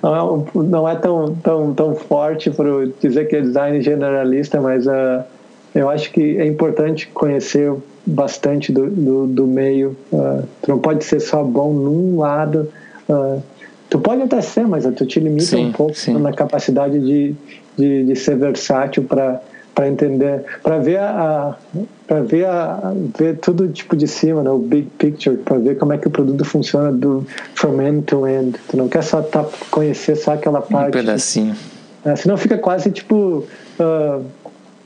É 0.04 0.54
não 0.54 0.88
é 0.88 0.96
tão, 0.96 1.34
tão, 1.36 1.74
tão 1.74 1.94
forte 1.94 2.50
para 2.50 2.68
dizer 3.00 3.26
que 3.26 3.36
é 3.36 3.40
design 3.40 3.80
generalista, 3.82 4.60
mas 4.60 4.86
uh, 4.86 5.22
eu 5.74 5.88
acho 5.90 6.10
que 6.12 6.38
é 6.38 6.46
importante 6.46 7.08
conhecer 7.08 7.72
bastante 8.06 8.72
do, 8.72 8.88
do, 8.88 9.26
do 9.26 9.46
meio. 9.46 9.96
Uh, 10.12 10.44
tu 10.62 10.70
não 10.70 10.78
pode 10.78 11.04
ser 11.04 11.20
só 11.20 11.42
bom 11.42 11.72
num 11.72 12.18
lado. 12.18 12.70
Uh, 13.08 13.42
tu 13.90 13.98
pode 13.98 14.22
até 14.22 14.40
ser, 14.40 14.66
mas 14.66 14.84
tu 14.84 15.06
te 15.06 15.20
limita 15.20 15.44
sim, 15.44 15.66
um 15.66 15.72
pouco 15.72 15.94
sim. 15.94 16.14
na 16.14 16.32
capacidade 16.32 16.98
de, 16.98 17.34
de, 17.76 18.04
de 18.04 18.16
ser 18.16 18.36
versátil 18.36 19.04
para 19.04 19.40
para 19.74 19.88
entender, 19.88 20.44
para 20.62 20.78
ver 20.78 20.98
a, 20.98 21.56
para 22.06 22.20
ver 22.20 22.46
a, 22.46 22.92
ver 23.18 23.38
tudo 23.38 23.68
tipo 23.68 23.96
de 23.96 24.06
cima, 24.06 24.42
né? 24.42 24.50
o 24.50 24.58
big 24.58 24.88
picture, 24.98 25.36
para 25.36 25.58
ver 25.58 25.76
como 25.76 25.92
é 25.92 25.98
que 25.98 26.06
o 26.06 26.10
produto 26.10 26.44
funciona 26.44 26.92
do 26.92 27.26
from 27.54 27.82
end 27.82 28.02
to 28.02 28.26
end. 28.26 28.58
Tu 28.68 28.76
não 28.76 28.88
quer 28.88 29.02
só 29.02 29.20
tá, 29.20 29.44
conhecer 29.70 30.16
só 30.16 30.34
aquela 30.34 30.62
parte. 30.62 30.88
Um 30.88 31.00
pedacinho. 31.00 31.56
Né? 32.04 32.14
Senão 32.16 32.36
fica 32.36 32.56
quase 32.58 32.90
tipo 32.90 33.44
uh, 33.80 34.24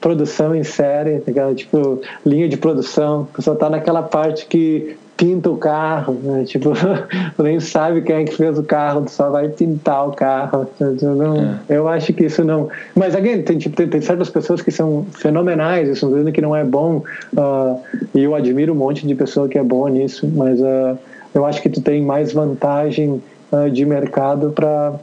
produção 0.01 0.55
em 0.55 0.65
série, 0.65 1.17
aquela 1.17 1.55
tipo 1.55 2.01
linha 2.25 2.49
de 2.49 2.57
produção. 2.57 3.29
Tu 3.35 3.43
só 3.43 3.55
tá 3.55 3.69
naquela 3.69 4.03
parte 4.03 4.47
que 4.47 4.97
pinta 5.19 5.51
o 5.51 5.57
carro, 5.57 6.15
né? 6.23 6.45
tipo, 6.45 6.73
nem 7.43 7.59
sabe 7.59 8.01
quem 8.03 8.17
é 8.17 8.25
que 8.25 8.37
fez 8.37 8.57
o 8.57 8.63
carro, 8.63 9.05
só 9.09 9.29
vai 9.29 9.49
pintar 9.49 10.09
o 10.09 10.13
carro. 10.13 10.67
Não, 10.81 11.37
é. 11.37 11.59
Eu 11.69 11.89
acho 11.89 12.13
que 12.13 12.25
isso 12.25 12.45
não. 12.45 12.69
Mas, 12.95 13.15
again, 13.17 13.43
tem, 13.43 13.59
tipo, 13.59 13.77
tem, 13.77 13.89
tem, 13.89 14.01
certas 14.01 14.31
pessoas 14.31 14.63
que 14.63 14.71
são 14.71 15.05
fenomenais, 15.11 15.89
isso 15.89 16.09
dizendo 16.09 16.31
que 16.31 16.41
não 16.41 16.55
é 16.55 16.65
bom, 16.65 17.03
uh, 17.37 17.81
e 18.15 18.23
eu 18.23 18.35
admiro 18.35 18.73
um 18.73 18.77
monte 18.77 19.07
de 19.07 19.15
pessoa 19.15 19.49
que 19.49 19.59
é 19.59 19.63
boa 19.63 19.91
nisso, 19.91 20.31
mas 20.35 20.61
uh, 20.61 20.97
eu 21.35 21.45
acho 21.45 21.61
que 21.61 21.69
tu 21.69 21.81
tem 21.81 22.01
mais 22.01 22.33
vantagem 22.33 23.21
uh, 23.51 23.69
de 23.69 23.85
mercado 23.85 24.53
para 24.53 24.95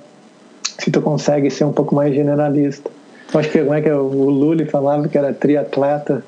se 0.79 0.89
tu 0.89 1.01
consegue 1.01 1.51
ser 1.51 1.65
um 1.65 1.73
pouco 1.73 1.93
mais 1.93 2.15
generalista. 2.15 2.89
Eu 3.33 3.39
acho 3.39 3.49
que 3.49 3.59
como 3.59 3.73
é 3.73 3.81
que 3.81 3.89
é, 3.89 3.95
o 3.95 4.29
Lully 4.29 4.65
falava 4.65 5.09
que 5.09 5.17
era 5.17 5.33
triatleta 5.33 6.23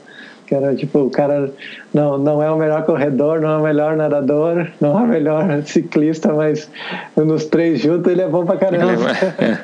que 0.48 0.56
era 0.56 0.74
tipo, 0.74 1.00
o 1.00 1.10
cara 1.10 1.52
não, 1.94 2.18
não 2.18 2.42
é 2.42 2.50
o 2.50 2.58
melhor 2.58 2.86
corredor, 2.86 3.42
não 3.42 3.50
é 3.50 3.58
o 3.58 3.64
melhor 3.64 3.98
nadador, 3.98 4.68
não 4.80 4.98
é 4.98 5.04
o 5.04 5.08
melhor 5.08 5.64
ciclista, 5.66 6.34
mas 6.34 6.70
nos 7.16 7.46
três 7.46 7.82
juntos 7.82 8.10
ele 8.10 8.22
é 8.22 8.28
bom 8.28 8.46
pra 8.46 8.56
caramba. 8.56 9.12
É, 9.38 9.58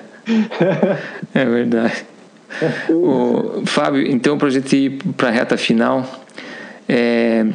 é 1.42 1.46
verdade. 1.46 2.06
o, 2.90 3.64
Fábio, 3.66 4.06
então 4.06 4.38
para 4.38 4.50
a 4.50 4.52
gente 4.52 4.76
ir 4.76 5.04
para 5.16 5.30
a 5.30 5.32
reta 5.32 5.56
final, 5.56 6.06
é, 6.88 7.46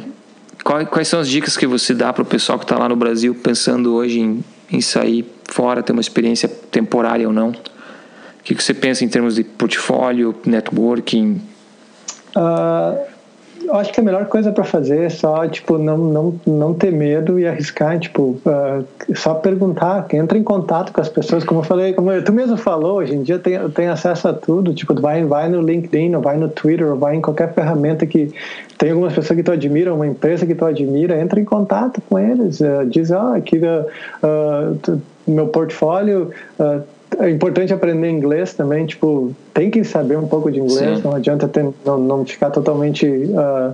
quais, 0.63 0.89
quais 0.89 1.07
são 1.07 1.19
as 1.19 1.29
dicas 1.29 1.55
que 1.55 1.67
você 1.67 1.93
dá 1.93 2.11
para 2.11 2.23
o 2.23 2.25
pessoal 2.25 2.57
que 2.57 2.65
está 2.65 2.79
lá 2.79 2.89
no 2.89 2.95
Brasil 2.95 3.35
pensando 3.35 3.93
hoje 3.93 4.19
em, 4.19 4.43
em 4.71 4.81
sair 4.81 5.23
fora, 5.45 5.83
ter 5.83 5.91
uma 5.91 6.01
experiência 6.01 6.49
temporária 6.49 7.27
ou 7.27 7.33
não? 7.33 7.49
O 7.49 8.43
que, 8.43 8.55
que 8.55 8.63
você 8.63 8.73
pensa 8.73 9.05
em 9.05 9.07
termos 9.07 9.35
de 9.35 9.43
portfólio, 9.43 10.35
networking? 10.43 11.39
Uh, 12.35 13.08
eu 13.69 13.75
acho 13.75 13.93
que 13.93 13.99
a 13.99 14.03
melhor 14.03 14.25
coisa 14.25 14.51
para 14.51 14.63
fazer 14.63 15.03
é 15.03 15.09
só, 15.09 15.47
tipo, 15.47 15.77
não, 15.77 15.97
não, 15.97 16.41
não 16.45 16.73
ter 16.73 16.91
medo 16.91 17.39
e 17.39 17.45
arriscar, 17.45 17.99
tipo, 17.99 18.39
uh, 18.43 18.83
só 19.15 19.35
perguntar, 19.35 20.07
entra 20.11 20.37
em 20.37 20.43
contato 20.43 20.91
com 20.91 20.99
as 20.99 21.07
pessoas, 21.07 21.43
como 21.43 21.59
eu 21.59 21.63
falei, 21.63 21.93
como 21.93 22.09
tu 22.23 22.33
mesmo 22.33 22.57
falou, 22.57 22.97
hoje 22.97 23.13
em 23.13 23.21
dia 23.21 23.37
tem, 23.37 23.69
tem 23.69 23.87
acesso 23.87 24.27
a 24.27 24.33
tudo, 24.33 24.73
tipo, 24.73 24.99
vai, 24.99 25.23
vai 25.23 25.47
no 25.47 25.61
LinkedIn, 25.61 26.15
ou 26.15 26.21
vai 26.21 26.35
no 26.35 26.49
Twitter, 26.49 26.89
ou 26.89 26.97
vai 26.97 27.15
em 27.15 27.21
qualquer 27.21 27.53
ferramenta 27.53 28.07
que 28.07 28.33
tem 28.79 28.89
algumas 28.89 29.13
pessoas 29.13 29.37
que 29.37 29.43
tu 29.43 29.51
admira, 29.51 29.93
uma 29.93 30.07
empresa 30.07 30.47
que 30.47 30.55
tu 30.55 30.65
admira, 30.65 31.21
entra 31.21 31.39
em 31.39 31.45
contato 31.45 32.01
com 32.09 32.17
eles, 32.17 32.59
uh, 32.61 32.85
diz, 32.87 33.11
ó, 33.11 33.31
oh, 33.31 33.35
aqui 33.35 33.57
uh, 33.59 34.75
tu, 34.81 34.99
meu 35.27 35.47
portfólio 35.47 36.31
uh, 36.59 36.81
é 37.17 37.29
importante 37.29 37.73
aprender 37.73 38.09
inglês 38.09 38.53
também, 38.53 38.85
tipo, 38.85 39.33
tem 39.53 39.71
que 39.71 39.83
saber 39.83 40.17
um 40.17 40.27
pouco 40.27 40.51
de 40.51 40.59
inglês, 40.59 40.97
Sim. 40.97 41.03
não 41.03 41.15
adianta 41.15 41.47
ter, 41.47 41.67
não, 41.85 41.97
não 41.97 42.25
ficar 42.25 42.51
totalmente 42.51 43.07
uh, 43.07 43.73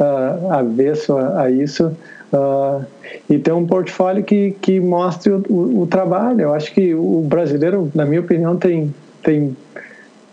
uh, 0.00 0.52
avesso 0.52 1.16
a, 1.16 1.42
a 1.42 1.50
isso. 1.50 1.92
Uh, 2.32 2.84
e 3.30 3.38
ter 3.38 3.52
um 3.52 3.66
portfólio 3.66 4.22
que, 4.24 4.56
que 4.60 4.80
mostre 4.80 5.30
o, 5.30 5.42
o, 5.48 5.82
o, 5.82 5.86
trabalho. 5.86 6.42
Eu 6.42 6.54
acho 6.54 6.72
que 6.74 6.94
o 6.94 7.22
brasileiro, 7.22 7.90
na 7.94 8.04
minha 8.04 8.20
opinião, 8.20 8.56
tem, 8.56 8.92
tem, 9.22 9.56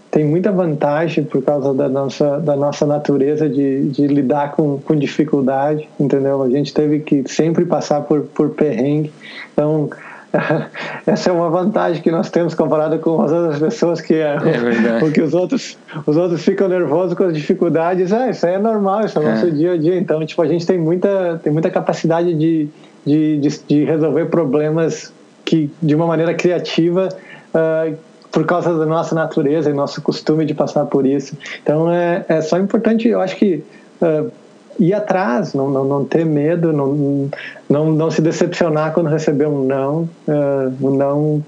tem 0.09 0.25
muita 0.25 0.51
vantagem 0.51 1.23
por 1.23 1.43
causa 1.43 1.73
da 1.73 1.87
nossa, 1.87 2.39
da 2.39 2.55
nossa 2.55 2.85
natureza 2.85 3.47
de, 3.47 3.89
de 3.89 4.07
lidar 4.07 4.53
com, 4.53 4.79
com 4.79 4.95
dificuldade, 4.95 5.87
entendeu? 5.99 6.41
A 6.41 6.49
gente 6.49 6.73
teve 6.73 6.99
que 6.99 7.23
sempre 7.27 7.63
passar 7.63 8.01
por, 8.01 8.21
por 8.21 8.49
perrengue. 8.49 9.13
Então, 9.53 9.89
essa 11.05 11.29
é 11.29 11.33
uma 11.33 11.49
vantagem 11.49 12.01
que 12.01 12.09
nós 12.09 12.29
temos 12.29 12.55
comparado 12.55 12.97
com 12.99 13.21
as 13.21 13.31
outras 13.31 13.59
pessoas 13.59 14.01
que 14.01 14.15
é, 14.15 14.35
é 14.35 14.99
porque 14.99 15.21
os 15.21 15.33
outros 15.33 15.77
os 16.07 16.17
outros 16.17 16.43
ficam 16.43 16.67
nervosos 16.67 17.15
com 17.15 17.25
as 17.25 17.33
dificuldades. 17.33 18.11
Ah 18.11 18.29
isso 18.29 18.45
aí 18.45 18.55
é 18.55 18.59
normal 18.59 19.05
isso 19.05 19.19
é 19.19 19.21
o 19.21 19.25
nosso 19.25 19.47
é. 19.47 19.51
dia 19.51 19.73
a 19.73 19.77
dia. 19.77 19.95
Então 19.95 20.25
tipo 20.25 20.41
a 20.41 20.47
gente 20.47 20.65
tem 20.65 20.77
muita 20.77 21.39
tem 21.43 21.53
muita 21.53 21.69
capacidade 21.69 22.33
de, 22.33 22.67
de, 23.05 23.37
de, 23.37 23.59
de 23.67 23.83
resolver 23.83 24.25
problemas 24.25 25.13
que 25.45 25.69
de 25.81 25.93
uma 25.93 26.07
maneira 26.07 26.33
criativa 26.33 27.09
uh, 27.53 27.95
por 28.31 28.45
causa 28.45 28.75
da 28.75 28.85
nossa 28.87 29.13
natureza 29.13 29.69
e 29.69 29.73
nosso 29.73 30.01
costume 30.01 30.45
de 30.45 30.55
passar 30.55 30.85
por 30.85 31.05
isso. 31.05 31.37
Então 31.61 31.91
é, 31.91 32.25
é 32.27 32.41
só 32.41 32.57
importante 32.57 33.07
eu 33.07 33.21
acho 33.21 33.35
que 33.35 33.63
uh, 34.01 34.31
ir 34.79 34.93
atrás, 34.93 35.53
não, 35.53 35.69
não, 35.69 35.85
não 35.85 36.05
ter 36.05 36.25
medo, 36.25 36.73
não, 36.73 37.29
não, 37.69 37.91
não 37.91 38.11
se 38.11 38.21
decepcionar 38.21 38.93
quando 38.93 39.07
receber 39.07 39.47
um 39.47 39.65
não. 39.65 40.09
Uh, 40.27 40.73
o 40.81 40.91
não 40.91 41.43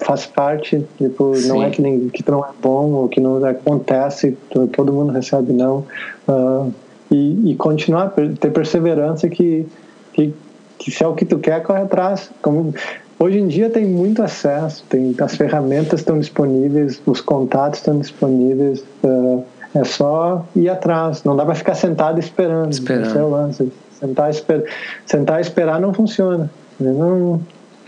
faz, 0.00 0.26
parte, 0.26 0.84
tipo, 0.98 1.32
não 1.46 1.62
é 1.62 1.70
que, 1.70 1.82
nem, 1.82 2.08
que 2.08 2.28
não 2.30 2.44
é 2.44 2.48
bom 2.62 2.92
ou 2.92 3.08
que 3.08 3.20
não 3.20 3.44
acontece, 3.44 4.36
todo 4.72 4.92
mundo 4.92 5.12
recebe 5.12 5.52
não. 5.52 5.84
Uh, 6.28 6.72
e, 7.10 7.52
e 7.52 7.56
continuar, 7.56 8.12
ter 8.40 8.50
perseverança 8.50 9.28
que, 9.28 9.66
que, 10.12 10.32
que 10.78 10.90
se 10.90 11.04
é 11.04 11.06
o 11.06 11.14
que 11.14 11.24
tu 11.24 11.38
quer, 11.38 11.62
corre 11.62 11.82
atrás. 11.82 12.30
Como, 12.40 12.74
Hoje 13.22 13.38
em 13.38 13.46
dia 13.46 13.70
tem 13.70 13.84
muito 13.84 14.20
acesso, 14.20 14.82
tem, 14.88 15.14
as 15.20 15.36
ferramentas 15.36 16.00
estão 16.00 16.18
disponíveis, 16.18 17.00
os 17.06 17.20
contatos 17.20 17.78
estão 17.78 17.96
disponíveis. 18.00 18.82
Uh, 19.04 19.44
é 19.74 19.84
só 19.84 20.46
ir 20.54 20.68
atrás. 20.68 21.24
Não 21.24 21.36
dá 21.36 21.44
para 21.44 21.54
ficar 21.54 21.74
sentado 21.74 22.18
esperando. 22.18 22.72
Esperando. 22.72 23.50
Esse 23.50 23.62
é. 23.62 23.66
Sentar, 23.98 24.30
esper... 24.30 24.64
Sentar 25.06 25.38
e 25.38 25.42
esperar 25.42 25.80
não 25.80 25.94
funciona. 25.94 26.50
Não, 26.78 27.40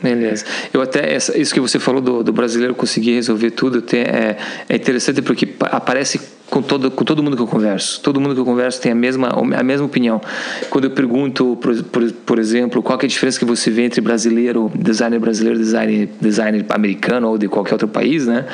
Beleza. 0.02 0.44
Eu 0.72 0.82
até, 0.82 1.16
isso 1.16 1.54
que 1.54 1.60
você 1.60 1.78
falou 1.78 2.00
do, 2.00 2.22
do 2.22 2.32
brasileiro 2.32 2.74
conseguir 2.74 3.14
resolver 3.14 3.50
tudo, 3.52 3.82
é, 3.96 4.36
é 4.68 4.76
interessante 4.76 5.22
porque 5.22 5.54
aparece 5.60 6.20
com 6.50 6.60
todo, 6.60 6.90
com 6.90 7.04
todo 7.04 7.22
mundo 7.22 7.36
que 7.36 7.42
eu 7.42 7.46
converso. 7.46 8.00
Todo 8.02 8.20
mundo 8.20 8.34
que 8.34 8.40
eu 8.40 8.44
converso 8.44 8.80
tem 8.80 8.92
a 8.92 8.94
mesma, 8.94 9.28
a 9.28 9.62
mesma 9.62 9.86
opinião. 9.86 10.20
Quando 10.68 10.84
eu 10.84 10.90
pergunto, 10.90 11.56
por, 11.60 11.82
por, 11.84 12.12
por 12.12 12.38
exemplo, 12.38 12.82
qual 12.82 12.98
é 13.00 13.04
a 13.04 13.08
diferença 13.08 13.38
que 13.38 13.44
você 13.44 13.70
vê 13.70 13.82
entre 13.82 14.00
brasileiro, 14.00 14.70
designer 14.74 15.18
brasileiro, 15.18 15.58
designer, 15.58 16.08
designer 16.20 16.64
americano 16.68 17.30
ou 17.30 17.38
de 17.38 17.48
qualquer 17.48 17.72
outro 17.74 17.88
país, 17.88 18.26
né? 18.26 18.44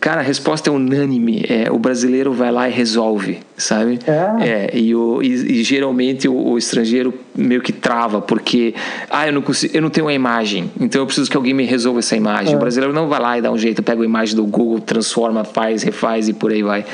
Cara, 0.00 0.20
a 0.20 0.24
resposta 0.24 0.70
é 0.70 0.72
unânime. 0.72 1.44
É, 1.48 1.70
o 1.70 1.78
brasileiro 1.78 2.32
vai 2.32 2.50
lá 2.50 2.68
e 2.68 2.72
resolve, 2.72 3.38
sabe? 3.56 3.98
É. 4.06 4.48
é 4.48 4.76
e, 4.76 4.94
o, 4.94 5.22
e, 5.22 5.60
e 5.60 5.62
geralmente 5.62 6.28
o, 6.28 6.34
o, 6.34 6.58
estrangeiro 6.58 7.14
meio 7.34 7.60
que 7.60 7.72
trava, 7.72 8.20
porque 8.20 8.74
ah, 9.10 9.26
eu 9.26 9.32
não 9.32 9.42
consigo, 9.42 9.76
eu 9.76 9.82
não 9.82 9.90
tenho 9.90 10.06
uma 10.06 10.12
imagem, 10.12 10.70
então 10.80 11.02
eu 11.02 11.06
preciso 11.06 11.30
que 11.30 11.36
alguém 11.36 11.54
me 11.54 11.64
resolva 11.64 12.00
essa 12.00 12.16
imagem. 12.16 12.54
É. 12.54 12.56
O 12.56 12.60
brasileiro 12.60 12.92
não 12.92 13.08
vai 13.08 13.20
lá 13.20 13.38
e 13.38 13.42
dá 13.42 13.50
um 13.50 13.58
jeito, 13.58 13.82
pega 13.82 14.02
a 14.02 14.04
imagem 14.04 14.34
do 14.34 14.44
Google, 14.44 14.80
transforma, 14.80 15.44
faz, 15.44 15.82
refaz 15.82 16.28
e 16.28 16.32
por 16.32 16.50
aí 16.50 16.62
vai. 16.62 16.84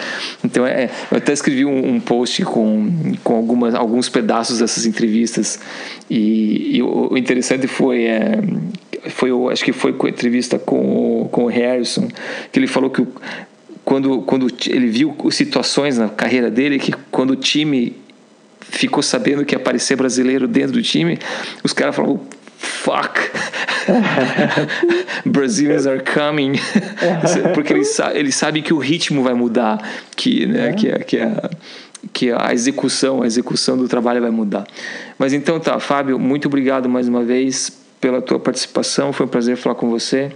Então 0.45 0.67
é, 0.67 0.91
eu 1.11 1.19
até 1.19 1.33
escrevi 1.33 1.65
um, 1.65 1.95
um 1.95 2.01
post 2.01 2.45
com, 2.45 2.91
com 3.23 3.37
algumas, 3.37 3.75
alguns 3.75 4.09
pedaços 4.09 4.59
dessas 4.59 4.87
entrevistas 4.87 5.59
e, 6.11 6.77
e 6.77 6.83
o, 6.83 7.13
o 7.13 7.19
interessante 7.19 7.67
foi 7.67 8.05
é, 8.05 8.39
foi 9.09 9.31
acho 9.51 9.65
que 9.65 9.73
foi 9.73 9.93
com 9.93 10.07
a 10.07 10.11
entrevista 10.11 10.59
com, 10.59 11.29
com 11.31 11.45
o 11.45 11.47
Harrison 11.49 12.09
que 12.51 12.59
ele 12.59 12.67
falou 12.67 12.91
que 12.93 13.07
quando, 13.85 14.23
quando 14.23 14.47
ele 14.67 14.87
viu 14.87 15.17
situações 15.31 15.99
na 15.99 16.09
carreira 16.09 16.51
dele 16.51 16.79
que 16.79 16.93
quando 17.11 17.31
o 17.31 17.37
time 17.37 17.97
ficou 18.61 19.03
sabendo 19.03 19.45
que 19.45 19.55
ia 19.55 19.59
aparecer 19.59 19.97
brasileiro 19.97 20.47
dentro 20.47 20.73
do 20.73 20.83
time, 20.83 21.19
os 21.65 21.73
caras 21.73 21.95
falaram 21.95 22.21
fuck 22.57 23.21
Brazilians 25.27 25.87
are 25.87 26.03
coming. 26.03 26.53
Porque 27.55 27.73
eles, 27.73 27.99
eles 28.15 28.35
sabem 28.37 28.63
que 28.63 28.73
o 28.73 28.79
ritmo 28.79 29.23
vai 29.23 29.35
mudar 29.35 29.79
que, 30.17 30.47
né, 30.47 30.69
é. 30.69 30.73
que, 30.73 30.89
é, 30.89 30.99
que, 31.01 31.17
é, 31.19 31.51
que 32.13 32.31
a 32.31 32.53
execução 32.53 33.23
a 33.23 33.27
execução 33.27 33.77
do 33.77 33.89
trabalho 33.89 34.21
vai 34.21 34.31
mudar. 34.31 34.65
Mas 35.19 35.33
então 35.33 35.59
tá 35.59 35.79
Fábio 35.81 36.19
muito 36.19 36.47
obrigado 36.47 36.89
mais 36.89 37.09
uma 37.09 37.25
vez 37.25 37.73
pela 38.01 38.23
tua 38.23 38.39
participação. 38.39 39.13
Foi 39.13 39.27
um 39.27 39.29
prazer 39.29 39.57
falar 39.57 39.75
com 39.75 39.91
você 39.91 40.33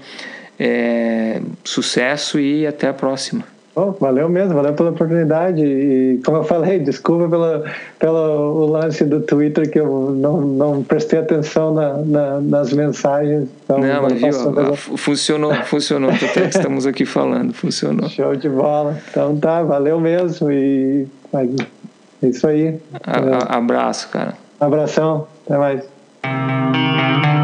é, 0.59 1.41
sucesso 1.65 2.39
e 2.39 2.67
até 2.67 2.89
a 2.89 2.95
próxima. 2.95 3.45
Oh, 3.79 3.93
valeu 3.93 4.27
mesmo, 4.27 4.55
valeu 4.55 4.73
pela 4.73 4.89
oportunidade. 4.89 5.63
E 5.63 6.19
como 6.25 6.39
eu 6.39 6.45
falei, 6.45 6.79
desculpa 6.79 7.29
pela, 7.29 7.63
pelo 7.99 8.65
lance 8.65 9.05
do 9.05 9.21
Twitter 9.21 9.71
que 9.71 9.79
eu 9.79 10.13
não, 10.17 10.41
não 10.41 10.83
prestei 10.83 11.19
atenção 11.19 11.75
na, 11.75 11.93
na, 11.99 12.41
nas 12.41 12.73
mensagens. 12.73 13.47
Então 13.65 13.79
não, 13.79 14.03
mas 14.05 14.15
viu, 14.15 14.75
funcionou, 14.97 15.53
funcionou. 15.65 16.11
Estamos 16.11 16.87
aqui 16.87 17.05
falando, 17.05 17.53
funcionou. 17.53 18.09
Show 18.09 18.35
de 18.35 18.49
bola. 18.49 18.97
Então 19.11 19.37
tá, 19.37 19.63
valeu 19.63 20.01
mesmo. 20.01 20.51
E 20.51 21.07
é 21.35 22.27
isso 22.27 22.49
aí. 22.49 22.81
A, 23.05 23.19
a, 23.19 23.59
abraço, 23.59 24.09
cara. 24.09 24.33
Abração, 24.59 25.29
até 25.45 25.59
mais. 25.59 27.36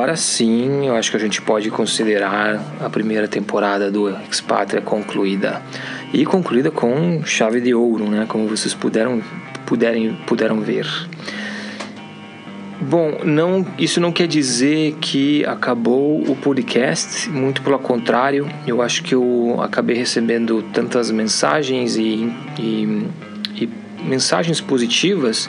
Agora 0.00 0.16
sim, 0.16 0.86
eu 0.86 0.96
acho 0.96 1.10
que 1.10 1.18
a 1.18 1.20
gente 1.20 1.42
pode 1.42 1.70
considerar 1.70 2.58
a 2.80 2.88
primeira 2.88 3.28
temporada 3.28 3.90
do 3.90 4.08
Expatria 4.30 4.80
concluída. 4.80 5.60
E 6.10 6.24
concluída 6.24 6.70
com 6.70 7.22
chave 7.22 7.60
de 7.60 7.74
ouro, 7.74 8.08
né? 8.08 8.24
Como 8.26 8.48
vocês 8.48 8.72
puderam, 8.72 9.22
puderem, 9.66 10.16
puderam 10.26 10.58
ver. 10.62 10.86
Bom, 12.80 13.18
não, 13.24 13.66
isso 13.78 14.00
não 14.00 14.10
quer 14.10 14.26
dizer 14.26 14.96
que 15.02 15.44
acabou 15.44 16.22
o 16.22 16.34
podcast, 16.34 17.28
muito 17.28 17.60
pelo 17.60 17.78
contrário, 17.78 18.48
eu 18.66 18.80
acho 18.80 19.02
que 19.02 19.14
eu 19.14 19.58
acabei 19.60 19.96
recebendo 19.96 20.62
tantas 20.72 21.10
mensagens 21.10 21.96
e, 21.96 22.32
e, 22.58 23.06
e 23.54 23.68
mensagens 24.02 24.62
positivas 24.62 25.46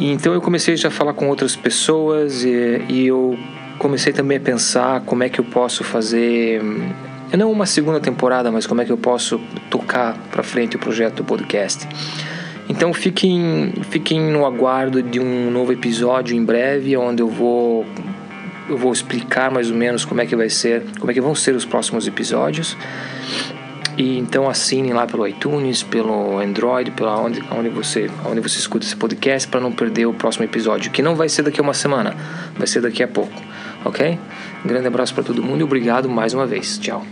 então 0.00 0.34
eu 0.34 0.40
comecei 0.40 0.76
já 0.76 0.88
a 0.88 0.90
falar 0.90 1.14
com 1.14 1.28
outras 1.28 1.54
pessoas 1.56 2.44
e, 2.44 2.82
e 2.88 3.06
eu 3.06 3.38
comecei 3.78 4.12
também 4.12 4.38
a 4.38 4.40
pensar 4.40 5.00
como 5.02 5.22
é 5.22 5.28
que 5.28 5.40
eu 5.40 5.44
posso 5.44 5.84
fazer 5.84 6.62
não 7.36 7.50
uma 7.50 7.66
segunda 7.66 8.00
temporada, 8.00 8.50
mas 8.50 8.66
como 8.66 8.80
é 8.80 8.84
que 8.84 8.92
eu 8.92 8.96
posso 8.96 9.40
tocar 9.70 10.16
para 10.30 10.42
frente 10.42 10.76
o 10.76 10.78
projeto 10.78 11.16
do 11.16 11.24
podcast. 11.24 11.88
Então 12.68 12.92
fiquem, 12.94 13.72
fiquem 13.90 14.20
no 14.20 14.46
aguardo 14.46 15.02
de 15.02 15.20
um 15.20 15.50
novo 15.50 15.72
episódio 15.72 16.36
em 16.36 16.44
breve, 16.44 16.96
onde 16.96 17.22
eu 17.22 17.28
vou 17.28 17.84
eu 18.66 18.78
vou 18.78 18.92
explicar 18.92 19.50
mais 19.50 19.70
ou 19.70 19.76
menos 19.76 20.06
como 20.06 20.22
é 20.22 20.26
que 20.26 20.34
vai 20.34 20.48
ser, 20.48 20.82
como 20.98 21.10
é 21.10 21.14
que 21.14 21.20
vão 21.20 21.34
ser 21.34 21.54
os 21.54 21.66
próximos 21.66 22.06
episódios. 22.06 22.76
E 23.96 24.18
então 24.18 24.48
assinem 24.48 24.92
lá 24.92 25.06
pelo 25.06 25.26
iTunes, 25.26 25.82
pelo 25.82 26.38
Android, 26.38 26.90
pela 26.90 27.16
onde, 27.20 27.42
onde 27.50 27.68
você, 27.68 28.10
onde 28.24 28.40
você 28.40 28.58
escuta 28.58 28.84
esse 28.84 28.96
podcast 28.96 29.48
para 29.48 29.60
não 29.60 29.70
perder 29.70 30.06
o 30.06 30.12
próximo 30.12 30.44
episódio, 30.44 30.90
que 30.90 31.02
não 31.02 31.14
vai 31.14 31.28
ser 31.28 31.42
daqui 31.42 31.60
a 31.60 31.62
uma 31.62 31.74
semana, 31.74 32.14
vai 32.56 32.66
ser 32.66 32.80
daqui 32.80 33.02
a 33.02 33.08
pouco, 33.08 33.32
ok? 33.84 34.18
Grande 34.64 34.86
abraço 34.86 35.14
para 35.14 35.22
todo 35.22 35.42
mundo 35.42 35.60
e 35.60 35.64
obrigado 35.64 36.08
mais 36.08 36.34
uma 36.34 36.46
vez. 36.46 36.78
Tchau. 36.78 37.04